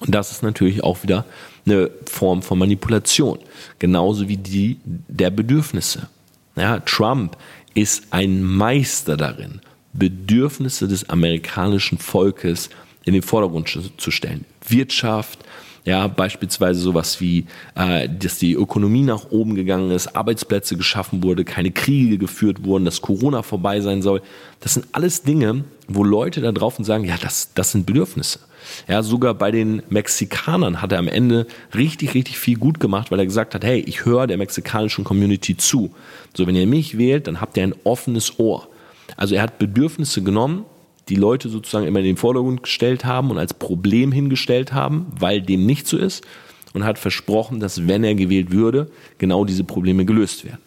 Und 0.00 0.14
das 0.14 0.32
ist 0.32 0.42
natürlich 0.42 0.82
auch 0.82 1.02
wieder 1.02 1.24
eine 1.66 1.90
Form 2.06 2.42
von 2.42 2.58
Manipulation, 2.58 3.38
genauso 3.78 4.28
wie 4.28 4.38
die 4.38 4.78
der 4.84 5.30
Bedürfnisse. 5.30 6.08
Ja, 6.56 6.80
Trump 6.80 7.36
ist 7.74 8.04
ein 8.10 8.42
Meister 8.42 9.16
darin, 9.16 9.60
Bedürfnisse 9.92 10.88
des 10.88 11.08
amerikanischen 11.08 11.98
Volkes 11.98 12.70
in 13.04 13.12
den 13.12 13.22
Vordergrund 13.22 13.78
zu 13.96 14.10
stellen. 14.10 14.44
Wirtschaft, 14.68 15.40
ja, 15.84 16.06
beispielsweise 16.08 16.80
sowas 16.80 17.20
wie, 17.20 17.46
äh, 17.74 18.08
dass 18.08 18.38
die 18.38 18.52
Ökonomie 18.52 19.02
nach 19.02 19.30
oben 19.30 19.54
gegangen 19.54 19.90
ist, 19.90 20.14
Arbeitsplätze 20.14 20.76
geschaffen 20.76 21.22
wurde, 21.22 21.44
keine 21.44 21.70
Kriege 21.70 22.18
geführt 22.18 22.64
wurden, 22.64 22.84
dass 22.84 23.00
Corona 23.00 23.42
vorbei 23.42 23.80
sein 23.80 24.02
soll. 24.02 24.20
Das 24.60 24.74
sind 24.74 24.86
alles 24.92 25.22
Dinge, 25.22 25.64
wo 25.88 26.04
Leute 26.04 26.42
da 26.42 26.52
drauf 26.52 26.78
und 26.78 26.84
sagen, 26.84 27.04
ja, 27.04 27.16
das, 27.20 27.54
das 27.54 27.72
sind 27.72 27.86
Bedürfnisse. 27.86 28.40
Ja, 28.88 29.02
sogar 29.02 29.32
bei 29.32 29.50
den 29.50 29.82
Mexikanern 29.88 30.82
hat 30.82 30.92
er 30.92 30.98
am 30.98 31.08
Ende 31.08 31.46
richtig, 31.74 32.12
richtig 32.12 32.38
viel 32.38 32.58
gut 32.58 32.78
gemacht, 32.78 33.10
weil 33.10 33.18
er 33.18 33.24
gesagt 33.26 33.54
hat, 33.54 33.64
hey, 33.64 33.80
ich 33.80 34.04
höre 34.04 34.26
der 34.26 34.36
mexikanischen 34.36 35.02
Community 35.02 35.56
zu. 35.56 35.94
So, 36.36 36.46
wenn 36.46 36.54
ihr 36.54 36.66
mich 36.66 36.98
wählt, 36.98 37.26
dann 37.26 37.40
habt 37.40 37.56
ihr 37.56 37.62
ein 37.62 37.74
offenes 37.84 38.38
Ohr. 38.38 38.68
Also 39.16 39.34
er 39.34 39.42
hat 39.42 39.58
Bedürfnisse 39.58 40.22
genommen, 40.22 40.66
die 41.10 41.16
Leute 41.16 41.48
sozusagen 41.48 41.86
immer 41.86 41.98
in 41.98 42.06
den 42.06 42.16
Vordergrund 42.16 42.62
gestellt 42.62 43.04
haben 43.04 43.30
und 43.30 43.38
als 43.38 43.52
Problem 43.52 44.12
hingestellt 44.12 44.72
haben, 44.72 45.06
weil 45.18 45.42
dem 45.42 45.66
nicht 45.66 45.86
so 45.86 45.98
ist 45.98 46.24
und 46.72 46.84
hat 46.84 46.98
versprochen, 46.98 47.60
dass 47.60 47.88
wenn 47.88 48.04
er 48.04 48.14
gewählt 48.14 48.52
würde, 48.52 48.90
genau 49.18 49.44
diese 49.44 49.64
Probleme 49.64 50.04
gelöst 50.04 50.44
werden. 50.44 50.60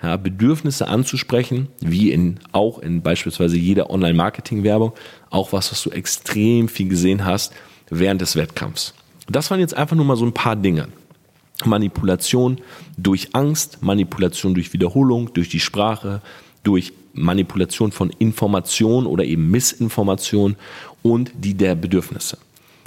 Ja, 0.00 0.16
Bedürfnisse 0.16 0.86
anzusprechen, 0.86 1.66
wie 1.80 2.12
in, 2.12 2.38
auch 2.52 2.78
in 2.78 3.02
beispielsweise 3.02 3.56
jeder 3.56 3.90
Online-Marketing-Werbung, 3.90 4.92
auch 5.28 5.52
was, 5.52 5.72
was 5.72 5.82
du 5.82 5.90
extrem 5.90 6.68
viel 6.68 6.88
gesehen 6.88 7.24
hast 7.24 7.52
während 7.90 8.20
des 8.20 8.36
Wettkampfs. 8.36 8.94
Das 9.28 9.50
waren 9.50 9.58
jetzt 9.58 9.76
einfach 9.76 9.96
nur 9.96 10.04
mal 10.04 10.16
so 10.16 10.24
ein 10.24 10.32
paar 10.32 10.54
Dinge. 10.54 10.88
Manipulation 11.64 12.58
durch 12.96 13.30
Angst, 13.34 13.82
Manipulation 13.82 14.54
durch 14.54 14.72
Wiederholung, 14.72 15.32
durch 15.34 15.48
die 15.48 15.58
Sprache, 15.58 16.22
durch 16.62 16.92
Manipulation 17.18 17.92
von 17.92 18.10
Information 18.18 19.06
oder 19.06 19.24
eben 19.24 19.50
Missinformation 19.50 20.56
und 21.02 21.32
die 21.34 21.54
der 21.54 21.74
Bedürfnisse. 21.74 22.38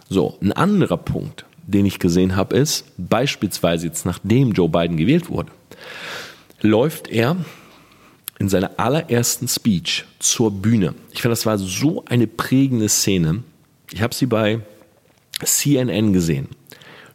So, 0.09 0.37
ein 0.41 0.51
anderer 0.51 0.97
Punkt, 0.97 1.45
den 1.67 1.85
ich 1.85 1.99
gesehen 1.99 2.35
habe, 2.35 2.55
ist 2.57 2.85
beispielsweise 2.97 3.87
jetzt 3.87 4.05
nachdem 4.05 4.51
Joe 4.51 4.69
Biden 4.69 4.97
gewählt 4.97 5.29
wurde, 5.29 5.51
läuft 6.61 7.07
er 7.07 7.37
in 8.39 8.49
seiner 8.49 8.71
allerersten 8.77 9.47
Speech 9.47 10.05
zur 10.19 10.51
Bühne. 10.51 10.95
Ich 11.13 11.21
finde, 11.21 11.33
das 11.33 11.45
war 11.45 11.57
so 11.57 12.03
eine 12.05 12.27
prägende 12.27 12.89
Szene. 12.89 13.43
Ich 13.91 14.01
habe 14.01 14.15
sie 14.15 14.25
bei 14.25 14.59
CNN 15.43 16.11
gesehen. 16.11 16.47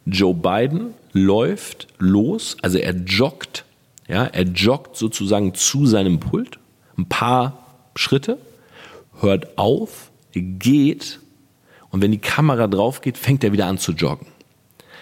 Joe 0.05 0.33
Biden 0.33 0.93
läuft 1.11 1.87
los, 1.97 2.55
also 2.61 2.77
er 2.77 2.95
joggt, 2.95 3.65
ja, 4.07 4.23
er 4.25 4.43
joggt 4.43 4.95
sozusagen 4.95 5.53
zu 5.53 5.85
seinem 5.85 6.19
Pult 6.19 6.59
ein 6.97 7.09
paar 7.09 7.63
Schritte, 7.95 8.37
hört 9.19 9.57
auf, 9.57 10.11
geht 10.33 11.19
und 11.89 12.01
wenn 12.01 12.11
die 12.11 12.19
Kamera 12.19 12.67
drauf 12.67 13.01
geht, 13.01 13.17
fängt 13.17 13.43
er 13.43 13.51
wieder 13.51 13.65
an 13.65 13.77
zu 13.77 13.93
joggen. 13.93 14.27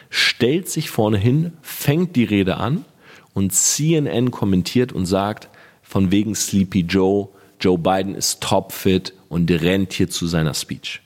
Stellt 0.10 0.70
sich 0.70 0.90
vorne 0.90 1.18
hin, 1.18 1.54
fängt 1.62 2.16
die 2.16 2.24
Rede 2.24 2.58
an 2.58 2.86
und 3.34 3.54
CNN 3.54 4.32
kommentiert 4.32 4.94
und 4.94 5.06
sagt, 5.06 5.50
von 5.82 6.12
wegen 6.12 6.36
Sleepy 6.36 6.82
Joe, 6.82 7.30
Joe 7.60 7.78
Biden 7.78 8.16
ist 8.16 8.42
topfit 8.42 9.14
und 9.30 9.50
rennt 9.52 9.94
hier 9.94 10.10
zu 10.10 10.28
seiner 10.28 10.54
Speech. 10.54 11.02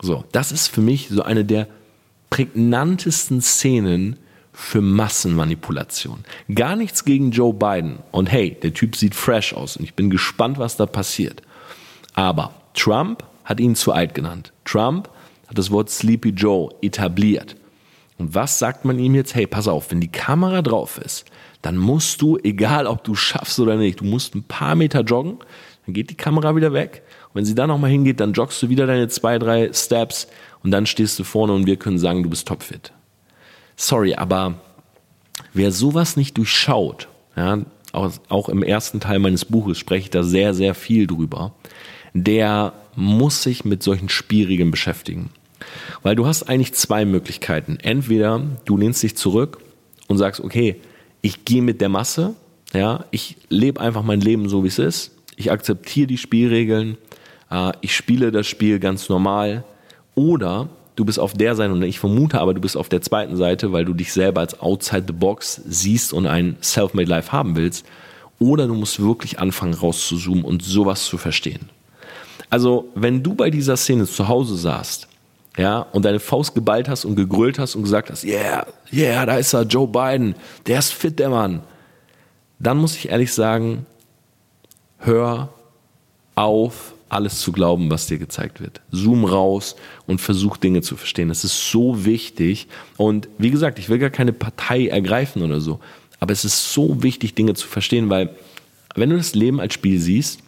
So, 0.00 0.24
das 0.32 0.50
ist 0.50 0.68
für 0.68 0.80
mich 0.80 1.08
so 1.08 1.22
eine 1.22 1.44
der 1.44 1.68
prägnantesten 2.30 3.40
Szenen 3.40 4.18
für 4.52 4.80
Massenmanipulation. 4.80 6.24
Gar 6.54 6.76
nichts 6.76 7.04
gegen 7.04 7.30
Joe 7.30 7.54
Biden. 7.54 7.98
Und 8.10 8.30
hey, 8.30 8.56
der 8.62 8.74
Typ 8.74 8.96
sieht 8.96 9.14
fresh 9.14 9.54
aus 9.54 9.76
und 9.76 9.84
ich 9.84 9.94
bin 9.94 10.10
gespannt, 10.10 10.58
was 10.58 10.76
da 10.76 10.86
passiert. 10.86 11.42
Aber 12.14 12.52
Trump 12.74 13.24
hat 13.44 13.60
ihn 13.60 13.74
zu 13.74 13.92
alt 13.92 14.14
genannt. 14.14 14.52
Trump 14.64 15.08
hat 15.48 15.58
das 15.58 15.70
Wort 15.70 15.90
Sleepy 15.90 16.30
Joe 16.30 16.70
etabliert. 16.82 17.56
Und 18.18 18.34
was 18.34 18.58
sagt 18.58 18.84
man 18.84 18.98
ihm 18.98 19.14
jetzt? 19.14 19.34
Hey, 19.34 19.46
pass 19.46 19.68
auf, 19.68 19.90
wenn 19.90 20.00
die 20.00 20.12
Kamera 20.12 20.62
drauf 20.62 20.98
ist, 20.98 21.24
dann 21.62 21.76
musst 21.76 22.20
du, 22.20 22.38
egal 22.42 22.86
ob 22.86 23.04
du 23.04 23.14
schaffst 23.14 23.58
oder 23.58 23.76
nicht, 23.76 24.00
du 24.00 24.04
musst 24.04 24.34
ein 24.34 24.42
paar 24.42 24.74
Meter 24.74 25.00
joggen, 25.00 25.38
dann 25.86 25.94
geht 25.94 26.10
die 26.10 26.14
Kamera 26.14 26.54
wieder 26.54 26.72
weg. 26.72 27.02
Und 27.28 27.36
wenn 27.36 27.44
sie 27.44 27.54
dann 27.54 27.68
nochmal 27.68 27.90
hingeht, 27.90 28.20
dann 28.20 28.32
joggst 28.32 28.62
du 28.62 28.68
wieder 28.68 28.86
deine 28.86 29.08
zwei, 29.08 29.38
drei 29.38 29.72
Steps 29.72 30.28
und 30.62 30.70
dann 30.70 30.86
stehst 30.86 31.18
du 31.18 31.24
vorne 31.24 31.52
und 31.52 31.66
wir 31.66 31.76
können 31.76 31.98
sagen, 31.98 32.22
du 32.22 32.30
bist 32.30 32.46
topfit. 32.46 32.92
Sorry, 33.76 34.14
aber 34.14 34.54
wer 35.52 35.72
sowas 35.72 36.16
nicht 36.16 36.38
durchschaut, 36.38 37.08
ja, 37.36 37.60
auch, 37.92 38.12
auch 38.28 38.48
im 38.48 38.62
ersten 38.62 39.00
Teil 39.00 39.18
meines 39.18 39.44
Buches 39.44 39.78
spreche 39.78 40.04
ich 40.04 40.10
da 40.10 40.22
sehr, 40.22 40.54
sehr 40.54 40.74
viel 40.74 41.06
drüber, 41.06 41.52
der 42.14 42.72
muss 42.96 43.42
sich 43.42 43.64
mit 43.64 43.82
solchen 43.82 44.08
Spielregeln 44.08 44.70
beschäftigen. 44.70 45.30
Weil 46.02 46.16
du 46.16 46.26
hast 46.26 46.44
eigentlich 46.44 46.74
zwei 46.74 47.04
Möglichkeiten. 47.04 47.78
Entweder 47.80 48.42
du 48.64 48.76
lehnst 48.76 49.02
dich 49.02 49.16
zurück 49.16 49.58
und 50.08 50.18
sagst, 50.18 50.40
okay, 50.40 50.76
ich 51.20 51.44
gehe 51.44 51.62
mit 51.62 51.80
der 51.80 51.88
Masse, 51.88 52.34
ja, 52.74 53.04
ich 53.10 53.36
lebe 53.48 53.80
einfach 53.80 54.02
mein 54.02 54.20
Leben 54.20 54.48
so, 54.48 54.64
wie 54.64 54.68
es 54.68 54.78
ist, 54.78 55.12
ich 55.36 55.50
akzeptiere 55.50 56.06
die 56.06 56.18
Spielregeln, 56.18 56.96
äh, 57.50 57.72
ich 57.80 57.94
spiele 57.94 58.32
das 58.32 58.46
Spiel 58.46 58.78
ganz 58.78 59.08
normal. 59.08 59.64
Oder 60.14 60.68
du 61.02 61.06
bist 61.06 61.18
auf 61.18 61.32
der 61.32 61.56
Seite, 61.56 61.72
und 61.72 61.82
ich 61.82 61.98
vermute 61.98 62.40
aber, 62.40 62.54
du 62.54 62.60
bist 62.60 62.76
auf 62.76 62.88
der 62.88 63.02
zweiten 63.02 63.36
Seite, 63.36 63.72
weil 63.72 63.84
du 63.84 63.92
dich 63.92 64.12
selber 64.12 64.40
als 64.40 64.60
outside 64.60 65.02
the 65.08 65.12
box 65.12 65.60
siehst 65.66 66.12
und 66.12 66.26
ein 66.28 66.56
self-made 66.62 67.08
life 67.10 67.32
haben 67.32 67.56
willst. 67.56 67.84
Oder 68.38 68.68
du 68.68 68.74
musst 68.74 69.00
wirklich 69.02 69.40
anfangen 69.40 69.74
rauszuzoomen 69.74 70.44
und 70.44 70.62
sowas 70.62 71.04
zu 71.04 71.18
verstehen. 71.18 71.70
Also, 72.50 72.88
wenn 72.94 73.24
du 73.24 73.34
bei 73.34 73.50
dieser 73.50 73.76
Szene 73.76 74.06
zu 74.06 74.28
Hause 74.28 74.56
saßt, 74.56 75.08
ja, 75.58 75.80
und 75.92 76.04
deine 76.04 76.20
Faust 76.20 76.54
geballt 76.54 76.88
hast 76.88 77.04
und 77.04 77.16
gegrölt 77.16 77.58
hast 77.58 77.74
und 77.74 77.82
gesagt 77.82 78.08
hast, 78.08 78.22
yeah, 78.22 78.64
yeah, 78.92 79.26
da 79.26 79.36
ist 79.38 79.52
er, 79.52 79.62
Joe 79.62 79.88
Biden, 79.88 80.36
der 80.66 80.78
ist 80.78 80.92
fit, 80.92 81.18
der 81.18 81.30
Mann. 81.30 81.62
Dann 82.60 82.78
muss 82.78 82.96
ich 82.96 83.08
ehrlich 83.08 83.32
sagen, 83.34 83.86
hör 84.98 85.48
auf, 86.36 86.94
alles 87.12 87.40
zu 87.40 87.52
glauben, 87.52 87.90
was 87.90 88.06
dir 88.06 88.18
gezeigt 88.18 88.60
wird. 88.60 88.80
Zoom 88.90 89.24
raus 89.24 89.76
und 90.06 90.20
versuch 90.20 90.56
Dinge 90.56 90.82
zu 90.82 90.96
verstehen. 90.96 91.28
Das 91.28 91.44
ist 91.44 91.70
so 91.70 92.04
wichtig. 92.04 92.68
Und 92.96 93.28
wie 93.38 93.50
gesagt, 93.50 93.78
ich 93.78 93.88
will 93.88 93.98
gar 93.98 94.10
keine 94.10 94.32
Partei 94.32 94.86
ergreifen 94.86 95.42
oder 95.42 95.60
so. 95.60 95.80
Aber 96.20 96.32
es 96.32 96.44
ist 96.44 96.72
so 96.72 97.02
wichtig, 97.02 97.34
Dinge 97.34 97.54
zu 97.54 97.66
verstehen, 97.66 98.10
weil 98.10 98.34
wenn 98.94 99.10
du 99.10 99.16
das 99.16 99.34
Leben 99.34 99.60
als 99.60 99.74
Spiel 99.74 99.98
siehst, 99.98 100.40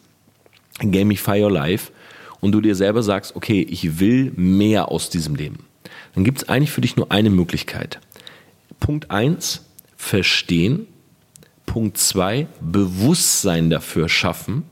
Gamify 0.81 1.43
Your 1.43 1.51
Life, 1.51 1.93
und 2.41 2.53
du 2.53 2.61
dir 2.61 2.75
selber 2.75 3.03
sagst, 3.03 3.37
okay, 3.37 3.63
ich 3.63 4.01
will 4.01 4.31
mehr 4.37 4.91
aus 4.91 5.09
diesem 5.09 5.35
Leben, 5.35 5.61
dann 6.15 6.25
gibt 6.25 6.43
es 6.43 6.49
eigentlich 6.49 6.71
für 6.71 6.83
dich 6.83 6.95
nur 6.95 7.11
eine 7.11 7.31
Möglichkeit. 7.31 8.01
Punkt 8.81 9.11
eins 9.11 9.63
verstehen. 9.97 10.87
Punkt 11.65 11.97
zwei 11.97 12.47
Bewusstsein 12.61 13.71
dafür 13.71 14.11
schaffen 14.11 14.65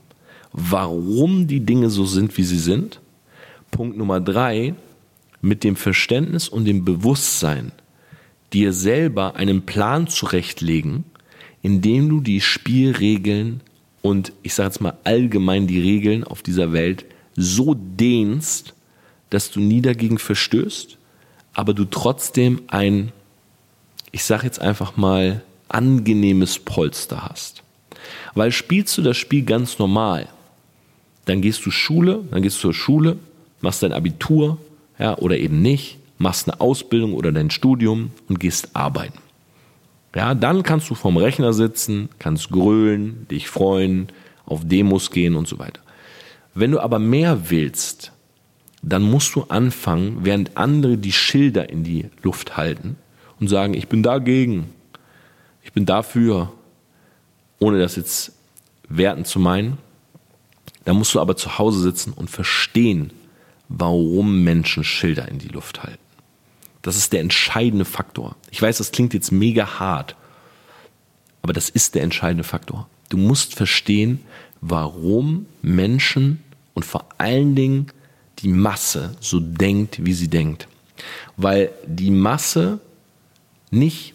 warum 0.53 1.47
die 1.47 1.59
Dinge 1.59 1.89
so 1.89 2.05
sind, 2.05 2.37
wie 2.37 2.43
sie 2.43 2.59
sind. 2.59 3.01
Punkt 3.71 3.97
Nummer 3.97 4.21
drei, 4.21 4.75
mit 5.41 5.63
dem 5.63 5.75
Verständnis 5.75 6.47
und 6.47 6.65
dem 6.65 6.85
Bewusstsein 6.85 7.73
dir 8.53 8.71
selber 8.71 9.35
einen 9.35 9.63
Plan 9.63 10.07
zurechtlegen, 10.07 11.03
indem 11.61 12.07
du 12.07 12.21
die 12.21 12.39
Spielregeln 12.39 13.61
und 14.01 14.31
ich 14.43 14.53
sage 14.53 14.69
jetzt 14.69 14.81
mal 14.81 14.97
allgemein 15.03 15.67
die 15.67 15.81
Regeln 15.81 16.23
auf 16.23 16.43
dieser 16.43 16.71
Welt 16.71 17.05
so 17.35 17.73
dehnst, 17.73 18.73
dass 19.29 19.49
du 19.49 19.59
nie 19.59 19.81
dagegen 19.81 20.19
verstößt, 20.19 20.97
aber 21.53 21.73
du 21.73 21.85
trotzdem 21.85 22.61
ein, 22.67 23.11
ich 24.11 24.23
sage 24.23 24.45
jetzt 24.45 24.59
einfach 24.59 24.97
mal, 24.97 25.41
angenehmes 25.67 26.59
Polster 26.59 27.23
hast. 27.23 27.63
Weil 28.35 28.51
spielst 28.51 28.97
du 28.97 29.01
das 29.01 29.17
Spiel 29.17 29.43
ganz 29.43 29.79
normal, 29.79 30.27
dann 31.25 31.41
gehst 31.41 31.65
du 31.65 31.71
Schule, 31.71 32.23
dann 32.31 32.41
gehst 32.41 32.57
du 32.57 32.61
zur 32.61 32.73
Schule, 32.73 33.17
machst 33.61 33.83
dein 33.83 33.93
Abitur, 33.93 34.57
ja, 34.99 35.17
oder 35.17 35.37
eben 35.37 35.61
nicht, 35.61 35.97
machst 36.17 36.47
eine 36.47 36.59
Ausbildung 36.59 37.13
oder 37.13 37.31
dein 37.31 37.49
Studium 37.49 38.11
und 38.27 38.39
gehst 38.39 38.75
arbeiten. 38.75 39.19
Ja, 40.15 40.35
dann 40.35 40.63
kannst 40.63 40.89
du 40.89 40.95
vorm 40.95 41.17
Rechner 41.17 41.53
sitzen, 41.53 42.09
kannst 42.19 42.51
grölen, 42.51 43.27
dich 43.29 43.49
freuen, 43.49 44.09
auf 44.45 44.61
Demos 44.63 45.09
gehen 45.09 45.35
und 45.35 45.47
so 45.47 45.57
weiter. 45.57 45.81
Wenn 46.53 46.71
du 46.71 46.79
aber 46.79 46.99
mehr 46.99 47.49
willst, 47.49 48.11
dann 48.83 49.01
musst 49.01 49.33
du 49.33 49.43
anfangen, 49.43 50.19
während 50.21 50.57
andere 50.57 50.97
die 50.97 51.13
Schilder 51.13 51.69
in 51.69 51.83
die 51.83 52.05
Luft 52.21 52.57
halten 52.57 52.97
und 53.39 53.47
sagen, 53.47 53.73
ich 53.73 53.87
bin 53.87 54.03
dagegen, 54.03 54.69
ich 55.63 55.73
bin 55.73 55.85
dafür, 55.85 56.51
ohne 57.59 57.79
das 57.79 57.95
jetzt 57.95 58.33
werten 58.89 59.25
zu 59.25 59.39
meinen, 59.39 59.77
da 60.85 60.93
musst 60.93 61.15
du 61.15 61.19
aber 61.19 61.35
zu 61.35 61.57
Hause 61.57 61.79
sitzen 61.79 62.13
und 62.13 62.29
verstehen, 62.29 63.13
warum 63.69 64.43
Menschen 64.43 64.83
Schilder 64.83 65.27
in 65.27 65.39
die 65.39 65.47
Luft 65.47 65.83
halten. 65.83 65.99
Das 66.81 66.97
ist 66.97 67.13
der 67.13 67.21
entscheidende 67.21 67.85
Faktor. 67.85 68.35
Ich 68.51 68.61
weiß, 68.61 68.77
das 68.77 68.91
klingt 68.91 69.13
jetzt 69.13 69.31
mega 69.31 69.79
hart, 69.79 70.15
aber 71.41 71.53
das 71.53 71.69
ist 71.69 71.95
der 71.95 72.03
entscheidende 72.03 72.43
Faktor. 72.43 72.87
Du 73.09 73.17
musst 73.17 73.55
verstehen, 73.55 74.19
warum 74.59 75.45
Menschen 75.61 76.43
und 76.73 76.83
vor 76.83 77.05
allen 77.17 77.55
Dingen 77.55 77.87
die 78.39 78.49
Masse 78.49 79.15
so 79.19 79.39
denkt, 79.39 80.03
wie 80.05 80.13
sie 80.13 80.27
denkt. 80.27 80.67
Weil 81.37 81.71
die 81.87 82.11
Masse 82.11 82.79
nicht, 83.71 84.13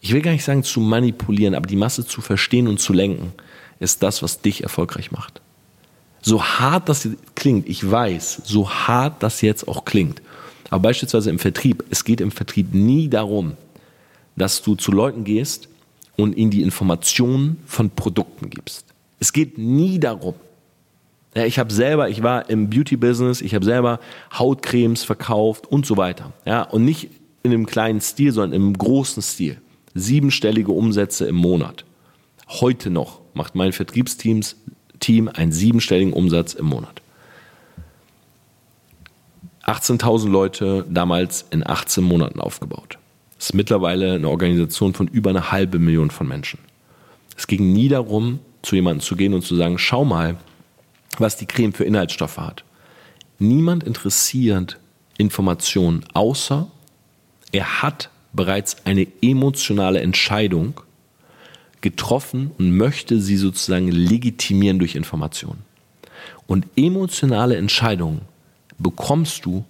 ich 0.00 0.12
will 0.12 0.22
gar 0.22 0.32
nicht 0.32 0.44
sagen 0.44 0.62
zu 0.62 0.80
manipulieren, 0.80 1.54
aber 1.54 1.66
die 1.66 1.76
Masse 1.76 2.06
zu 2.06 2.20
verstehen 2.20 2.68
und 2.68 2.80
zu 2.80 2.92
lenken, 2.92 3.32
ist 3.80 4.02
das, 4.02 4.22
was 4.22 4.40
dich 4.40 4.62
erfolgreich 4.62 5.10
macht. 5.10 5.40
So 6.20 6.42
hart 6.42 6.88
das 6.88 7.08
klingt, 7.34 7.68
ich 7.68 7.88
weiß, 7.88 8.42
so 8.44 8.70
hart 8.70 9.22
das 9.22 9.40
jetzt 9.40 9.68
auch 9.68 9.84
klingt. 9.84 10.20
Aber 10.70 10.80
beispielsweise 10.80 11.30
im 11.30 11.38
Vertrieb, 11.38 11.84
es 11.90 12.04
geht 12.04 12.20
im 12.20 12.30
Vertrieb 12.30 12.74
nie 12.74 13.08
darum, 13.08 13.56
dass 14.36 14.62
du 14.62 14.74
zu 14.74 14.92
Leuten 14.92 15.24
gehst 15.24 15.68
und 16.16 16.36
ihnen 16.36 16.50
die 16.50 16.62
Informationen 16.62 17.58
von 17.66 17.90
Produkten 17.90 18.50
gibst. 18.50 18.84
Es 19.20 19.32
geht 19.32 19.58
nie 19.58 19.98
darum. 19.98 20.34
Ja, 21.34 21.44
ich 21.44 21.58
habe 21.58 21.72
selber, 21.72 22.08
ich 22.08 22.22
war 22.22 22.48
im 22.50 22.70
Beauty-Business, 22.70 23.40
ich 23.40 23.54
habe 23.54 23.64
selber 23.64 24.00
Hautcremes 24.32 25.04
verkauft 25.04 25.66
und 25.66 25.86
so 25.86 25.96
weiter. 25.96 26.32
Ja, 26.44 26.62
und 26.62 26.84
nicht 26.84 27.10
in 27.42 27.52
einem 27.52 27.66
kleinen 27.66 28.00
Stil, 28.00 28.32
sondern 28.32 28.60
im 28.60 28.76
großen 28.76 29.22
Stil. 29.22 29.58
Siebenstellige 29.94 30.72
Umsätze 30.72 31.26
im 31.26 31.36
Monat. 31.36 31.84
Heute 32.48 32.90
noch 32.90 33.20
macht 33.34 33.54
mein 33.54 33.72
Vertriebsteams 33.72 34.56
Team 35.00 35.28
einen 35.28 35.52
siebenstelligen 35.52 36.12
Umsatz 36.12 36.54
im 36.54 36.66
Monat. 36.66 37.02
18.000 39.64 40.28
Leute 40.30 40.86
damals 40.88 41.44
in 41.50 41.66
18 41.66 42.02
Monaten 42.02 42.40
aufgebaut. 42.40 42.98
Das 43.36 43.50
ist 43.50 43.54
mittlerweile 43.54 44.14
eine 44.14 44.28
Organisation 44.28 44.94
von 44.94 45.08
über 45.08 45.30
eine 45.30 45.52
halbe 45.52 45.78
Million 45.78 46.10
von 46.10 46.26
Menschen. 46.26 46.58
Es 47.36 47.46
ging 47.46 47.72
nie 47.72 47.88
darum, 47.88 48.40
zu 48.62 48.74
jemandem 48.74 49.00
zu 49.00 49.14
gehen 49.14 49.34
und 49.34 49.42
zu 49.42 49.54
sagen, 49.54 49.78
schau 49.78 50.04
mal, 50.04 50.36
was 51.18 51.36
die 51.36 51.46
Creme 51.46 51.72
für 51.72 51.84
Inhaltsstoffe 51.84 52.38
hat. 52.38 52.64
Niemand 53.38 53.84
interessiert 53.84 54.78
Informationen, 55.18 56.04
außer 56.14 56.68
er 57.52 57.82
hat 57.82 58.10
bereits 58.32 58.84
eine 58.84 59.06
emotionale 59.22 60.00
Entscheidung 60.00 60.80
getroffen 61.80 62.50
und 62.58 62.76
möchte 62.76 63.20
sie 63.20 63.36
sozusagen 63.36 63.90
legitimieren 63.90 64.78
durch 64.78 64.94
Informationen. 64.94 65.62
Und 66.46 66.66
emotionale 66.76 67.56
Entscheidungen 67.56 68.22
bekommst 68.78 69.44
du, 69.44 69.64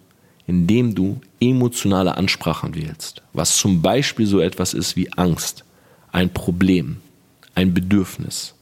indem 0.47 0.95
du 0.95 1.21
emotionale 1.41 2.17
Ansprachen 2.17 2.75
wählst, 2.75 3.23
was 3.33 3.57
zum 3.57 3.83
Beispiel 3.83 4.27
so 4.27 4.41
etwas 4.41 4.75
ist 4.75 4.97
wie 4.97 5.13
Angst, 5.13 5.65
ein 6.13 6.33
Problem, 6.33 6.99
ein 7.55 7.75
Bedürfnis. 7.75 8.55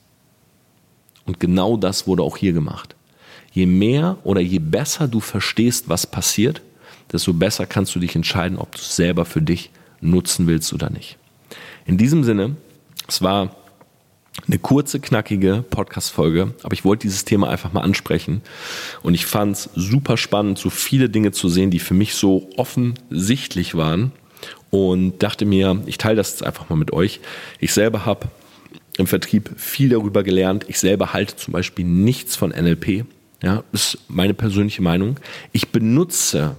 Und 1.27 1.41
genau 1.41 1.77
das 1.77 2.07
wurde 2.07 2.23
auch 2.23 2.37
hier 2.37 2.53
gemacht. 2.53 2.97
Je 3.53 3.67
mehr 3.67 4.19
oder 4.25 4.41
je 4.41 4.59
besser 4.59 5.09
du 5.09 5.21
verstehst, 5.21 5.89
was 5.89 6.07
passiert, 6.07 6.63
desto 7.13 7.33
besser 7.33 7.67
kannst 7.67 7.95
du 7.95 8.01
dich 8.01 8.17
entscheiden, 8.17 8.59
ob 8.59 8.73
du 8.73 8.79
es 8.79 8.97
selber 8.97 9.25
für 9.25 9.43
dich 9.43 9.71
nutzen 10.01 10.47
willst 10.47 10.73
oder 10.73 10.91
nicht. 10.91 11.17
In 11.87 11.99
diesem 11.99 12.25
Sinne 12.25 12.57
es 13.09 13.23
war 13.23 13.57
Eine 14.47 14.59
kurze, 14.59 15.01
knackige 15.01 15.65
Podcast-Folge, 15.71 16.55
aber 16.63 16.75
ich 16.75 16.85
wollte 16.85 17.03
dieses 17.03 17.25
Thema 17.25 17.49
einfach 17.49 17.73
mal 17.73 17.81
ansprechen. 17.81 18.43
Und 19.03 19.15
ich 19.15 19.25
fand 19.25 19.57
es 19.57 19.71
super 19.75 20.19
spannend, 20.19 20.59
so 20.59 20.69
viele 20.69 21.09
Dinge 21.09 21.33
zu 21.33 21.49
sehen, 21.49 21.71
die 21.71 21.79
für 21.79 21.95
mich 21.95 22.15
so 22.15 22.51
offensichtlich 22.59 23.77
waren. 23.77 24.13
Und 24.71 25.23
dachte 25.23 25.47
mir, 25.47 25.83
ich 25.87 25.97
teile 25.97 26.17
das 26.17 26.33
jetzt 26.33 26.45
einfach 26.45 26.69
mal 26.69 26.77
mit 26.77 26.93
euch. 26.93 27.21
Ich 27.61 27.73
selber 27.73 28.05
habe 28.05 28.29
im 28.99 29.07
Vertrieb 29.07 29.51
viel 29.57 29.89
darüber 29.89 30.23
gelernt. 30.23 30.67
Ich 30.69 30.79
selber 30.79 31.15
halte 31.15 31.37
zum 31.37 31.53
Beispiel 31.53 31.87
nichts 31.87 32.37
von 32.37 32.51
NLP. 32.51 33.07
Ja, 33.43 33.65
ist 33.73 33.99
meine 34.09 34.35
persönliche 34.35 34.83
Meinung. 34.83 35.19
Ich 35.53 35.71
benutze 35.71 36.57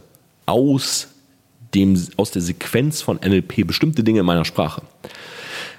aus, 0.47 1.09
dem, 1.75 2.01
aus 2.17 2.31
der 2.31 2.41
Sequenz 2.41 3.01
von 3.03 3.17
NLP 3.17 3.67
bestimmte 3.67 4.03
Dinge 4.03 4.21
in 4.21 4.25
meiner 4.25 4.45
Sprache 4.45 4.81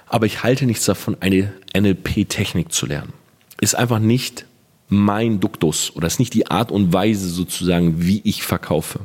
aber 0.08 0.26
ich 0.26 0.42
halte 0.42 0.66
nichts 0.66 0.84
davon, 0.84 1.16
eine 1.20 1.52
NLP-Technik 1.76 2.72
zu 2.72 2.86
lernen. 2.86 3.12
Ist 3.60 3.74
einfach 3.74 3.98
nicht 3.98 4.46
mein 4.88 5.40
Duktus 5.40 5.92
oder 5.94 6.06
ist 6.06 6.18
nicht 6.18 6.34
die 6.34 6.50
Art 6.50 6.70
und 6.70 6.92
Weise 6.92 7.28
sozusagen, 7.28 8.02
wie 8.04 8.20
ich 8.24 8.42
verkaufe. 8.42 9.00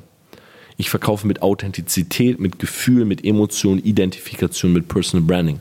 Ich 0.78 0.90
verkaufe 0.90 1.28
mit 1.28 1.42
Authentizität, 1.42 2.40
mit 2.40 2.60
Gefühl, 2.60 3.06
mit 3.06 3.24
Emotion, 3.24 3.80
Identifikation, 3.80 4.74
mit 4.74 4.88
Personal 4.88 5.26
Branding. 5.26 5.60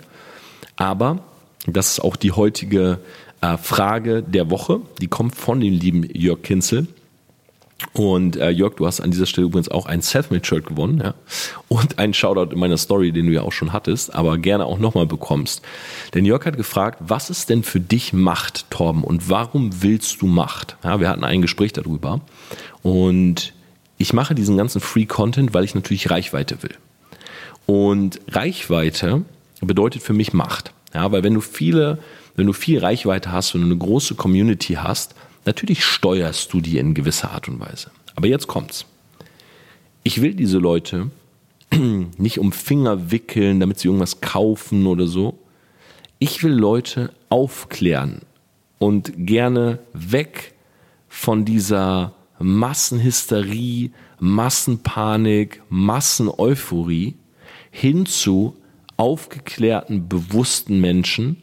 Aber, 0.77 1.23
das 1.67 1.93
ist 1.93 2.01
auch 2.01 2.17
die 2.17 2.33
heutige 2.33 2.99
äh, 3.41 3.57
Frage 3.59 4.23
der 4.23 4.51
Woche, 4.51 4.81
die 5.01 5.09
kommt 5.09 5.35
von 5.35 5.61
dem 5.61 5.75
lieben 5.75 6.05
Jörg 6.05 6.43
Kinzel. 6.43 6.87
Und 7.93 8.37
äh, 8.37 8.51
Jörg, 8.51 8.77
du 8.77 8.87
hast 8.87 9.01
an 9.01 9.11
dieser 9.11 9.27
Stelle 9.27 9.47
übrigens 9.47 9.69
auch 9.69 9.87
ein 9.87 10.03
Selfmade-Shirt 10.03 10.67
gewonnen, 10.67 11.01
ja. 11.03 11.15
Und 11.69 11.99
einen 11.99 12.15
Shoutout 12.15 12.53
in 12.53 12.59
meiner 12.59 12.77
Story, 12.77 13.13
den 13.13 13.27
du 13.27 13.33
ja 13.33 13.43
auch 13.43 13.53
schon 13.53 13.73
hattest, 13.73 14.15
aber 14.15 14.39
gerne 14.39 14.65
auch 14.65 14.79
nochmal 14.79 15.07
bekommst. 15.07 15.63
Denn 16.15 16.25
Jörg 16.25 16.45
hat 16.47 16.57
gefragt, 16.57 16.99
was 17.01 17.31
ist 17.31 17.51
denn 17.51 17.63
für 17.63 17.81
dich 17.81 18.13
Macht, 18.13 18.71
Torben? 18.71 19.05
Und 19.05 19.29
warum 19.29 19.83
willst 19.83 20.23
du 20.23 20.27
Macht? 20.27 20.77
Ja, 20.85 21.01
wir 21.01 21.09
hatten 21.09 21.25
ein 21.25 21.43
Gespräch 21.43 21.73
darüber. 21.73 22.21
Und 22.83 23.53
ich 23.99 24.13
mache 24.13 24.35
diesen 24.35 24.57
ganzen 24.57 24.81
Free 24.81 25.07
Content, 25.07 25.55
weil 25.55 25.65
ich 25.65 25.75
natürlich 25.75 26.11
Reichweite 26.11 26.63
will. 26.63 26.75
Und 27.67 28.21
Reichweite 28.29 29.23
bedeutet 29.61 30.03
für 30.03 30.13
mich 30.13 30.33
Macht. 30.33 30.73
Ja, 30.95 31.11
weil 31.13 31.23
wenn 31.23 31.35
du 31.35 31.41
viele, 31.41 31.99
wenn 32.37 32.47
du 32.47 32.53
viel 32.53 32.79
Reichweite 32.81 33.33
hast, 33.33 33.55
wenn 33.55 33.63
du 33.63 33.67
eine 33.67 33.77
große 33.77 34.15
Community 34.15 34.75
hast, 34.75 35.15
Natürlich 35.45 35.85
steuerst 35.85 36.53
du 36.53 36.61
die 36.61 36.79
in 36.79 36.95
gewisser 36.95 37.33
Art 37.33 37.49
und 37.49 37.61
Weise. 37.61 37.91
Aber 38.15 38.29
jetzt 38.29 38.47
kommt's. 38.47 38.87
Ich 40.05 40.21
will 40.21 40.35
diese 40.35 40.59
Leute 40.59 41.11
nicht 42.19 42.39
um 42.39 42.53
Finger 42.53 43.11
wickeln, 43.11 43.61
damit 43.61 43.79
sie 43.79 43.89
irgendwas 43.89 44.21
kaufen 44.21 44.87
oder 44.87 45.07
so. 45.07 45.39
Ich 46.19 46.43
will 46.43 46.53
Leute 46.53 47.13
aufklären 47.29 48.23
und 48.79 49.13
gerne 49.17 49.81
weg 49.93 50.55
von 51.09 51.45
dieser 51.45 52.15
Massenhysterie, 52.39 53.91
Massenpanik, 54.19 55.63
Masseneuphorie 55.69 57.17
hin 57.71 58.07
zu 58.07 58.57
aufgeklärten, 58.97 60.09
bewussten 60.09 60.81
Menschen, 60.81 61.43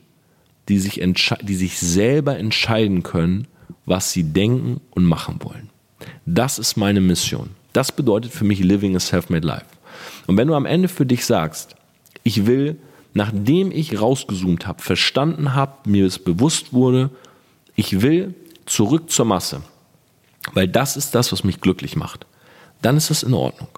die 0.69 0.79
sich, 0.79 1.01
die 1.41 1.55
sich 1.55 1.79
selber 1.79 2.37
entscheiden 2.37 3.03
können, 3.03 3.47
was 3.89 4.11
sie 4.11 4.23
denken 4.23 4.79
und 4.91 5.03
machen 5.03 5.39
wollen. 5.41 5.69
Das 6.25 6.59
ist 6.59 6.77
meine 6.77 7.01
Mission. 7.01 7.49
Das 7.73 7.91
bedeutet 7.91 8.31
für 8.31 8.45
mich 8.45 8.59
Living 8.59 8.95
a 8.95 8.99
Self-Made 8.99 9.45
Life. 9.45 9.65
Und 10.27 10.37
wenn 10.37 10.47
du 10.47 10.53
am 10.53 10.67
Ende 10.67 10.87
für 10.87 11.07
dich 11.07 11.25
sagst, 11.25 11.75
ich 12.23 12.45
will, 12.45 12.77
nachdem 13.13 13.71
ich 13.71 13.99
rausgezoomt 13.99 14.67
habe, 14.67 14.83
verstanden 14.83 15.55
habe, 15.55 15.89
mir 15.89 16.05
es 16.05 16.19
bewusst 16.19 16.71
wurde, 16.71 17.09
ich 17.75 18.01
will 18.01 18.35
zurück 18.67 19.09
zur 19.09 19.25
Masse, 19.25 19.63
weil 20.53 20.67
das 20.67 20.95
ist 20.95 21.15
das, 21.15 21.31
was 21.31 21.43
mich 21.43 21.59
glücklich 21.59 21.95
macht, 21.95 22.27
dann 22.83 22.95
ist 22.95 23.09
das 23.09 23.23
in 23.23 23.33
Ordnung. 23.33 23.69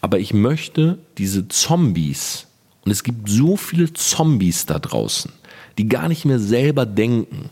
Aber 0.00 0.20
ich 0.20 0.32
möchte 0.32 0.98
diese 1.18 1.48
Zombies, 1.48 2.46
und 2.84 2.92
es 2.92 3.02
gibt 3.02 3.28
so 3.28 3.56
viele 3.56 3.92
Zombies 3.92 4.66
da 4.66 4.78
draußen, 4.78 5.32
die 5.78 5.88
gar 5.88 6.08
nicht 6.08 6.24
mehr 6.24 6.38
selber 6.38 6.86
denken, 6.86 7.50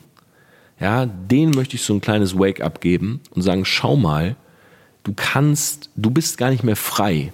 ja, 0.80 1.06
denen 1.06 1.52
möchte 1.52 1.76
ich 1.76 1.82
so 1.82 1.94
ein 1.94 2.00
kleines 2.00 2.38
Wake-up 2.38 2.80
geben 2.80 3.20
und 3.30 3.42
sagen, 3.42 3.64
schau 3.64 3.96
mal, 3.96 4.36
du 5.04 5.12
kannst, 5.14 5.90
du 5.94 6.10
bist 6.10 6.38
gar 6.38 6.50
nicht 6.50 6.64
mehr 6.64 6.76
frei. 6.76 7.32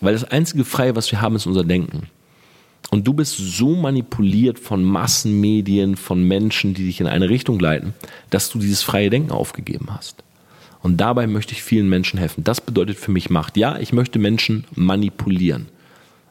Weil 0.00 0.12
das 0.12 0.24
einzige 0.24 0.64
Freie, 0.64 0.96
was 0.96 1.10
wir 1.10 1.20
haben, 1.20 1.36
ist 1.36 1.46
unser 1.46 1.64
Denken. 1.64 2.08
Und 2.90 3.06
du 3.06 3.12
bist 3.12 3.36
so 3.36 3.74
manipuliert 3.74 4.58
von 4.58 4.82
Massenmedien, 4.82 5.96
von 5.96 6.22
Menschen, 6.24 6.74
die 6.74 6.86
dich 6.86 7.00
in 7.00 7.06
eine 7.06 7.28
Richtung 7.28 7.60
leiten, 7.60 7.94
dass 8.30 8.50
du 8.50 8.58
dieses 8.58 8.82
freie 8.82 9.10
Denken 9.10 9.30
aufgegeben 9.30 9.88
hast. 9.90 10.24
Und 10.82 10.96
dabei 10.96 11.26
möchte 11.26 11.52
ich 11.52 11.62
vielen 11.62 11.88
Menschen 11.88 12.18
helfen. 12.18 12.44
Das 12.44 12.60
bedeutet 12.60 12.98
für 12.98 13.10
mich 13.10 13.30
Macht. 13.30 13.56
Ja, 13.56 13.78
ich 13.78 13.92
möchte 13.92 14.18
Menschen 14.18 14.64
manipulieren. 14.74 15.68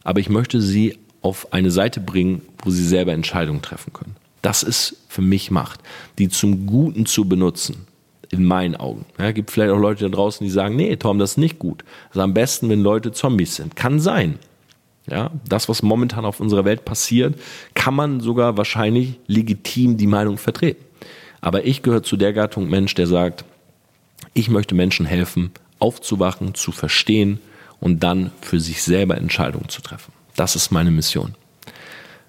Aber 0.04 0.20
ich 0.20 0.30
möchte 0.30 0.62
sie 0.62 0.98
auf 1.22 1.54
eine 1.54 1.70
Seite 1.70 2.00
bringen, 2.00 2.42
wo 2.64 2.70
sie 2.70 2.86
selber 2.86 3.14
Entscheidungen 3.14 3.62
treffen 3.62 3.94
können. 3.94 4.16
Das 4.48 4.64
ist 4.64 4.96
für 5.10 5.22
mich 5.22 5.52
Macht, 5.52 5.82
die 6.18 6.30
zum 6.30 6.68
Guten 6.68 7.06
zu 7.06 7.26
benutzen. 7.26 7.86
In 8.30 8.46
meinen 8.46 8.78
Augen. 8.78 9.04
Ja, 9.20 9.34
gibt 9.34 9.52
vielleicht 9.52 9.74
auch 9.74 9.78
Leute 9.78 10.06
da 10.06 10.16
draußen, 10.16 10.46
die 10.46 10.50
sagen, 10.50 10.78
nee, 10.78 10.96
Tom, 10.96 11.20
das 11.20 11.32
ist 11.32 11.38
nicht 11.38 11.60
gut. 11.60 11.84
Ist 12.12 12.18
am 12.18 12.34
besten, 12.34 12.70
wenn 12.70 12.82
Leute 12.82 13.12
Zombies 13.12 13.58
sind. 13.58 13.76
Kann 13.76 14.00
sein. 14.00 14.40
Ja, 15.06 15.32
das, 15.50 15.68
was 15.68 15.82
momentan 15.82 16.24
auf 16.24 16.40
unserer 16.40 16.64
Welt 16.64 16.86
passiert, 16.86 17.38
kann 17.74 17.94
man 17.94 18.22
sogar 18.22 18.56
wahrscheinlich 18.56 19.20
legitim 19.28 19.98
die 19.98 20.08
Meinung 20.08 20.38
vertreten. 20.38 20.86
Aber 21.42 21.66
ich 21.66 21.84
gehöre 21.84 22.04
zu 22.04 22.16
der 22.16 22.32
Gattung 22.32 22.70
Mensch, 22.70 22.96
der 22.96 23.08
sagt, 23.08 23.44
ich 24.34 24.50
möchte 24.50 24.76
Menschen 24.76 25.06
helfen, 25.06 25.52
aufzuwachen, 25.80 26.54
zu 26.54 26.72
verstehen 26.72 27.42
und 27.82 28.02
dann 28.02 28.32
für 28.40 28.62
sich 28.62 28.82
selber 28.82 29.18
Entscheidungen 29.18 29.68
zu 29.68 29.82
treffen. 29.82 30.14
Das 30.38 30.56
ist 30.56 30.72
meine 30.72 30.92
Mission. 30.92 31.36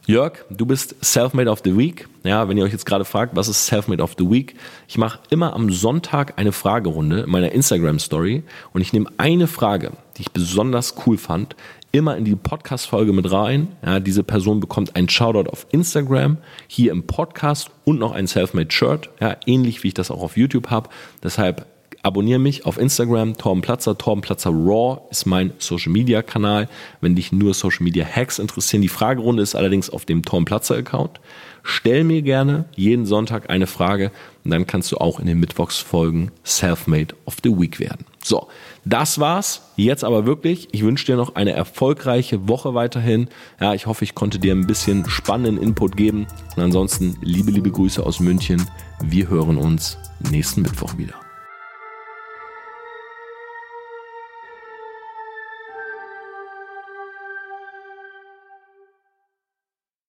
Jörg, 0.09 0.47
du 0.49 0.65
bist 0.65 0.97
Selfmade 1.03 1.51
of 1.51 1.61
the 1.65 1.77
Week. 1.77 2.09
Ja, 2.25 2.49
wenn 2.49 2.57
ihr 2.57 2.65
euch 2.65 2.73
jetzt 2.73 2.87
gerade 2.87 3.05
fragt, 3.05 3.37
was 3.37 3.47
ist 3.47 3.67
Selfmade 3.67 4.03
of 4.03 4.15
the 4.17 4.31
Week? 4.31 4.55
Ich 4.89 4.97
mache 4.97 5.19
immer 5.29 5.53
am 5.53 5.71
Sonntag 5.71 6.39
eine 6.39 6.53
Fragerunde 6.53 7.21
in 7.21 7.31
meiner 7.31 7.53
Instagram 7.53 7.99
Story 7.99 8.43
und 8.73 8.81
ich 8.81 8.95
nehme 8.95 9.11
eine 9.19 9.47
Frage, 9.47 9.93
die 10.17 10.23
ich 10.23 10.31
besonders 10.31 10.95
cool 11.05 11.19
fand, 11.19 11.57
immer 11.93 12.17
in 12.17 12.25
die 12.25 12.37
Podcast-Folge 12.37 13.13
mit 13.13 13.31
rein. 13.31 13.69
Ja, 13.85 14.01
diese 14.01 14.23
Person 14.23 14.61
bekommt 14.61 14.97
einen 14.97 15.11
Shoutout 15.11 15.51
auf 15.51 15.67
Instagram, 15.73 16.39
hier 16.69 16.91
im 16.93 17.03
Podcast 17.03 17.71
und 17.85 17.99
noch 17.99 18.13
ein 18.13 18.27
Selfmade 18.27 18.71
Shirt. 18.71 19.11
Ja, 19.21 19.37
ähnlich 19.45 19.83
wie 19.83 19.89
ich 19.89 19.95
das 19.95 20.11
auch 20.11 20.23
auf 20.23 20.39
YouTube 20.39 20.71
habe. 20.71 20.89
Deshalb 21.23 21.67
abonniere 22.03 22.39
mich 22.39 22.67
auf 22.67 22.79
Instagram, 22.79 23.37
Torben 23.37 23.63
Platzer. 23.63 23.97
Torben 23.99 24.23
Platzer 24.23 24.51
Raw 24.51 25.01
ist 25.11 25.27
mein 25.27 25.53
Social 25.59 25.93
Media 25.93 26.23
Kanal. 26.23 26.69
Wenn 27.01 27.17
dich 27.17 27.33
nur 27.33 27.55
Social 27.55 27.85
Media 27.85 28.05
Hacks 28.05 28.39
interessieren. 28.39 28.83
Die 28.83 28.89
Fragerunde 28.89 29.43
ist 29.43 29.55
allerdings 29.55 29.91
auf 29.91 30.05
dem 30.05 30.23
Torben 30.23 30.45
Platzer 30.45 30.77
Account. 30.77 31.21
Stell 31.63 32.05
mir 32.05 32.23
gerne 32.23 32.65
jeden 32.77 33.05
Sonntag 33.05 33.51
eine 33.51 33.67
Frage 33.67 34.11
und 34.45 34.53
dann 34.53 34.67
kannst 34.67 34.91
du 34.91 34.97
auch 34.97 35.21
in 35.21 35.27
den 35.27 35.39
Mittwochsfolgen 35.39 36.31
Selfmade 36.43 37.15
of 37.27 37.37
the 37.43 37.51
Week 37.51 37.79
werden. 37.79 38.07
So, 38.25 38.49
das 38.85 39.19
war's. 39.19 39.71
Jetzt 39.77 40.03
aber 40.03 40.25
wirklich. 40.25 40.69
Ich 40.73 40.83
wünsche 40.83 41.05
dir 41.05 41.17
noch 41.17 41.35
eine 41.35 41.53
erfolgreiche 41.53 42.49
Woche 42.49 42.75
weiterhin. 42.75 43.29
Ja, 43.61 43.75
ich 43.75 43.87
hoffe, 43.87 44.05
ich 44.05 44.15
konnte 44.15 44.39
dir 44.39 44.55
ein 44.55 44.67
bisschen 44.67 45.09
spannenden 45.11 45.63
Input 45.63 45.97
geben. 45.97 46.27
Und 46.57 46.63
ansonsten 46.63 47.19
liebe, 47.21 47.51
liebe 47.51 47.71
Grüße 47.71 48.05
aus 48.05 48.21
München. 48.21 48.67
Wir 49.03 49.29
hören 49.29 49.59
uns 49.59 49.99
nächsten 50.31 50.63
Mittwoch 50.63 50.97
wieder. 50.97 51.28